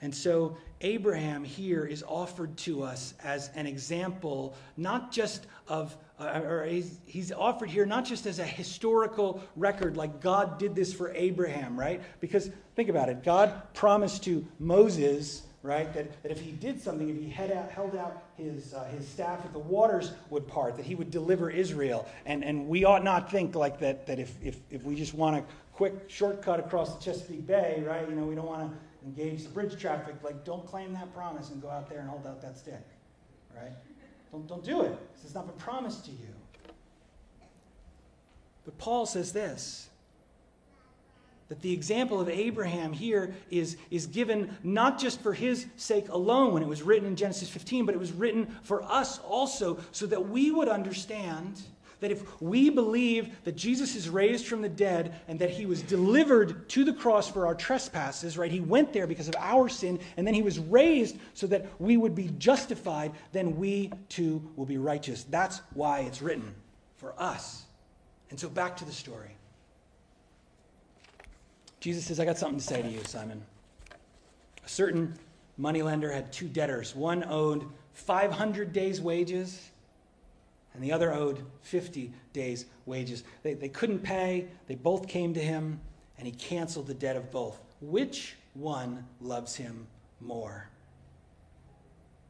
And 0.00 0.14
so 0.14 0.56
Abraham 0.82 1.44
here 1.44 1.84
is 1.84 2.04
offered 2.06 2.56
to 2.58 2.82
us 2.82 3.14
as 3.24 3.50
an 3.54 3.66
example, 3.66 4.54
not 4.76 5.10
just 5.10 5.46
of, 5.66 5.96
uh, 6.18 6.40
or 6.44 6.64
he's, 6.64 6.98
he's, 7.06 7.32
offered 7.32 7.68
here 7.68 7.84
not 7.84 8.04
just 8.04 8.26
as 8.26 8.38
a 8.38 8.44
historical 8.44 9.42
record, 9.56 9.96
like 9.96 10.20
God 10.20 10.58
did 10.58 10.74
this 10.74 10.92
for 10.92 11.12
Abraham, 11.14 11.78
right? 11.78 12.00
Because 12.20 12.50
think 12.76 12.88
about 12.88 13.08
it 13.08 13.24
God 13.24 13.62
promised 13.74 14.22
to 14.24 14.46
Moses, 14.60 15.42
right, 15.62 15.92
that, 15.92 16.22
that 16.22 16.30
if 16.30 16.40
he 16.40 16.52
did 16.52 16.80
something, 16.80 17.08
if 17.08 17.16
he 17.16 17.52
out, 17.52 17.70
held 17.70 17.96
out 17.96 18.22
his, 18.36 18.74
uh, 18.74 18.84
his 18.84 19.08
staff, 19.08 19.42
that 19.42 19.52
the 19.52 19.58
waters 19.58 20.12
would 20.30 20.46
part, 20.46 20.76
that 20.76 20.86
he 20.86 20.94
would 20.94 21.10
deliver 21.10 21.50
Israel. 21.50 22.08
And, 22.26 22.44
and 22.44 22.68
we 22.68 22.84
ought 22.84 23.02
not 23.02 23.30
think 23.30 23.56
like 23.56 23.80
that, 23.80 24.06
that 24.06 24.20
if, 24.20 24.34
if, 24.42 24.58
if 24.70 24.84
we 24.84 24.94
just 24.94 25.14
want 25.14 25.36
a 25.36 25.44
quick 25.72 26.08
shortcut 26.08 26.60
across 26.60 26.94
the 26.94 27.02
Chesapeake 27.02 27.46
Bay, 27.46 27.82
right, 27.84 28.08
you 28.08 28.14
know, 28.14 28.24
we 28.24 28.36
don't 28.36 28.46
want 28.46 28.70
to 28.70 28.78
engage 29.04 29.42
the 29.42 29.48
bridge 29.48 29.80
traffic, 29.80 30.14
like 30.22 30.44
don't 30.44 30.64
claim 30.64 30.92
that 30.92 31.12
promise 31.12 31.50
and 31.50 31.60
go 31.60 31.70
out 31.70 31.88
there 31.88 31.98
and 31.98 32.08
hold 32.08 32.24
out 32.24 32.40
that 32.40 32.56
stick, 32.56 32.86
right? 33.56 33.72
Don't, 34.34 34.48
don't 34.48 34.64
do 34.64 34.82
it. 34.82 34.98
It's 35.22 35.32
not 35.32 35.46
been 35.46 35.56
promised 35.56 36.06
to 36.06 36.10
you. 36.10 36.34
But 38.64 38.76
Paul 38.78 39.06
says 39.06 39.32
this 39.32 39.88
that 41.48 41.60
the 41.60 41.72
example 41.72 42.20
of 42.20 42.28
Abraham 42.28 42.92
here 42.92 43.34
is, 43.50 43.76
is 43.90 44.06
given 44.06 44.56
not 44.64 44.98
just 44.98 45.20
for 45.20 45.34
his 45.34 45.66
sake 45.76 46.08
alone 46.08 46.54
when 46.54 46.62
it 46.62 46.68
was 46.68 46.82
written 46.82 47.06
in 47.06 47.14
Genesis 47.14 47.50
15, 47.50 47.84
but 47.84 47.94
it 47.94 47.98
was 47.98 48.12
written 48.12 48.46
for 48.62 48.82
us 48.82 49.18
also 49.18 49.78
so 49.92 50.06
that 50.06 50.30
we 50.30 50.50
would 50.50 50.68
understand 50.68 51.60
that 52.04 52.12
if 52.12 52.40
we 52.40 52.68
believe 52.68 53.34
that 53.44 53.56
Jesus 53.56 53.96
is 53.96 54.10
raised 54.10 54.46
from 54.46 54.60
the 54.60 54.68
dead 54.68 55.14
and 55.26 55.38
that 55.38 55.48
he 55.48 55.64
was 55.64 55.80
delivered 55.80 56.68
to 56.68 56.84
the 56.84 56.92
cross 56.92 57.30
for 57.30 57.46
our 57.46 57.54
trespasses, 57.54 58.36
right? 58.36 58.50
He 58.50 58.60
went 58.60 58.92
there 58.92 59.06
because 59.06 59.26
of 59.26 59.34
our 59.38 59.70
sin, 59.70 59.98
and 60.16 60.26
then 60.26 60.34
he 60.34 60.42
was 60.42 60.58
raised 60.58 61.16
so 61.32 61.46
that 61.46 61.66
we 61.80 61.96
would 61.96 62.14
be 62.14 62.28
justified, 62.38 63.12
then 63.32 63.56
we 63.56 63.90
too 64.10 64.46
will 64.54 64.66
be 64.66 64.76
righteous. 64.76 65.24
That's 65.24 65.62
why 65.72 66.00
it's 66.00 66.20
written 66.20 66.54
for 66.96 67.14
us. 67.18 67.64
And 68.28 68.38
so 68.38 68.48
back 68.48 68.76
to 68.76 68.84
the 68.84 68.92
story. 68.92 69.30
Jesus 71.80 72.04
says, 72.04 72.20
I 72.20 72.24
got 72.24 72.36
something 72.38 72.58
to 72.58 72.64
say 72.64 72.82
to 72.82 72.88
you, 72.88 73.02
Simon. 73.04 73.42
A 74.64 74.68
certain 74.68 75.14
moneylender 75.56 76.12
had 76.12 76.32
two 76.32 76.48
debtors. 76.48 76.94
One 76.94 77.24
owed 77.24 77.66
500 77.94 78.72
days' 78.72 79.00
wages 79.00 79.70
and 80.74 80.82
the 80.82 80.92
other 80.92 81.12
owed 81.12 81.44
50 81.62 82.12
days' 82.32 82.66
wages. 82.84 83.22
They, 83.42 83.54
they 83.54 83.68
couldn't 83.68 84.00
pay, 84.00 84.48
they 84.66 84.74
both 84.74 85.08
came 85.08 85.32
to 85.34 85.40
him, 85.40 85.80
and 86.18 86.26
he 86.26 86.32
canceled 86.32 86.88
the 86.88 86.94
debt 86.94 87.16
of 87.16 87.30
both. 87.30 87.60
Which 87.80 88.36
one 88.54 89.06
loves 89.20 89.54
him 89.56 89.86
more? 90.20 90.68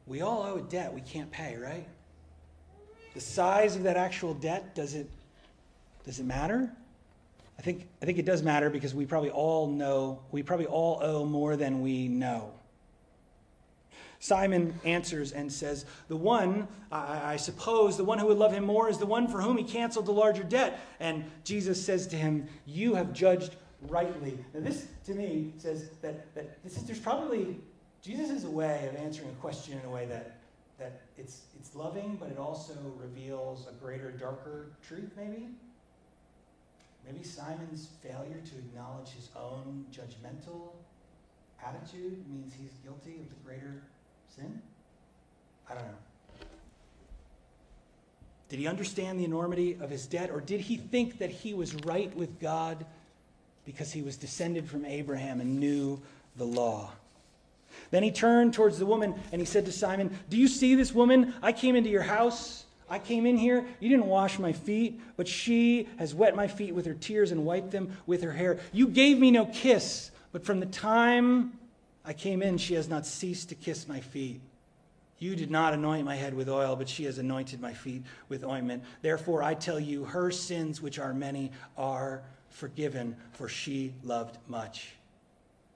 We 0.07 0.21
all 0.21 0.43
owe 0.43 0.57
a 0.57 0.61
debt 0.61 0.93
we 0.93 1.01
can't 1.01 1.31
pay, 1.31 1.57
right? 1.57 1.87
The 3.15 3.21
size 3.21 3.75
of 3.75 3.83
that 3.83 3.97
actual 3.97 4.33
debt, 4.33 4.75
does 4.75 4.93
it, 4.93 5.09
does 6.05 6.19
it 6.19 6.25
matter? 6.25 6.71
I 7.57 7.61
think, 7.61 7.87
I 8.01 8.05
think 8.05 8.19
it 8.19 8.25
does 8.25 8.43
matter 8.43 8.69
because 8.69 8.93
we 8.93 9.05
probably 9.05 9.31
all 9.31 9.67
know, 9.67 10.19
we 10.31 10.43
probably 10.43 10.67
all 10.67 10.99
owe 11.01 11.25
more 11.25 11.55
than 11.55 11.81
we 11.81 12.07
know. 12.07 12.51
Simon 14.25 14.73
answers 14.83 15.31
and 15.33 15.51
says, 15.51 15.85
The 16.07 16.15
one, 16.15 16.67
I, 16.91 17.33
I, 17.33 17.35
suppose, 17.35 17.95
the 17.95 18.03
one 18.03 18.17
who 18.17 18.25
would 18.25 18.39
love 18.39 18.51
him 18.51 18.65
more 18.65 18.89
is 18.89 18.97
the 18.97 19.05
one 19.05 19.27
for 19.27 19.39
whom 19.39 19.57
he 19.57 19.63
canceled 19.63 20.07
the 20.07 20.11
larger 20.11 20.43
debt. 20.43 20.79
And 20.99 21.25
Jesus 21.43 21.83
says 21.83 22.07
to 22.07 22.15
him, 22.15 22.47
You 22.65 22.95
have 22.95 23.13
judged 23.13 23.55
rightly. 23.87 24.39
Now, 24.55 24.61
this 24.61 24.87
to 25.05 25.13
me 25.13 25.53
says 25.59 25.91
that, 26.01 26.33
that 26.33 26.63
this 26.63 26.75
is, 26.75 26.83
there's 26.85 26.99
probably, 26.99 27.59
Jesus 28.01 28.31
is 28.31 28.45
a 28.45 28.49
way 28.49 28.89
of 28.91 28.99
answering 28.99 29.29
a 29.29 29.41
question 29.41 29.77
in 29.77 29.85
a 29.85 29.91
way 29.91 30.07
that, 30.07 30.37
that 30.79 31.01
it's, 31.19 31.43
it's 31.59 31.75
loving, 31.75 32.17
but 32.19 32.29
it 32.29 32.39
also 32.39 32.73
reveals 32.97 33.67
a 33.67 33.73
greater, 33.73 34.09
darker 34.09 34.71
truth, 34.87 35.11
maybe. 35.15 35.49
Maybe 37.05 37.23
Simon's 37.23 37.89
failure 38.01 38.41
to 38.43 38.57
acknowledge 38.57 39.09
his 39.09 39.29
own 39.35 39.85
judgmental 39.91 40.71
attitude 41.63 42.27
means 42.27 42.53
he's 42.59 42.71
guilty 42.83 43.21
of 43.21 43.29
the 43.29 43.35
greater 43.45 43.83
sin. 44.35 44.61
I 45.69 45.75
don't 45.75 45.83
know. 45.83 46.47
Did 48.49 48.59
he 48.59 48.67
understand 48.67 49.19
the 49.19 49.23
enormity 49.23 49.77
of 49.79 49.89
his 49.89 50.05
debt, 50.05 50.29
or 50.29 50.41
did 50.41 50.61
he 50.61 50.77
think 50.77 51.19
that 51.19 51.29
he 51.29 51.53
was 51.53 51.73
right 51.85 52.13
with 52.15 52.39
God 52.39 52.85
because 53.65 53.91
he 53.91 54.01
was 54.01 54.17
descended 54.17 54.69
from 54.69 54.85
Abraham 54.85 55.41
and 55.41 55.59
knew 55.59 56.01
the 56.35 56.43
law? 56.43 56.91
Then 57.91 58.03
he 58.03 58.11
turned 58.11 58.53
towards 58.53 58.77
the 58.77 58.85
woman 58.85 59.15
and 59.31 59.41
he 59.41 59.45
said 59.45 59.65
to 59.65 59.71
Simon, 59.71 60.17
Do 60.29 60.37
you 60.37 60.47
see 60.47 60.75
this 60.75 60.93
woman? 60.93 61.33
I 61.41 61.51
came 61.51 61.75
into 61.75 61.89
your 61.89 62.03
house. 62.03 62.65
I 62.89 62.99
came 62.99 63.25
in 63.25 63.37
here. 63.37 63.65
You 63.79 63.89
didn't 63.89 64.05
wash 64.05 64.37
my 64.37 64.53
feet, 64.53 64.99
but 65.17 65.27
she 65.27 65.89
has 65.97 66.13
wet 66.13 66.35
my 66.35 66.47
feet 66.47 66.75
with 66.75 66.85
her 66.85 66.93
tears 66.93 67.31
and 67.31 67.45
wiped 67.45 67.71
them 67.71 67.97
with 68.05 68.21
her 68.21 68.31
hair. 68.31 68.59
You 68.71 68.87
gave 68.87 69.17
me 69.17 69.31
no 69.31 69.45
kiss, 69.45 70.11
but 70.31 70.45
from 70.45 70.59
the 70.59 70.67
time 70.67 71.53
I 72.05 72.13
came 72.13 72.41
in, 72.41 72.57
she 72.57 72.75
has 72.75 72.87
not 72.87 73.05
ceased 73.05 73.49
to 73.49 73.55
kiss 73.55 73.87
my 73.87 73.99
feet. 73.99 74.41
You 75.17 75.35
did 75.35 75.49
not 75.49 75.73
anoint 75.73 76.05
my 76.05 76.15
head 76.15 76.33
with 76.33 76.49
oil, 76.49 76.75
but 76.75 76.89
she 76.89 77.05
has 77.05 77.17
anointed 77.17 77.61
my 77.61 77.73
feet 77.73 78.03
with 78.29 78.43
ointment. 78.43 78.83
Therefore, 79.01 79.41
I 79.41 79.53
tell 79.53 79.79
you, 79.79 80.03
her 80.05 80.29
sins, 80.29 80.81
which 80.81 80.99
are 80.99 81.13
many, 81.13 81.51
are 81.77 82.21
forgiven, 82.49 83.15
for 83.31 83.47
she 83.47 83.93
loved 84.03 84.37
much. 84.47 84.93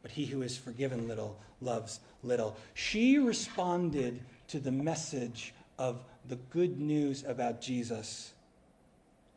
But 0.01 0.11
he 0.11 0.25
who 0.25 0.41
is 0.41 0.57
forgiven 0.57 1.07
little 1.07 1.39
loves 1.61 1.99
little. 2.23 2.55
She 2.73 3.17
responded 3.17 4.21
to 4.49 4.59
the 4.59 4.71
message 4.71 5.53
of 5.77 6.03
the 6.27 6.35
good 6.35 6.79
news 6.79 7.23
about 7.25 7.61
Jesus 7.61 8.33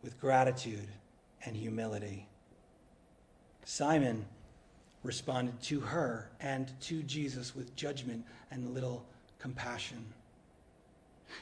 with 0.02 0.20
gratitude 0.20 0.88
and 1.44 1.56
humility. 1.56 2.26
Simon 3.64 4.24
responded 5.02 5.60
to 5.62 5.80
her 5.80 6.30
and 6.40 6.70
to 6.82 7.02
Jesus 7.02 7.54
with 7.54 7.74
judgment 7.76 8.24
and 8.50 8.74
little 8.74 9.04
compassion. 9.38 10.04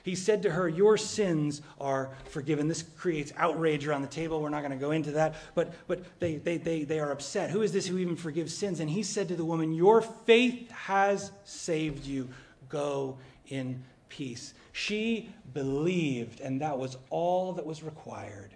He 0.03 0.15
said 0.15 0.43
to 0.43 0.51
her, 0.51 0.69
Your 0.69 0.97
sins 0.97 1.63
are 1.81 2.11
forgiven. 2.27 2.69
This 2.69 2.83
creates 2.83 3.33
outrage 3.37 3.87
around 3.87 4.03
the 4.03 4.09
table. 4.09 4.41
We're 4.41 4.49
not 4.49 4.61
going 4.61 4.73
to 4.73 4.77
go 4.79 4.93
into 4.93 5.13
that. 5.13 5.35
But, 5.55 5.75
but 5.89 6.05
they, 6.21 6.37
they, 6.37 6.57
they, 6.57 6.85
they 6.85 7.01
are 7.01 7.11
upset. 7.11 7.51
Who 7.51 7.63
is 7.63 7.73
this 7.73 7.87
who 7.87 7.99
even 7.99 8.17
forgives 8.17 8.55
sins? 8.55 8.81
And 8.81 8.89
he 8.89 9.03
said 9.03 9.29
to 9.29 9.37
the 9.37 9.45
woman, 9.45 9.73
Your 9.73 10.01
faith 10.01 10.71
has 10.71 11.33
saved 11.45 12.07
you. 12.07 12.29
Go 12.69 13.19
in 13.49 13.83
peace. 14.09 14.55
She 14.73 15.31
believed, 15.53 16.41
and 16.41 16.61
that 16.61 16.79
was 16.79 16.97
all 17.11 17.53
that 17.55 17.67
was 17.67 17.83
required. 17.83 18.51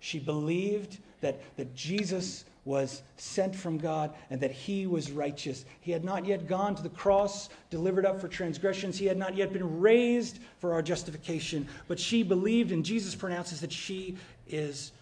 She 0.00 0.18
believed 0.18 0.98
that, 1.20 1.40
that 1.56 1.74
Jesus 1.74 2.44
was 2.68 3.02
sent 3.16 3.56
from 3.56 3.78
God 3.78 4.14
and 4.28 4.38
that 4.42 4.50
he 4.50 4.86
was 4.86 5.10
righteous. 5.10 5.64
He 5.80 5.90
had 5.90 6.04
not 6.04 6.26
yet 6.26 6.46
gone 6.46 6.74
to 6.74 6.82
the 6.82 6.90
cross, 6.90 7.48
delivered 7.70 8.04
up 8.04 8.20
for 8.20 8.28
transgressions. 8.28 8.98
He 8.98 9.06
had 9.06 9.16
not 9.16 9.34
yet 9.34 9.54
been 9.54 9.80
raised 9.80 10.38
for 10.58 10.74
our 10.74 10.82
justification. 10.82 11.66
But 11.88 11.98
she 11.98 12.22
believed, 12.22 12.70
and 12.70 12.84
Jesus 12.84 13.14
pronounces 13.14 13.62
that 13.62 13.72
she 13.72 14.18
is 14.46 14.92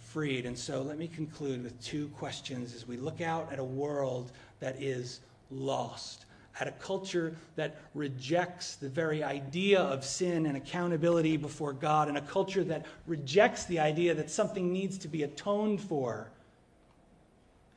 freed. 0.00 0.46
And 0.46 0.58
so 0.58 0.82
let 0.82 0.98
me 0.98 1.06
conclude 1.06 1.62
with 1.62 1.80
two 1.80 2.08
questions 2.08 2.74
as 2.74 2.88
we 2.88 2.96
look 2.96 3.20
out 3.20 3.52
at 3.52 3.60
a 3.60 3.64
world 3.64 4.32
that 4.58 4.82
is 4.82 5.20
lost 5.52 6.26
at 6.58 6.66
a 6.66 6.72
culture 6.72 7.36
that 7.54 7.76
rejects 7.94 8.76
the 8.76 8.88
very 8.88 9.22
idea 9.22 9.78
of 9.78 10.02
sin 10.02 10.46
and 10.46 10.56
accountability 10.56 11.36
before 11.36 11.74
God, 11.74 12.08
and 12.08 12.16
a 12.16 12.22
culture 12.22 12.64
that 12.64 12.86
rejects 13.06 13.66
the 13.66 13.78
idea 13.78 14.14
that 14.14 14.30
something 14.30 14.72
needs 14.72 14.96
to 14.96 15.06
be 15.06 15.22
atoned 15.22 15.82
for 15.82 16.30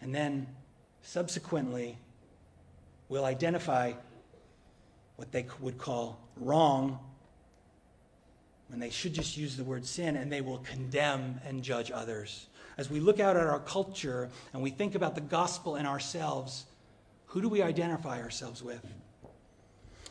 and 0.02 0.14
then 0.14 0.48
subsequently 1.02 1.98
will 3.10 3.26
identify 3.26 3.94
what 5.16 5.32
they 5.32 5.46
would 5.60 5.78
call 5.78 6.20
wrong 6.38 7.00
when 8.70 8.80
they 8.80 8.90
should 8.90 9.14
just 9.14 9.36
use 9.36 9.58
the 9.58 9.64
word 9.64 9.86
sin, 9.86 10.16
and 10.16 10.32
they 10.32 10.42
will 10.42 10.60
condemn 10.60 11.42
and 11.46 11.64
judge 11.64 11.92
others. 11.92 12.48
As 12.78 12.90
we 12.90 13.00
look 13.00 13.20
out 13.20 13.36
at 13.36 13.48
our 13.48 13.60
culture 13.60 14.30
and 14.54 14.62
we 14.62 14.70
think 14.70 14.96
about 14.96 15.16
the 15.16 15.22
gospel 15.22 15.76
in 15.76 15.86
ourselves, 15.86 16.66
who 17.26 17.42
do 17.42 17.50
we 17.50 17.62
identify 17.62 18.22
ourselves 18.22 18.64
with? 18.64 18.86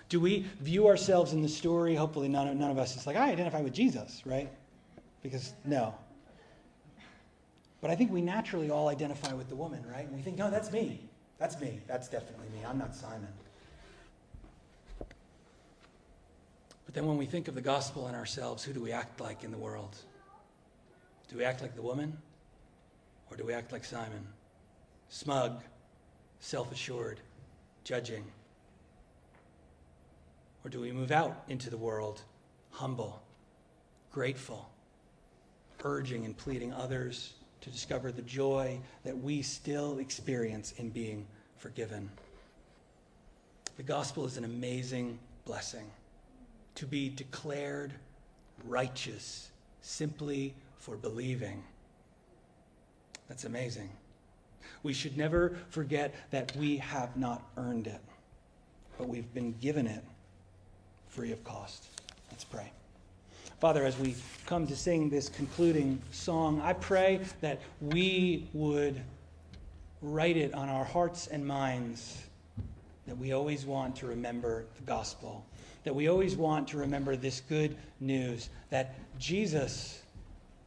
Do 0.08 0.20
we 0.20 0.46
view 0.60 0.88
ourselves 0.88 1.32
in 1.32 1.42
the 1.42 1.48
story? 1.48 1.94
Hopefully, 1.94 2.28
none 2.28 2.48
of, 2.48 2.56
none 2.56 2.70
of 2.70 2.78
us 2.78 2.96
is 2.96 3.06
like, 3.06 3.16
I 3.16 3.30
identify 3.30 3.60
with 3.60 3.72
Jesus, 3.72 4.22
right? 4.26 4.50
Because 5.22 5.52
no, 5.64 5.94
but 7.80 7.90
I 7.90 7.94
think 7.94 8.10
we 8.10 8.20
naturally 8.20 8.70
all 8.70 8.88
identify 8.88 9.32
with 9.32 9.48
the 9.48 9.56
woman, 9.56 9.84
right? 9.90 10.06
And 10.06 10.16
we 10.16 10.22
think, 10.22 10.36
no, 10.36 10.50
that's 10.50 10.72
me. 10.72 11.00
That's 11.38 11.60
me. 11.60 11.80
That's 11.86 12.08
definitely 12.08 12.48
me. 12.48 12.64
I'm 12.66 12.78
not 12.78 12.94
Simon. 12.94 13.28
But 16.84 16.94
then 16.94 17.06
when 17.06 17.16
we 17.18 17.26
think 17.26 17.48
of 17.48 17.54
the 17.54 17.60
gospel 17.60 18.08
in 18.08 18.14
ourselves, 18.14 18.64
who 18.64 18.72
do 18.72 18.80
we 18.80 18.92
act 18.92 19.20
like 19.20 19.44
in 19.44 19.52
the 19.52 19.58
world? 19.58 19.96
Do 21.28 21.36
we 21.36 21.44
act 21.44 21.60
like 21.62 21.76
the 21.76 21.82
woman? 21.82 22.16
Or 23.30 23.36
do 23.36 23.44
we 23.44 23.52
act 23.52 23.72
like 23.72 23.84
Simon? 23.84 24.26
Smug, 25.08 25.62
self 26.40 26.72
assured, 26.72 27.20
judging? 27.84 28.24
Or 30.64 30.70
do 30.70 30.80
we 30.80 30.90
move 30.90 31.12
out 31.12 31.44
into 31.48 31.70
the 31.70 31.76
world, 31.76 32.22
humble, 32.70 33.22
grateful, 34.10 34.68
urging 35.84 36.24
and 36.24 36.36
pleading 36.36 36.72
others 36.72 37.34
to 37.60 37.70
discover 37.70 38.12
the 38.12 38.22
joy 38.22 38.78
that 39.04 39.16
we 39.16 39.42
still 39.42 39.98
experience 39.98 40.72
in 40.78 40.90
being 40.90 41.26
forgiven. 41.56 42.10
The 43.76 43.82
gospel 43.82 44.24
is 44.26 44.36
an 44.36 44.44
amazing 44.44 45.18
blessing 45.44 45.90
to 46.76 46.86
be 46.86 47.08
declared 47.08 47.92
righteous 48.64 49.50
simply 49.80 50.54
for 50.78 50.96
believing. 50.96 51.62
That's 53.28 53.44
amazing. 53.44 53.90
We 54.82 54.92
should 54.92 55.16
never 55.16 55.56
forget 55.70 56.14
that 56.30 56.54
we 56.56 56.76
have 56.78 57.16
not 57.16 57.42
earned 57.56 57.86
it, 57.86 58.00
but 58.96 59.08
we've 59.08 59.32
been 59.34 59.54
given 59.60 59.86
it 59.86 60.04
free 61.08 61.32
of 61.32 61.42
cost. 61.44 61.86
Let's 62.30 62.44
pray. 62.44 62.70
Father, 63.60 63.84
as 63.84 63.98
we 63.98 64.14
come 64.46 64.68
to 64.68 64.76
sing 64.76 65.10
this 65.10 65.28
concluding 65.28 66.00
song, 66.12 66.60
I 66.60 66.74
pray 66.74 67.20
that 67.40 67.60
we 67.80 68.46
would 68.52 69.00
write 70.00 70.36
it 70.36 70.54
on 70.54 70.68
our 70.68 70.84
hearts 70.84 71.26
and 71.26 71.44
minds 71.44 72.22
that 73.08 73.18
we 73.18 73.32
always 73.32 73.66
want 73.66 73.96
to 73.96 74.06
remember 74.06 74.66
the 74.76 74.82
gospel, 74.82 75.44
that 75.82 75.92
we 75.92 76.08
always 76.08 76.36
want 76.36 76.68
to 76.68 76.76
remember 76.76 77.16
this 77.16 77.40
good 77.48 77.76
news 77.98 78.48
that 78.70 78.94
Jesus 79.18 80.02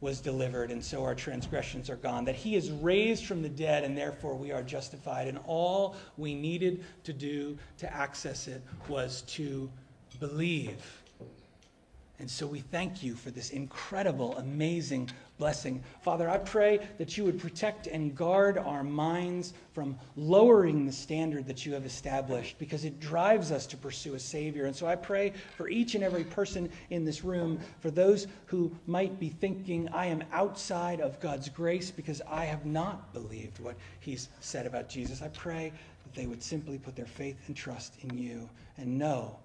was 0.02 0.20
delivered 0.20 0.70
and 0.70 0.84
so 0.84 1.02
our 1.02 1.14
transgressions 1.14 1.88
are 1.88 1.96
gone, 1.96 2.26
that 2.26 2.34
he 2.34 2.56
is 2.56 2.70
raised 2.70 3.24
from 3.24 3.40
the 3.40 3.48
dead 3.48 3.84
and 3.84 3.96
therefore 3.96 4.34
we 4.34 4.52
are 4.52 4.62
justified. 4.62 5.28
And 5.28 5.38
all 5.46 5.96
we 6.18 6.34
needed 6.34 6.84
to 7.04 7.14
do 7.14 7.56
to 7.78 7.90
access 7.90 8.48
it 8.48 8.60
was 8.86 9.22
to 9.28 9.70
believe 10.20 11.01
and 12.22 12.30
so 12.30 12.46
we 12.46 12.60
thank 12.60 13.02
you 13.02 13.16
for 13.16 13.32
this 13.32 13.50
incredible, 13.50 14.38
amazing 14.38 15.10
blessing. 15.38 15.82
Father, 16.02 16.30
I 16.30 16.38
pray 16.38 16.78
that 16.98 17.18
you 17.18 17.24
would 17.24 17.40
protect 17.40 17.88
and 17.88 18.14
guard 18.14 18.56
our 18.56 18.84
minds 18.84 19.54
from 19.72 19.98
lowering 20.16 20.86
the 20.86 20.92
standard 20.92 21.48
that 21.48 21.66
you 21.66 21.72
have 21.74 21.84
established 21.84 22.60
because 22.60 22.84
it 22.84 23.00
drives 23.00 23.50
us 23.50 23.66
to 23.66 23.76
pursue 23.76 24.14
a 24.14 24.20
Savior. 24.20 24.66
And 24.66 24.76
so 24.76 24.86
I 24.86 24.94
pray 24.94 25.32
for 25.56 25.68
each 25.68 25.96
and 25.96 26.04
every 26.04 26.22
person 26.22 26.70
in 26.90 27.04
this 27.04 27.24
room, 27.24 27.58
for 27.80 27.90
those 27.90 28.28
who 28.46 28.70
might 28.86 29.18
be 29.18 29.28
thinking, 29.28 29.88
I 29.88 30.06
am 30.06 30.22
outside 30.30 31.00
of 31.00 31.18
God's 31.18 31.48
grace 31.48 31.90
because 31.90 32.22
I 32.30 32.44
have 32.44 32.64
not 32.64 33.12
believed 33.12 33.58
what 33.58 33.74
He's 33.98 34.28
said 34.38 34.64
about 34.64 34.88
Jesus. 34.88 35.22
I 35.22 35.28
pray 35.28 35.72
that 36.04 36.14
they 36.14 36.26
would 36.26 36.42
simply 36.42 36.78
put 36.78 36.94
their 36.94 37.04
faith 37.04 37.36
and 37.48 37.56
trust 37.56 37.94
in 38.02 38.16
you 38.16 38.48
and 38.78 38.96
know 38.96 39.36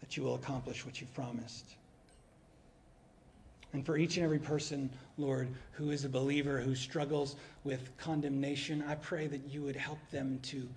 that 0.00 0.16
you 0.16 0.22
will 0.22 0.36
accomplish 0.36 0.86
what 0.86 1.00
you've 1.00 1.12
promised. 1.12 1.74
And 3.74 3.84
for 3.84 3.98
each 3.98 4.16
and 4.16 4.24
every 4.24 4.38
person, 4.38 4.88
Lord, 5.18 5.48
who 5.72 5.90
is 5.90 6.04
a 6.04 6.08
believer 6.08 6.60
who 6.60 6.76
struggles 6.76 7.34
with 7.64 7.90
condemnation, 7.98 8.84
I 8.86 8.94
pray 8.94 9.26
that 9.26 9.50
you 9.50 9.62
would 9.62 9.74
help 9.74 9.98
them 10.12 10.38
to 10.44 10.68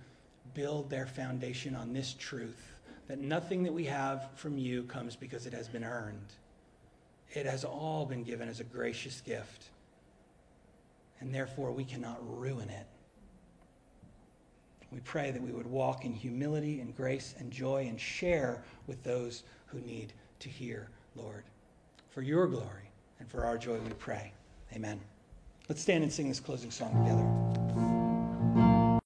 build 0.52 0.90
their 0.90 1.06
foundation 1.06 1.76
on 1.76 1.92
this 1.92 2.14
truth 2.18 2.74
that 3.06 3.20
nothing 3.20 3.62
that 3.62 3.72
we 3.72 3.84
have 3.84 4.28
from 4.34 4.58
you 4.58 4.82
comes 4.82 5.14
because 5.14 5.46
it 5.46 5.52
has 5.52 5.68
been 5.68 5.84
earned. 5.84 6.34
It 7.32 7.46
has 7.46 7.64
all 7.64 8.04
been 8.04 8.24
given 8.24 8.48
as 8.48 8.60
a 8.60 8.64
gracious 8.64 9.20
gift. 9.20 9.70
And 11.20 11.32
therefore, 11.32 11.70
we 11.72 11.84
cannot 11.84 12.18
ruin 12.38 12.68
it 12.68 12.86
We 14.92 15.00
pray 15.00 15.30
that 15.30 15.40
we 15.40 15.52
would 15.52 15.66
walk 15.66 16.04
in 16.04 16.12
humility 16.12 16.80
and 16.80 16.96
grace 16.96 17.34
and 17.38 17.50
joy 17.50 17.86
and 17.88 18.00
share 18.00 18.62
with 18.88 19.02
those 19.04 19.44
who 19.66 19.80
need 19.80 20.12
to 20.40 20.48
hear, 20.48 20.90
Lord. 21.14 21.44
For 22.10 22.22
your 22.22 22.48
glory 22.48 22.87
and 23.18 23.28
for 23.28 23.44
our 23.44 23.58
joy, 23.58 23.78
we 23.78 23.92
pray. 23.94 24.32
Amen. 24.74 25.00
Let's 25.68 25.82
stand 25.82 26.02
and 26.02 26.12
sing 26.12 26.28
this 26.28 26.40
closing 26.40 26.70
song 26.70 26.92
together. 27.04 27.87